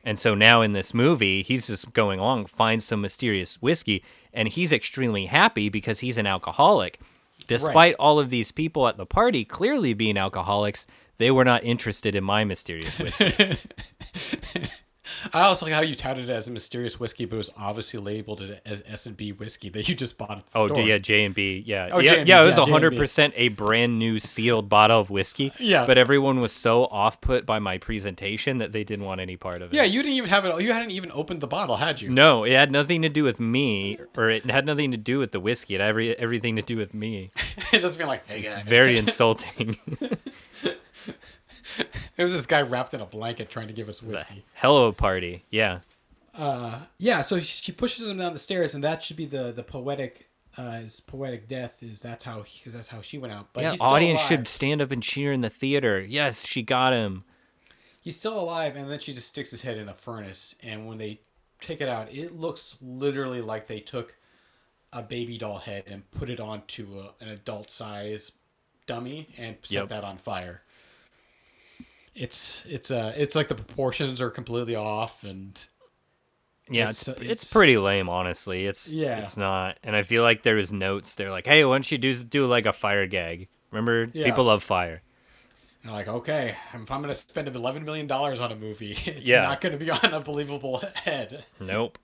[0.04, 4.48] And so now in this movie, he's just going along, finds some mysterious whiskey, and
[4.48, 7.00] he's extremely happy because he's an alcoholic.
[7.48, 10.86] Despite all of these people at the party clearly being alcoholics,
[11.18, 13.58] they were not interested in my mysterious whiskey.
[15.32, 18.00] I also like how you touted it as a mysterious whiskey, but it was obviously
[18.00, 20.80] labeled as S and B whiskey that you just bought at the oh, store.
[20.80, 22.42] yeah, J and B, yeah, Oh, yeah, J&B, yeah.
[22.42, 25.52] It was hundred percent a brand new sealed bottle of whiskey.
[25.58, 25.86] Yeah.
[25.86, 29.62] but everyone was so off put by my presentation that they didn't want any part
[29.62, 29.76] of it.
[29.76, 30.60] Yeah, you didn't even have it.
[30.62, 32.10] You hadn't even opened the bottle, had you?
[32.10, 35.32] No, it had nothing to do with me, or it had nothing to do with
[35.32, 35.74] the whiskey.
[35.74, 37.30] It had every everything to do with me.
[37.72, 38.64] it just being like, hey guys.
[38.66, 39.76] Very insulting.
[42.16, 44.44] It was this guy wrapped in a blanket trying to give us whiskey.
[44.54, 45.44] Hell of a party.
[45.50, 45.80] Yeah.
[46.34, 49.62] Uh, Yeah, so she pushes him down the stairs, and that should be the the
[49.62, 53.48] poetic, uh, his poetic death is that's how because that's how she went out.
[53.52, 54.28] But yeah, audience alive.
[54.28, 56.00] should stand up and cheer in the theater.
[56.00, 57.24] Yes, she got him.
[58.00, 60.98] He's still alive, and then she just sticks his head in a furnace, and when
[60.98, 61.20] they
[61.60, 64.14] take it out, it looks literally like they took
[64.92, 68.32] a baby doll head and put it onto a, an adult size
[68.86, 69.88] dummy and set Yep.
[69.88, 70.62] that on fire.
[72.18, 75.62] It's it's uh it's like the proportions are completely off and
[76.70, 78.66] Yeah, It's, it's, uh, it's, pretty lame, honestly.
[78.66, 79.20] It's Yeah.
[79.20, 79.78] it's not.
[79.84, 81.14] And I feel like there was notes.
[81.14, 83.48] They're like, hey, why don't you do do like a fire gag?
[83.70, 84.24] Remember, Yeah.
[84.24, 85.02] people love fire.
[85.84, 89.42] You're like, okay, if I'm going to spend $11 million on a movie, it's Yeah.
[89.42, 91.44] not going to be on a believable head.
[91.60, 91.98] Nope.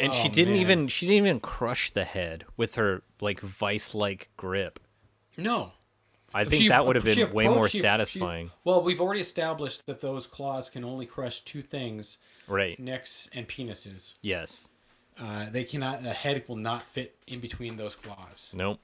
[0.00, 0.60] And she Oh, didn't man.
[0.62, 4.80] even she didn't even crush the head with her like vice like grip.
[5.36, 5.72] No.
[6.34, 8.50] I think She- that would have been way more she- she- satisfying.
[8.64, 12.78] well, we've already established that those claws can only crush two things right.
[12.78, 14.14] necks and penises.
[14.22, 14.68] Yes.
[15.18, 18.52] Uh, they cannot, the head will not fit in between those claws.
[18.54, 18.78] Nope.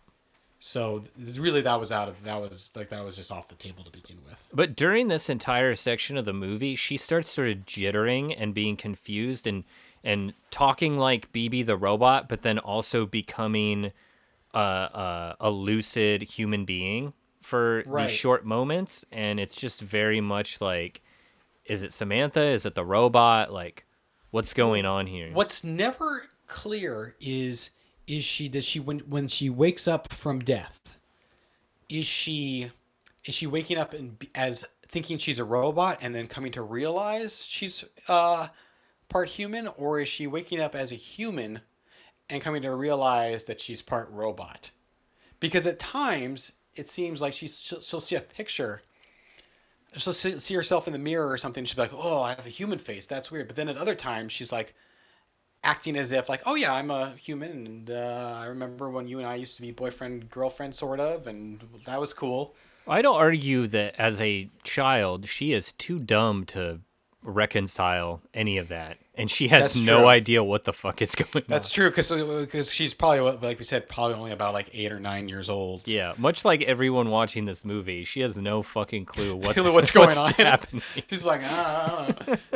[0.59, 3.55] So th- really, that was out of, that was like, that was just off the
[3.55, 4.49] table to begin with.
[4.53, 8.77] But during this entire section of the movie, she starts sort of jittering and being
[8.77, 9.65] confused and
[10.03, 13.91] and talking like BB the robot, but then also becoming
[14.55, 17.13] uh, uh, a lucid human being
[17.45, 18.07] for Right.
[18.09, 19.05] these short moments.
[19.13, 21.03] And it's just very much like,
[21.65, 22.43] is it Samantha?
[22.43, 23.53] Is it the robot?
[23.53, 23.87] Like,
[24.31, 25.31] what's going on here?
[25.33, 27.71] What's never clear is
[28.07, 30.99] is she does she when when she wakes up from death
[31.89, 32.71] is she
[33.25, 37.47] is she waking up and as thinking she's a robot and then coming to realize
[37.47, 38.49] she's uh
[39.09, 41.61] part human or is she waking up as a human
[42.29, 44.71] and coming to realize that she's part robot
[45.41, 48.83] because at times it seems like she's she'll, she'll see a picture.
[49.97, 52.47] She'll see, see herself in the mirror or something she'll be like oh i have
[52.47, 53.47] a human face that's weird.
[53.47, 54.75] But then at other times she's like
[55.63, 59.19] acting as if like oh yeah i'm a human and uh, i remember when you
[59.19, 62.55] and i used to be boyfriend girlfriend sort of and that was cool.
[62.87, 66.81] I don't argue that as a child, she is too dumb to
[67.23, 68.99] reconcile any of that.
[69.17, 70.09] And she has That's no true.
[70.09, 71.43] idea what the fuck is going on.
[71.47, 75.29] that's true because she's probably like we said probably only about like eight or nine
[75.29, 79.55] years old Yeah, much like everyone watching this movie, she has no fucking clue what
[79.55, 80.33] Clue what's going on.
[80.33, 80.83] happening.
[81.07, 82.13] He's like, uh,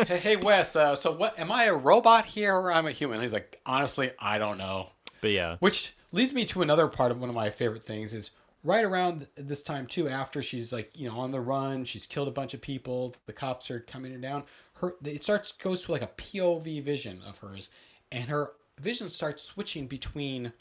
[0.06, 0.74] hey, hey, Wes.
[0.74, 1.38] Uh, so what?
[1.38, 3.20] Am I a robot here or I'm a human?
[3.20, 4.90] He's like, honestly, I don't know.
[5.20, 8.30] But yeah, Which leads me to another part of one of my favorite things is
[8.64, 10.08] right around this time too.
[10.08, 13.14] After she's like, you know, on the run, she's killed a bunch of people.
[13.26, 14.44] The cops are coming down.
[14.80, 17.68] Her it starts goes to like a POV vision of hers,
[18.10, 20.52] and her vision starts switching between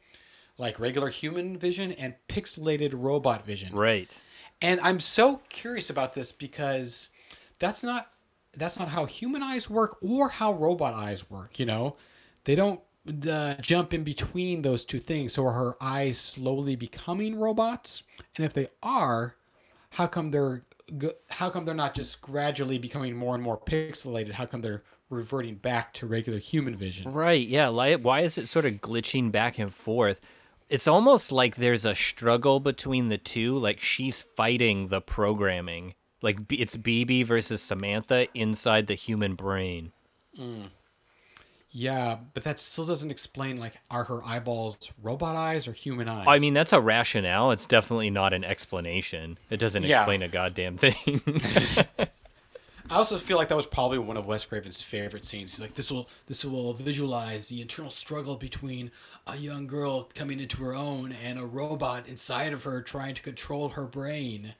[0.57, 3.75] like regular human vision and pixelated robot vision.
[3.75, 4.19] right.
[4.61, 7.09] And I'm so curious about this because
[7.59, 8.09] that's not
[8.55, 11.95] that's not how human eyes work or how robot eyes work, you know?
[12.45, 12.81] They don't
[13.29, 15.33] uh, jump in between those two things.
[15.33, 18.01] So are her eyes slowly becoming robots?
[18.35, 19.35] And if they are,
[19.91, 20.63] how come they're
[21.29, 24.31] how come they're not just gradually becoming more and more pixelated?
[24.31, 27.11] How come they're reverting back to regular human vision?
[27.11, 27.47] Right.
[27.47, 27.69] Yeah.
[27.69, 30.21] Why is it sort of glitching back and forth?
[30.69, 33.57] It's almost like there's a struggle between the two.
[33.57, 35.93] Like she's fighting the programming.
[36.21, 39.91] Like it's BB versus Samantha inside the human brain.
[40.37, 40.69] Mm.
[41.79, 46.25] Yeah, but that still doesn't explain like are her eyeballs robot eyes or human eyes?
[46.27, 47.51] I mean, that's a rationale.
[47.51, 49.37] It's definitely not an explanation.
[49.51, 49.99] It doesn't Yeah.
[49.99, 51.21] explain a goddamn thing.
[52.89, 55.51] I also feel like that was probably one of Wes Craven's favorite scenes.
[55.51, 58.89] He's like, "This will this will visualize the internal struggle between
[59.27, 63.21] a young girl coming into her own and a robot inside of her trying to
[63.21, 64.55] control her brain."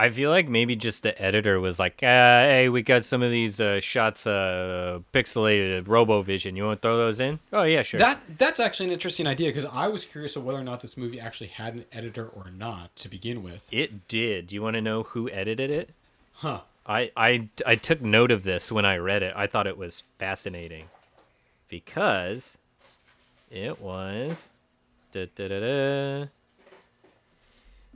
[0.00, 3.30] I feel like maybe just the editor was like, uh, "Hey, we got some of
[3.30, 6.56] these uh, shots, uh, pixelated RoboVision.
[6.56, 8.00] You want to throw those in?" Oh yeah, sure.
[8.00, 10.96] That that's actually an interesting idea because I was curious of whether or not this
[10.96, 13.68] movie actually had an editor or not to begin with.
[13.70, 14.46] it did.
[14.46, 15.90] Do you want to know who edited it?
[16.32, 16.60] Huh.
[16.86, 19.34] I, I, I took note of this when I read it.
[19.36, 20.86] I thought it was fascinating
[21.68, 22.56] because
[23.50, 24.50] it was.
[25.12, 26.26] Da, da, da, da.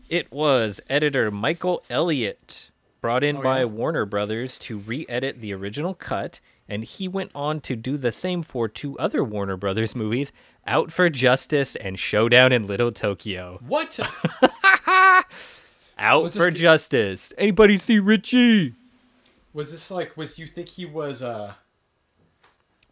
[0.09, 2.71] It was editor Michael Elliott,
[3.01, 3.65] brought in Oh, by yeah?
[3.65, 8.13] Warner Brothers to re edit the original cut, and he went on to do the
[8.13, 10.31] same for two other Warner Brothers movies
[10.67, 13.59] Out for Justice and Showdown in Little Tokyo.
[13.67, 13.99] What?
[15.99, 17.33] Out for this- Justice.
[17.39, 18.75] Anybody see Richie?
[19.53, 20.17] was this like?
[20.17, 21.23] Was you think he was?
[21.23, 21.55] uh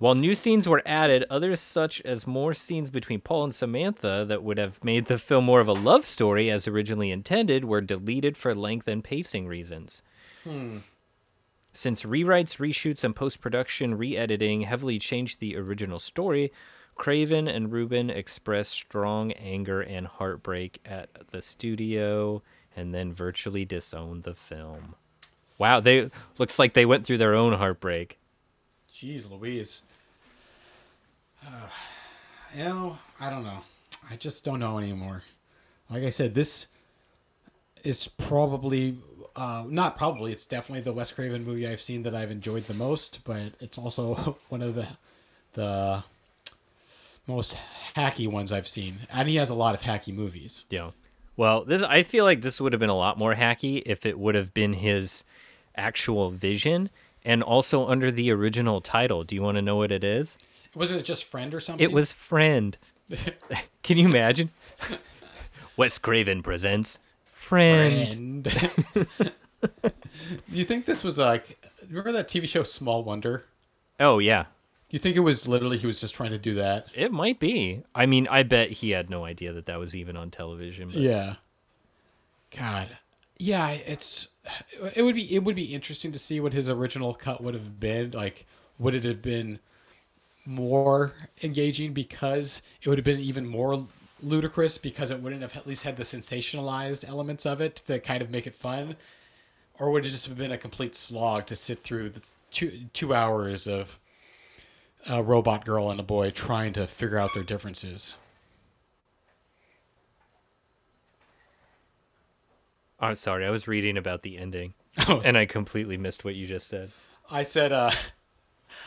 [0.02, 4.42] While new scenes were added, others such as more scenes between Paul and Samantha that
[4.42, 8.36] would have made the film more of a love story as originally intended were deleted
[8.36, 10.02] for length and pacing reasons.
[10.42, 10.78] Hmm.
[11.72, 16.52] Since rewrites, reshoots, and post production re editing heavily changed the original story,
[16.96, 22.42] Craven and Rubin expressed strong anger and heartbreak at the studio
[22.74, 24.96] and then virtually disowned the film.
[25.58, 28.18] Wow, they looks like they went through their own heartbreak.
[28.92, 29.82] Jeez Louise.
[31.44, 31.68] Uh,
[32.54, 33.64] you know, I don't know.
[34.10, 35.22] I just don't know anymore.
[35.90, 36.68] Like I said, this
[37.84, 38.98] is probably
[39.34, 40.32] uh, not probably.
[40.32, 43.20] It's definitely the Wes Craven movie I've seen that I've enjoyed the most.
[43.24, 44.88] But it's also one of the
[45.54, 46.04] the
[47.26, 47.56] most
[47.96, 50.64] hacky ones I've seen, and he has a lot of hacky movies.
[50.70, 50.90] Yeah.
[51.36, 54.18] Well, this I feel like this would have been a lot more hacky if it
[54.18, 55.24] would have been his
[55.76, 56.90] actual vision
[57.24, 59.24] and also under the original title.
[59.24, 60.36] Do you want to know what it is?
[60.74, 61.82] Wasn't it just Friend or something?
[61.84, 62.76] It was Friend.
[63.82, 64.50] Can you imagine?
[65.76, 66.98] Wes Craven presents
[67.32, 68.46] Friend.
[68.50, 69.32] Friend.
[70.48, 71.58] you think this was like?
[71.88, 73.44] Remember that TV show Small Wonder?
[74.00, 74.46] Oh yeah.
[74.90, 76.86] You think it was literally he was just trying to do that?
[76.94, 77.82] It might be.
[77.94, 80.88] I mean, I bet he had no idea that that was even on television.
[80.88, 81.34] But Yeah.
[82.56, 82.98] God.
[83.38, 84.28] Yeah, it's
[84.94, 87.80] it would be it would be interesting to see what his original cut would have
[87.80, 88.10] been.
[88.12, 88.46] Like
[88.78, 89.58] would it have been
[90.44, 91.12] more
[91.42, 93.86] engaging because it would have been even more
[94.22, 98.22] ludicrous because it wouldn't have at least had the sensationalized elements of it that kind
[98.22, 98.96] of make it fun?
[99.78, 103.14] Or would it just have been a complete slog to sit through the two two
[103.14, 103.98] hours of
[105.08, 108.16] a robot girl and a boy trying to figure out their differences?
[113.00, 114.74] I'm sorry, I was reading about the ending,
[115.08, 115.20] Oh.
[115.24, 116.92] and I completely missed what you just said.
[117.30, 117.90] I said, uh,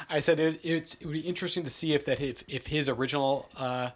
[0.10, 2.90] I said it, it's, it would be interesting to see if that if, if his
[2.90, 3.92] original uh,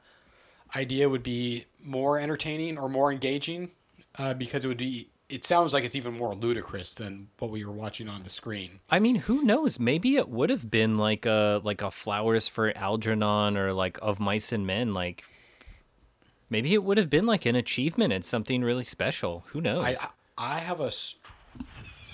[0.76, 3.72] idea would be more entertaining or more engaging,
[4.18, 5.10] uh, because it would be.
[5.30, 8.80] It sounds like it's even more ludicrous than what we were watching on the screen.
[8.90, 9.80] I mean, who knows?
[9.80, 14.20] Maybe it would have been like a like a flowers for Algernon or like of
[14.20, 14.96] mice and men.
[14.96, 15.24] Like
[16.50, 18.12] maybe it would have been like an achievement.
[18.12, 19.44] It's something really special.
[19.50, 19.84] Who knows?
[19.84, 19.98] I
[20.36, 21.32] I have a st-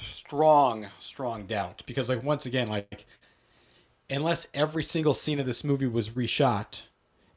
[0.02, 3.06] strong strong doubt because like once again like
[4.10, 6.84] unless every single scene of this movie was reshot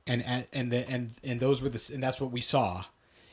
[0.06, 2.84] and and and the, and, and those were the and that's what we saw.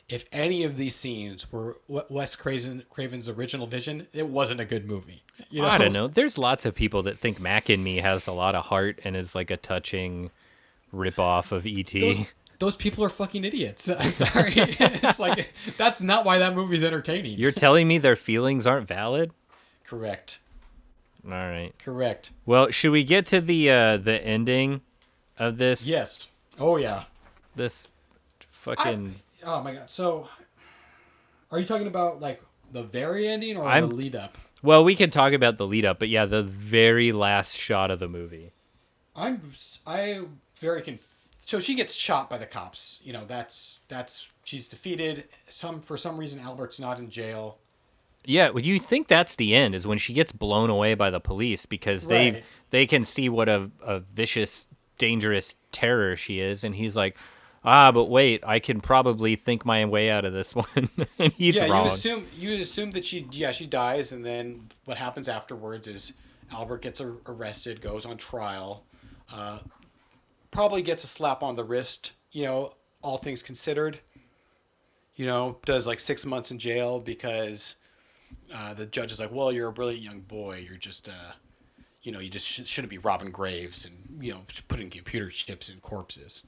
[0.08, 4.86] If any of these scenes were Wes Craven, Craven's original vision it wasn't a good
[4.86, 5.22] movie.
[5.50, 6.06] You know I don't know.
[6.06, 9.16] There's lots of people that think Mac and Me has a lot of heart and
[9.16, 10.30] is like a touching
[10.94, 11.92] ripoff of ET.
[11.92, 12.26] those,
[12.58, 13.90] those people are fucking idiots.
[13.98, 14.52] I'm sorry.
[14.54, 17.38] It's like that's not why that movie's entertaining.
[17.38, 19.32] You're telling me their feelings aren't valid?
[19.86, 20.40] correct
[21.26, 21.72] All right.
[21.78, 24.80] correct Well, should we get to the uh the ending
[25.38, 25.86] of this?
[25.86, 26.28] yes
[26.58, 27.04] oh yeah
[27.54, 27.86] This
[28.52, 29.16] fucking.
[29.44, 29.90] Oh my god.
[29.90, 30.28] So
[31.50, 32.42] are you talking about like
[32.72, 34.38] the very ending or I'm- the lead up?
[34.62, 38.00] Well, we can talk about the lead up, but yeah, the very last shot of
[38.00, 38.50] the movie.
[39.14, 39.52] I'm
[39.86, 40.22] I
[40.56, 42.98] very conf- so she gets shot by the cops.
[43.04, 45.24] You know, that's that's she's defeated.
[45.48, 47.58] Some for some reason Albert's not in jail.
[48.26, 51.20] Yeah, well, you think that's the end is when she gets blown away by the
[51.20, 52.44] police because they Right.
[52.70, 54.66] they can see what a, a vicious,
[54.98, 57.16] dangerous terror she is, and he's like,
[57.64, 60.90] ah, but wait, I can probably think my way out of this one.
[61.18, 61.86] and he's yeah, wrong.
[61.86, 66.12] you assume you assume that she yeah she dies, and then what happens afterwards is
[66.50, 68.84] Albert gets ar- arrested, goes on trial,
[69.32, 69.60] uh,
[70.50, 72.12] probably gets a slap on the wrist.
[72.32, 74.00] You know, all things considered.
[75.14, 77.76] You know, does like six months in jail because
[78.54, 80.64] uh, the judge is like, "Well, you're a brilliant young boy.
[80.66, 81.32] You're just, uh,
[82.02, 85.68] you know, you just sh- shouldn't be robbing graves and you know putting computer chips
[85.68, 86.42] in corpses."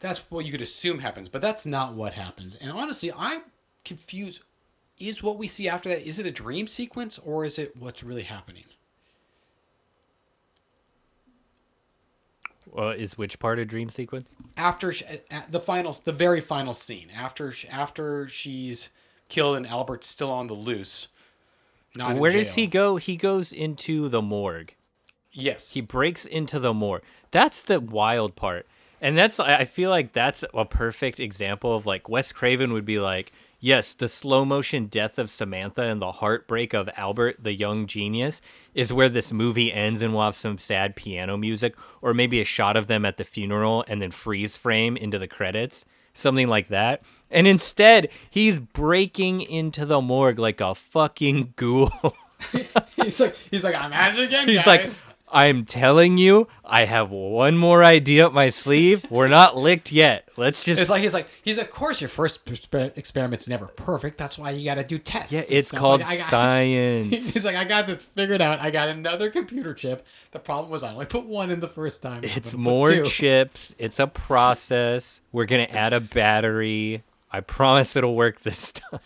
[0.00, 2.54] That's what you could assume happens, but that's not what happens.
[2.54, 3.42] And honestly, I'm
[3.84, 4.40] confused.
[4.98, 8.02] Is what we see after that is it a dream sequence or is it what's
[8.02, 8.64] really happening?
[12.76, 14.28] Uh, is which part of dream sequence?
[14.56, 18.90] After sh at the final, the very final scene, after after she's
[19.28, 21.08] killed and Albert's still on the loose.
[21.94, 22.96] Not in Where does he go?
[22.96, 24.74] He goes into the morgue.
[25.32, 25.72] Yes.
[25.72, 27.02] He breaks into the morgue.
[27.30, 28.66] That's the wild part.
[29.00, 32.98] And that's I feel like that's a perfect example of like Wes Craven would be
[32.98, 37.86] like, yes, the slow motion death of Samantha and the heartbreak of Albert, the young
[37.86, 38.40] genius,
[38.74, 42.44] is where this movie ends and we'll have some sad piano music or maybe a
[42.44, 45.84] shot of them at the funeral and then freeze frame into the credits.
[46.14, 47.02] Something like that.
[47.30, 51.90] And instead, he's breaking into the morgue like a fucking ghoul.
[52.96, 55.04] he's like he's like I'm at it again, He's guys.
[55.06, 59.04] like, I'm telling you, I have one more idea up my sleeve.
[59.10, 60.28] We're not licked yet.
[60.36, 60.80] Let's just.
[60.80, 62.40] It's like he's like he's of course your first
[62.72, 64.18] experiment's never perfect.
[64.18, 65.32] That's why you got to do tests.
[65.32, 67.10] yeah, it's called Like, got- science.
[67.32, 68.60] He's like, I got this figured out.
[68.60, 70.06] I got another computer chip.
[70.30, 72.22] The problem was I only put one in the first time.
[72.22, 73.74] It's more chips.
[73.78, 75.22] It's a process.
[75.32, 77.02] We're gonna add a battery.
[77.30, 79.00] I promise it'll work this time.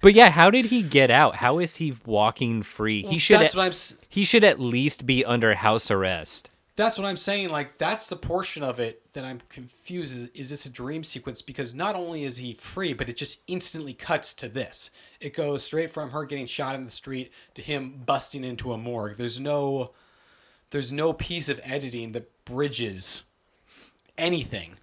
[0.00, 1.36] but yeah, how did he get out?
[1.36, 3.02] How is he walking free?
[3.02, 3.40] he should.
[3.40, 3.70] That's at, what I'm.
[3.70, 6.50] s- he should at least be under house arrest.
[6.76, 7.48] That's what I'm saying.
[7.48, 10.14] Like that's the portion of it that I'm confused.
[10.14, 11.40] Is, is this a dream sequence?
[11.40, 14.90] Because not only is he free, but it just instantly cuts to this.
[15.20, 18.76] It goes straight from her getting shot in the street to him busting into a
[18.78, 19.16] morgue.
[19.16, 19.92] There's no,
[20.70, 23.22] there's no piece of editing that bridges
[24.18, 24.76] anything.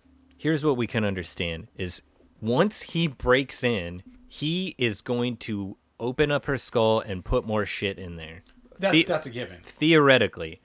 [0.44, 2.02] Here's what we can understand is
[2.42, 7.66] once he breaks in he is going to open up her skull and put more
[7.66, 8.44] shit in there.
[8.78, 9.62] That's The- that's a given.
[9.64, 10.60] theoretically.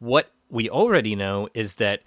[0.00, 2.02] What we already know is that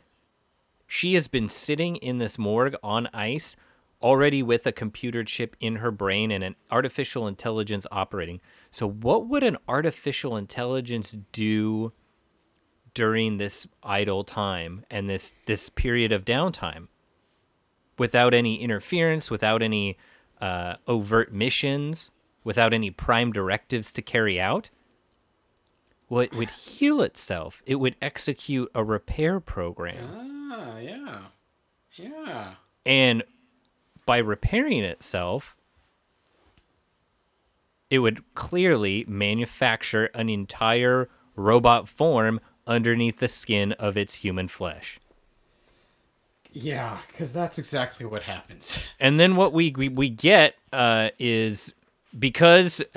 [0.87, 3.55] she has been sitting in this morgue on ice
[4.01, 8.41] already with a computer chip in her brain and an artificial intelligence operating.
[8.71, 11.93] So what would an artificial intelligence do
[12.93, 16.87] during this idle time and this this period of downtime
[17.97, 19.97] without any interference without any
[20.41, 22.11] uh, overt missions
[22.43, 24.69] without any prime directives to carry out
[26.09, 27.63] well it would heal itself.
[27.65, 30.51] It would execute a repair program.
[30.51, 31.19] Ah, yeah,
[31.95, 32.53] yeah.
[32.85, 33.23] and
[34.05, 35.55] by repairing itself
[37.89, 44.99] it would clearly manufacture an entire robot form underneath the skin of its human flesh
[46.57, 48.79] Yeah, because that's exactly what happens.
[48.99, 51.73] and then what we we, we get uh, is
[52.17, 52.81] because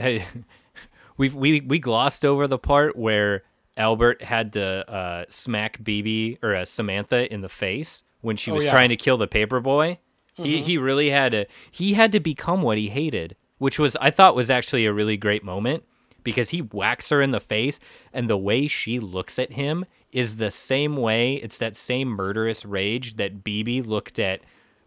[1.16, 3.42] we we we glossed over the part where
[3.76, 8.54] Albert had to uh, smack BB or uh, Samantha in the face when she Oh,
[8.54, 8.70] was yeah.
[8.70, 9.98] trying to kill the paperboy.
[10.34, 14.12] He he really had to he had to become what he hated, which was I
[14.12, 15.82] thought was actually a really great moment
[16.22, 17.80] because he whacks her in the face
[18.12, 22.64] and the way she looks at him is the same way it's that same murderous
[22.64, 24.40] rage that BB looked at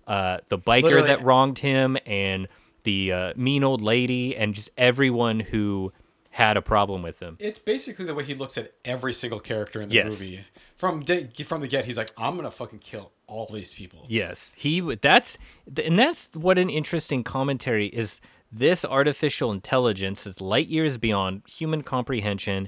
[0.07, 2.47] uh, the biker Literally- that wronged him and
[2.83, 5.93] the uh, mean old lady and just everyone who
[6.31, 7.35] had a problem with him.
[7.39, 10.19] It's basically the way he looks at every single character in the Yes.
[10.19, 10.39] movie.
[10.75, 14.53] From day, from the get, he's like, "I'm gonna fucking kill all these people." Yes,
[14.57, 15.01] he would.
[15.01, 15.37] That's
[15.83, 18.21] and that's what an interesting commentary is.
[18.51, 22.67] This artificial intelligence is light years beyond human comprehension.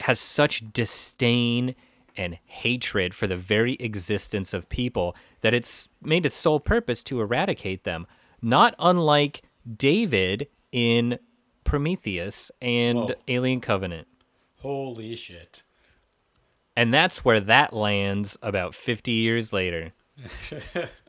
[0.00, 1.74] Has such disdain
[2.16, 7.20] and hatred for the very existence of people that it's made its sole purpose to
[7.20, 8.06] eradicate them.
[8.42, 9.42] Not unlike
[9.76, 11.18] David in
[11.64, 13.14] Prometheus and Whoa.
[13.28, 14.08] Alien Covenant.
[14.58, 15.62] Holy shit!
[16.76, 19.92] And that's where that lands about 50 years later.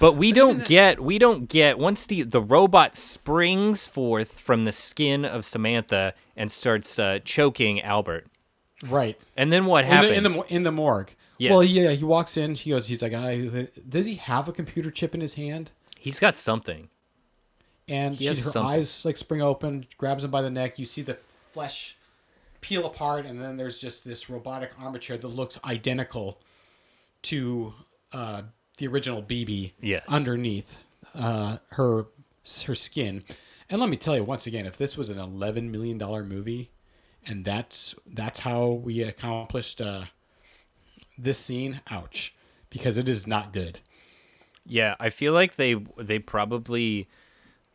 [0.00, 4.72] but we don't get we don't get once the the robot springs forth from the
[4.72, 8.26] skin of Samantha and starts uh, choking Albert.
[8.84, 9.18] Right.
[9.36, 10.10] And then what In happens?
[10.10, 11.10] the, in the in the morgue.
[11.38, 11.50] Yes.
[11.50, 12.54] Well, yeah, he walks in.
[12.54, 12.86] He goes.
[12.86, 16.88] He's like, I, "Does he have a computer chip in his hand?" He's got something.
[17.88, 18.62] and He she, her something.
[18.62, 20.78] eyes like spring open, grabs him by the neck.
[20.78, 21.14] You see the
[21.50, 21.96] flesh
[22.60, 26.38] peel apart, and then there's just this robotic armature that looks identical
[27.22, 27.74] to
[28.12, 28.42] uh,
[28.82, 30.04] the original BB Yes.
[30.08, 30.76] underneath
[31.14, 32.06] uh, her
[32.66, 33.22] her skin.
[33.70, 36.70] And let me tell you once again, if this was an eleven million dollar movie,
[37.24, 40.04] and that's that's how we accomplished uh,
[41.16, 42.34] this scene, ouch,
[42.70, 43.78] because it is not good.
[44.66, 47.08] Yeah, I feel like they they probably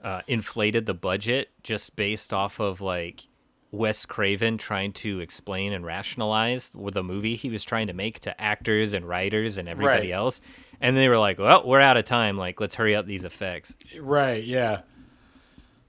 [0.04, 3.28] uh, inflated the budget just based off of like
[3.72, 8.20] Wes Craven trying to explain and rationalize with the movie he was trying to make
[8.22, 10.16] to actors and writers and everybody Right.
[10.16, 10.40] else,
[10.82, 12.38] and they were like, "Well, we're out of time.
[12.38, 14.44] Like, let's hurry up these effects." Right.
[14.44, 14.82] Yeah.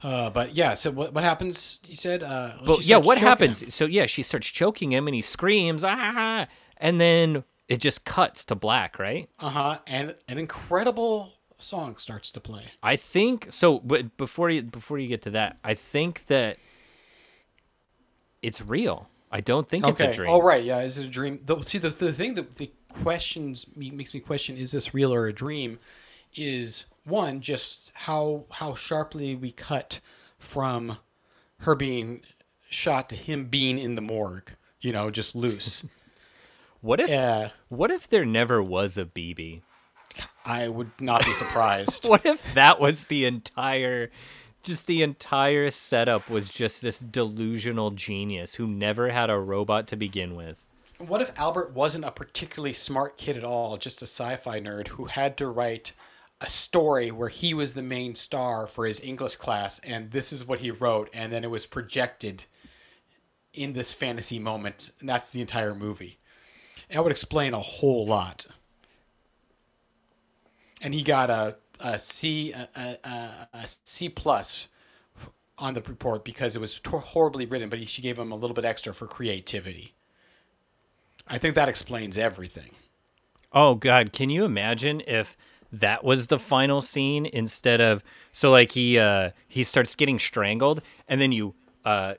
[0.02, 0.74] Uh, but yeah.
[0.74, 1.80] So what what happens?
[1.88, 2.22] You said.
[2.22, 3.62] Uh, But yeah, what happens?
[3.62, 3.70] him.
[3.70, 6.46] So yeah, she starts choking him and he screams, "Ah!"
[6.76, 9.28] And then it just cuts to black, right?
[9.40, 9.78] Uh huh.
[9.86, 12.64] And an incredible song starts to play.
[12.82, 13.80] I think so.
[13.80, 16.58] But before you before you get to that, I think that
[18.42, 19.08] it's real.
[19.30, 20.30] I don't think it's a dream.
[20.30, 20.62] Oh right.
[20.62, 20.80] Yeah.
[20.80, 21.40] Is it a dream?
[21.44, 25.12] The, see, the the thing that the questions me, makes me question: Is this real
[25.12, 25.78] or a dream?
[26.34, 30.00] Is one just how how sharply we cut
[30.38, 30.98] from
[31.60, 32.22] her being
[32.70, 34.52] shot to him being in the morgue.
[34.80, 35.84] You know, just loose.
[36.80, 37.50] What if Yeah.
[37.68, 39.62] what if there never was a BB?
[40.44, 42.04] I would not be surprised.
[42.08, 44.10] What if that was the entire
[44.62, 49.96] just the entire setup was just this delusional genius who never had a robot to
[49.96, 50.64] begin with?
[50.98, 55.04] What if Albert wasn't a particularly smart kid at all, just a sci-fi nerd who
[55.04, 55.92] had to write
[56.40, 60.44] a story where he was the main star for his English class and this is
[60.44, 62.44] what he wrote and then it was projected
[63.52, 66.18] in this fantasy moment and that's the entire movie.
[66.90, 68.46] That would explain a whole lot.
[70.82, 72.68] And he got a a C a,
[73.04, 74.66] a, a, C plus
[75.58, 78.36] on the report because it was tor- horribly written, but he, she gave him a
[78.36, 79.94] little bit extra for creativity.
[81.28, 82.70] I think that explains everything.
[83.52, 85.36] Oh god, can you imagine if
[85.72, 88.02] that was the final scene instead of
[88.32, 92.14] so like he uh he starts getting strangled and then you uh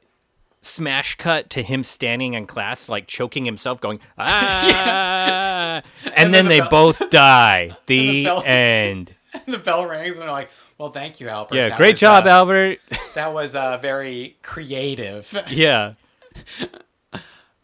[0.62, 5.82] smash cut to him standing in class like choking himself going ah
[6.16, 9.16] and, then, the they bell- both die the bell- end
[9.48, 10.50] the bell rings, and they're like,
[10.80, 11.56] "Well, thank you, Albert.
[11.56, 12.80] yeah That great was, job uh, albert
[13.16, 15.94] That was uh, very creative." yeah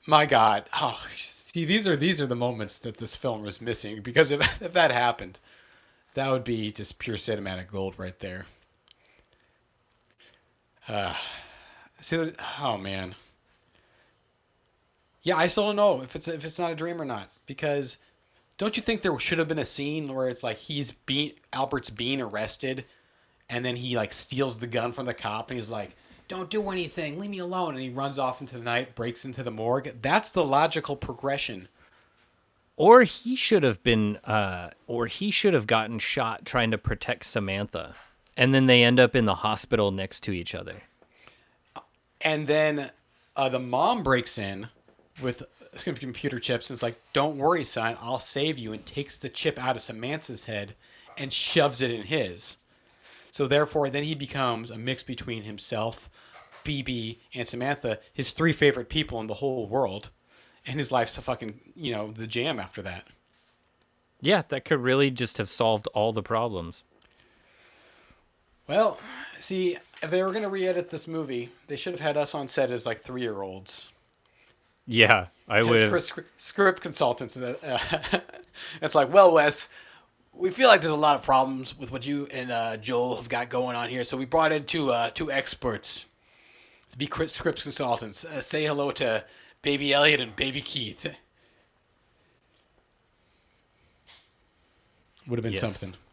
[0.08, 1.00] My God, oh,
[1.56, 4.74] see, these are these are the moments that this film was missing because if if
[4.74, 5.40] that happened,
[6.14, 8.46] that would be just pure cinematic gold right there.
[10.88, 11.16] Uh,
[12.02, 13.16] see, oh man.
[15.24, 17.98] Yeah, I still don't know if it's if it's not a dream or not because
[18.58, 21.90] don't you think there should have been a scene where it's like he's being Albert's
[21.90, 22.84] being arrested,
[23.50, 25.96] and then he like steals the gun from the cop and he's like,
[26.28, 29.44] "Don't do anything, leave me alone," and he runs off into the night, breaks into
[29.44, 29.96] the morgue.
[30.02, 31.68] That's the logical progression.
[32.78, 37.26] or he should have been uh or he should have gotten shot trying to protect
[37.26, 37.96] samantha
[38.36, 40.82] and then they end up in the hospital next to each other
[42.22, 42.92] And then
[43.38, 44.68] uh, the mom breaks in
[45.24, 45.44] with
[45.84, 49.58] computer chips and it's like, "Don't worry, son, I'll save you," and takes the chip
[49.60, 50.76] out of Samantha's head
[51.18, 52.58] and shoves it in his.
[53.36, 56.10] So therefore, then he becomes a mix between himself,
[56.64, 60.10] BB, and Samantha, his three favorite people in the whole world,
[60.66, 63.04] and his life's a fucking you know the jam after that.
[64.22, 66.86] Yeah, that could really just have solved all the problems.
[68.70, 69.02] Well,
[69.38, 72.72] see, if they were gonna re-edit this movie, they should have had us on set
[72.72, 73.90] as like three-year-olds.
[74.88, 76.04] Yeah, I would.
[76.38, 77.36] Script consultants.
[77.36, 77.80] Uh,
[78.82, 79.68] it's like, well, Wes,
[80.38, 83.30] we feel like there's a lot of problems with what you and uh, Joel have
[83.30, 86.06] got going on here, so we brought in two uh, two experts
[86.92, 88.26] to be scripts consultants.
[88.26, 89.24] Uh, say hello to
[89.62, 91.16] Baby Elliot and Baby Keith.
[95.28, 95.62] Would have been Yes.
[95.62, 95.96] something.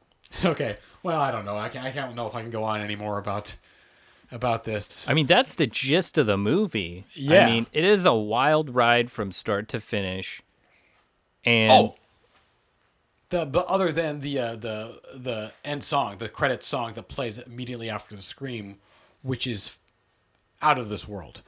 [0.46, 0.78] Okay.
[1.02, 1.58] Well, I don't know.
[1.58, 3.54] I can't, I can't know if I can go on anymore about
[4.30, 5.06] about this.
[5.10, 7.04] I mean, that's the gist of the movie.
[7.12, 7.42] Yeah.
[7.42, 10.40] I mean, it is a wild ride from start to finish.
[11.44, 11.96] And Oh,
[13.32, 17.38] the but other than the uh, the the end song, the credit song that plays
[17.38, 18.78] immediately after the scream,
[19.22, 19.78] which is
[20.60, 21.42] out of this world.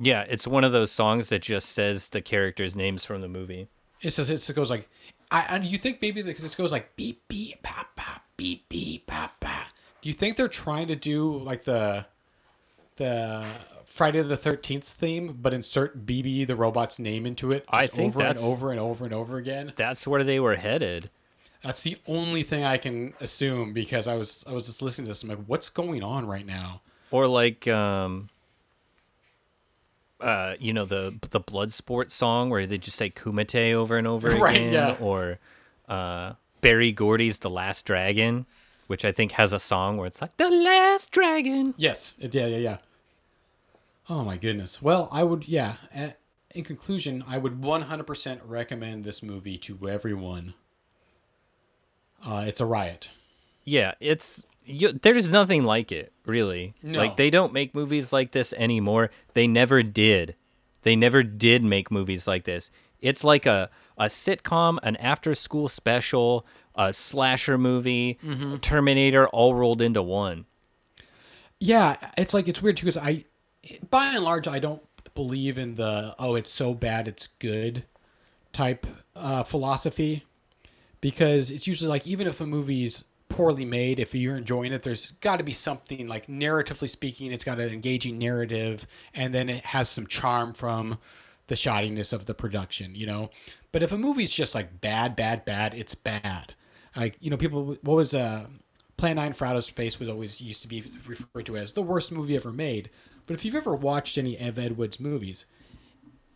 [0.00, 3.68] yeah, it's one of those songs that just says the characters' names from the movie.
[4.00, 4.88] It says it goes like,
[5.30, 9.06] I and you think maybe because this goes like beep beep pop pop beep beep
[9.08, 9.66] pop pop.
[10.00, 12.06] Do you think they're trying to do like the
[12.96, 13.44] the
[13.88, 17.64] Friday the Thirteenth theme, but insert BB the robot's name into it?
[17.68, 19.72] I think over and over and over and over again.
[19.76, 21.10] That's where they were headed.
[21.62, 25.10] That's the only thing I can assume because I was I was just listening to
[25.10, 25.22] this.
[25.22, 26.82] I'm like, what's going on right now?
[27.10, 28.28] Or like um
[30.20, 34.30] uh you know the the Bloodsport song where they just say Kumite over and over
[34.36, 34.96] Right, again yeah.
[35.00, 35.38] or
[35.88, 38.46] uh Berry Gordy's The Last Dragon,
[38.86, 41.74] which I think has a song where it's like The Last Dragon.
[41.76, 42.14] Yes.
[42.18, 42.76] Yeah, yeah, yeah.
[44.08, 44.80] Oh my goodness.
[44.80, 45.74] Well, I would, yeah.
[46.54, 50.54] In conclusion, I would 100% recommend this movie to everyone.
[52.24, 53.10] Uh, it's a riot.
[53.64, 56.74] Yeah, it's you, there's nothing like it, really.
[56.82, 56.98] No.
[56.98, 59.10] Like they don't make movies like this anymore.
[59.34, 60.34] They never did.
[60.82, 62.70] They never did make movies like this.
[63.00, 63.68] It's like a
[63.98, 68.56] a sitcom, an after school special, a slasher movie, Mm-hmm.
[68.56, 70.46] Terminator all rolled into one.
[71.60, 73.24] Yeah, it's like it's weird too because I,
[73.90, 74.82] by and large, I don't
[75.14, 77.84] believe in the oh it's so bad it's good
[78.52, 78.86] type
[79.16, 80.24] uh, philosophy
[81.00, 85.12] because it's usually like even if a movie's poorly made, if you're enjoying it, there's
[85.20, 89.66] got to be something like narratively speaking, it's got an engaging narrative, and then it
[89.66, 90.98] has some charm from
[91.48, 93.30] the shoddiness of the production, you know.
[93.72, 96.54] But if a movie's just like bad, bad, bad, it's bad.
[96.96, 97.76] Like you know, people.
[97.82, 98.46] What was uh,
[98.98, 102.12] Plan Nine for Outer Space was always used to be referred to as the worst
[102.12, 102.90] movie ever made.
[103.26, 105.46] But if you've ever watched any Ev Ed Wood's movies,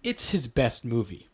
[0.03, 1.29] it's his best movie.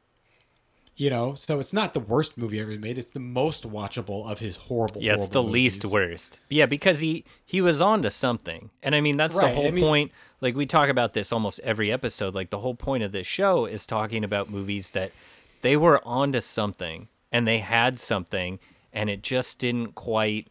[0.97, 2.99] You know, so it's not the worst movie ever made.
[2.99, 5.01] It's the most watchable of his horrible.
[5.01, 6.41] Yeah, it's the horrible least worst.
[6.49, 8.71] Yeah, because he he was on to something.
[8.83, 10.13] And I mean that's the whole I mean- point.
[10.41, 12.35] Like we talk about this almost every episode.
[12.35, 15.13] Like the whole point of this show is talking about movies that
[15.61, 18.59] they were on to something and they had something
[18.93, 20.49] and it just didn't quite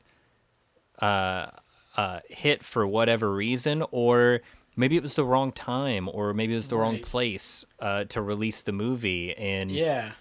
[1.00, 1.48] uh
[1.96, 4.42] uh hit for whatever reason or
[4.76, 8.22] maybe it was the wrong time or maybe it was the wrong place uh to
[8.22, 10.12] release the movie and Yeah,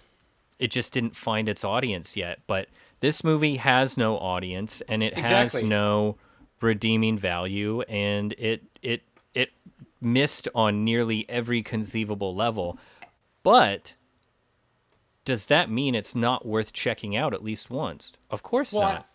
[0.59, 2.39] it just didn't find its audience yet.
[2.47, 2.67] But
[2.99, 5.61] this movie has no audience and it Exactly.
[5.61, 6.17] has no
[6.61, 9.03] redeeming value and it it
[9.35, 9.51] it
[10.01, 12.77] missed on nearly every conceivable level.
[13.43, 13.93] But
[15.25, 18.13] does that mean it's not worth checking out at least once?
[18.31, 19.09] Of course well, I, not.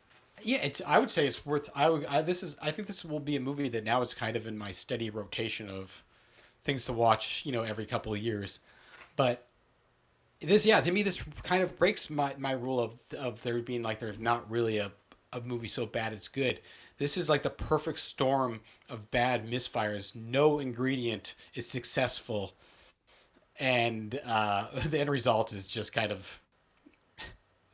[0.45, 0.69] Yeah.
[0.87, 1.71] I would say it's worth.
[1.75, 2.07] I would.
[2.07, 2.57] I, this is.
[2.63, 5.11] I think this will be a movie that now is kind of in my steady
[5.11, 6.03] rotation of
[6.63, 7.43] things to watch.
[7.45, 8.61] You know, every couple of years,
[9.17, 9.49] but
[10.43, 13.83] this yeah to me this kind of breaks my, my rule of of there being
[13.83, 14.91] like there's not really a,
[15.33, 16.61] a movie so bad it's good
[16.99, 22.55] this is like the perfect storm of bad misfires no ingredient is successful
[23.61, 26.41] and uh, the end result is just kind of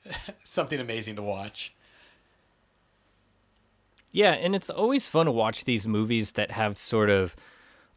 [0.45, 1.75] something amazing to watch
[4.11, 7.37] Yeah, and it's always fun to watch these movies that have sort of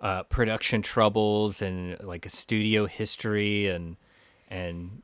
[0.01, 3.97] uh, production troubles and like a studio history and
[4.49, 5.01] and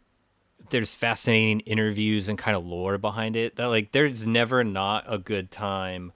[0.70, 3.56] there's fascinating interviews and kind of lore behind it.
[3.56, 6.12] That like there's never not a good time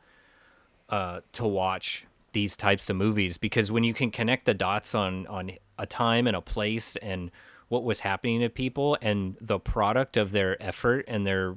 [0.90, 5.28] uh, to watch these types of movies because when you can connect the dots on
[5.28, 7.32] on a time and a place and
[7.70, 11.56] what was happening to people and the product of their effort and their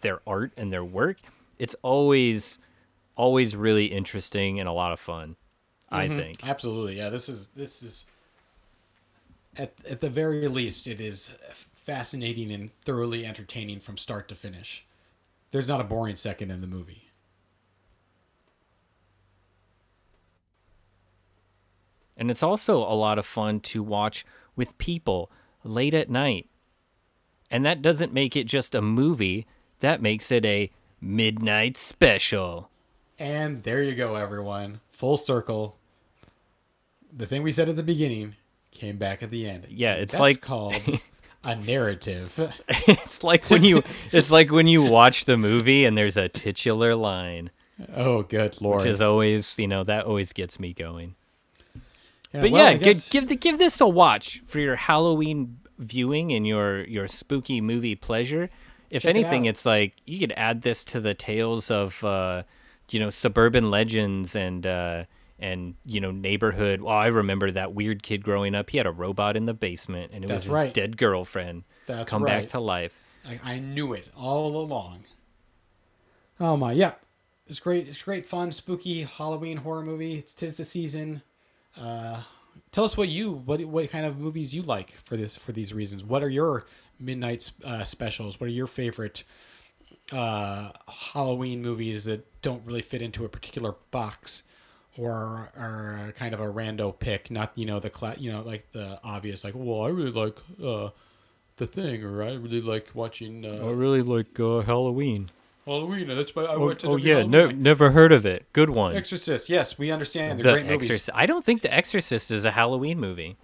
[0.00, 1.18] their art and their work,
[1.58, 2.58] it's always
[3.16, 5.36] always really interesting and a lot of fun.
[5.88, 6.18] I mm-hmm.
[6.18, 6.48] think.
[6.48, 8.06] absolutely yeah this is this is
[9.56, 11.32] at, at the very least it is
[11.74, 14.84] fascinating and thoroughly entertaining from start to finish
[15.52, 17.06] there's not a boring second in the movie
[22.16, 24.24] And it's also a lot of fun to watch
[24.54, 25.30] with people
[25.64, 26.48] late at night.
[27.50, 29.46] And that doesn't make it just a movie,
[29.80, 30.70] that makes it a
[31.00, 32.70] midnight special.
[33.18, 34.80] And there you go, everyone.
[34.90, 35.78] Full circle.
[37.12, 38.36] The thing we said at the beginning
[38.72, 39.66] came back at the end.
[39.70, 41.00] Yeah, it's that's like- called
[41.44, 42.52] a narrative.
[42.68, 43.82] it's like when you
[44.12, 47.50] it's like when you watch the movie and there's a titular line,
[47.94, 48.78] Oh, good lord!
[48.82, 51.14] which is always, you know, that always gets me going.
[52.34, 55.58] yeah, But well, yeah, I gi- give the, give this a watch for your Halloween
[55.78, 58.50] viewing and your your spooky movie pleasure.
[58.90, 59.50] If Check anything, out.
[59.50, 62.42] it's like you could add this to the tales of uh,
[62.90, 65.04] you know suburban legends and uh,
[65.38, 66.80] and you know neighborhood.
[66.80, 68.70] Well, I remember that weird kid growing up.
[68.70, 70.74] He had a robot in the basement, and it That's was his right.
[70.74, 72.42] dead girlfriend That's come right.
[72.42, 72.92] back to life.
[73.28, 75.04] I, I knew it all along.
[76.38, 76.92] Oh my, yeah,
[77.48, 77.88] it's great.
[77.88, 80.14] It's great fun, spooky Halloween horror movie.
[80.14, 81.22] It's tis the season.
[81.78, 82.22] Uh,
[82.72, 85.72] tell us what you what what kind of movies you like for this for these
[85.74, 86.04] reasons.
[86.04, 86.66] What are your
[86.98, 88.40] midnight uh, specials?
[88.40, 89.24] What are your favorite
[90.12, 94.42] uh, Halloween movies that don't really fit into a particular box?
[94.98, 98.72] Or are kind of a rando pick, not you know the cla- you know like
[98.72, 100.88] the obvious like well I really like uh,
[101.58, 105.30] The Thing, or I really like watching uh, really like uh, Halloween.
[105.66, 106.06] Halloween.
[106.08, 108.46] That's why I Oh, watch it oh yeah, no, never heard of it.
[108.54, 108.96] Good one.
[108.96, 109.50] Exorcist.
[109.50, 110.38] Yes, we understand.
[110.38, 110.88] They're the great movies.
[110.88, 111.10] Exorcist.
[111.12, 113.36] I don't think The Exorcist is a Halloween movie.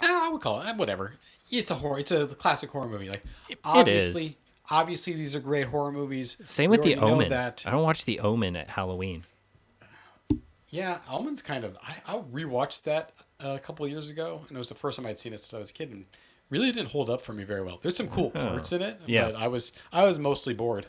[0.00, 1.12] Ah, I would call it eh, whatever.
[1.50, 1.98] It's a horror.
[1.98, 3.08] It's a classic horror movie.
[3.08, 4.38] Like it obviously,
[4.70, 6.36] obviously these are great horror movies.
[6.44, 7.28] Same We with The Omen.
[7.28, 9.24] That I don't watch The Omen at Halloween.
[10.68, 11.76] yeah, Omen's kind of.
[11.82, 15.06] I, I rewatched that a couple of years ago, and it was the first time
[15.06, 16.06] I'd seen it since I was a kid, and
[16.50, 17.78] really didn't hold up for me very well.
[17.82, 19.26] There's some cool parts in it, Yeah.
[19.26, 20.86] but I was I was mostly bored.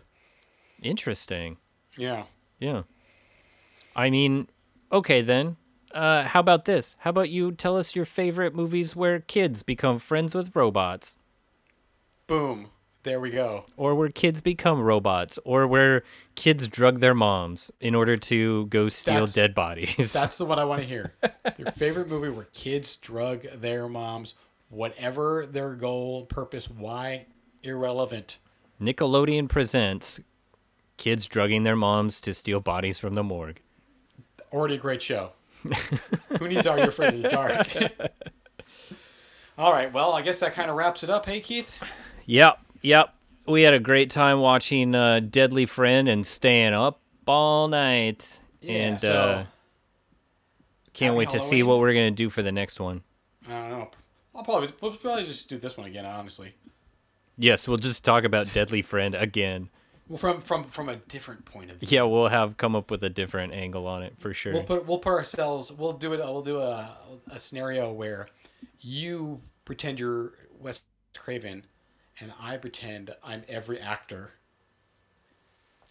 [0.82, 1.58] Interesting.
[1.98, 2.26] Yeah.
[2.60, 2.84] Yeah.
[3.96, 4.48] I mean,
[4.92, 5.58] okay then.
[5.94, 6.96] Uh, how about this?
[7.00, 11.18] How about you tell us your favorite movies where kids become friends with robots?
[12.28, 12.70] Boom.
[13.04, 13.66] There we go.
[13.78, 15.40] Or where kids become robots?
[15.44, 16.04] Or where
[16.36, 20.14] kids drug their moms in order to go steal That's- dead bodies?
[20.14, 21.14] That's the one I want to hear.
[21.58, 24.36] Their favorite movie where kids drug their moms,
[24.70, 27.26] whatever their goal, purpose, why,
[27.64, 28.38] irrelevant.
[28.80, 30.20] Nickelodeon presents
[30.98, 33.60] kids drugging their moms to steal bodies from the morgue.
[34.54, 35.32] Already a great show.
[36.40, 37.68] Who needs Afraid of the Dark?
[39.58, 41.26] All right, well, I guess that kind of wraps it up.
[41.26, 41.78] Hey, Keith?
[42.26, 43.14] Yep, yep.
[43.46, 48.40] We had a great time watching uh, Deadly Friend and staying up all night.
[48.62, 49.46] Yeah, and so- uh,
[50.94, 53.02] can't wait to see what we're going to do for the next one.
[53.48, 53.90] I don't know.
[54.36, 56.54] I'll probably, we'll probably just do this one again, honestly.
[57.38, 59.70] Yes, we'll just talk about Deadly Friend again.
[60.12, 61.88] Well, from from from a different point of view.
[61.90, 64.52] Yeah, we'll have come up with a different angle on it for sure.
[64.52, 65.72] We'll put we'll put ourselves.
[65.72, 66.20] We'll do it.
[66.20, 66.98] We'll do a
[67.32, 68.28] a scenario where
[68.82, 70.84] you pretend you're Wes
[71.18, 71.66] Craven,
[72.20, 74.34] and I pretend I'm every actor.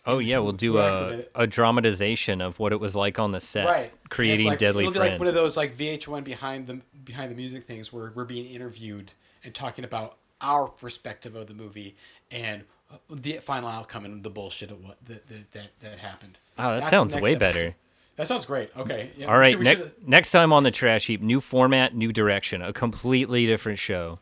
[0.05, 3.19] oh yeah, we'll do who acted in a, a dramatization of what it was like
[3.19, 3.93] on the set, Right.
[4.11, 5.13] Creating like, Deadly it'll be Friend.
[5.13, 8.45] like one of those like VH1 behind the behind the music things where we're being
[8.45, 11.97] interviewed and talking about our perspective of the movie
[12.31, 12.65] and
[13.09, 16.39] the final outcome and the bullshit of what that that, that, that happened.
[16.59, 17.39] Oh, that That's sounds way episode.
[17.39, 17.75] better.
[18.17, 18.71] That sounds great.
[18.77, 19.11] Okay.
[19.17, 21.95] Yeah, All we should- ne- should- uh, next time on the Trash Heap, new format,
[21.95, 24.19] new direction, a completely different show.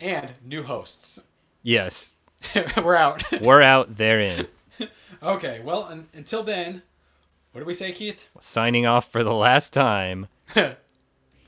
[0.00, 1.22] and new hosts.
[1.62, 2.14] Yes,
[2.82, 3.22] we're out.
[3.40, 4.46] we're out They're therein.
[5.22, 5.60] okay.
[5.62, 6.82] Well, un- until then,
[7.52, 8.28] what do we say, Keith?
[8.40, 10.26] Signing off for the last time.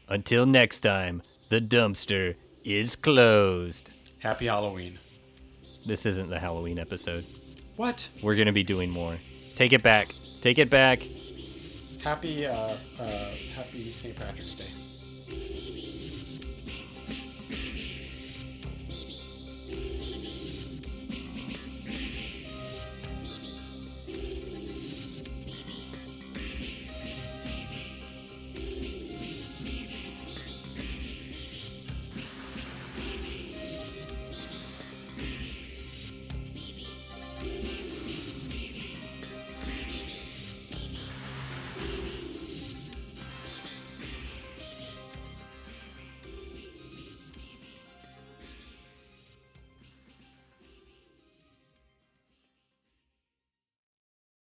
[0.08, 2.34] Until next time, the dumpster
[2.64, 3.90] is closed.
[4.20, 4.98] Happy Halloween.
[5.84, 7.24] This isn't the Halloween episode.
[7.76, 8.08] What?
[8.22, 9.18] We're gonna be doing more.
[9.54, 10.14] Take it back.
[10.40, 11.06] Take it back.
[12.02, 14.16] Happy uh, uh, Happy St.
[14.16, 14.66] Patrick's Day.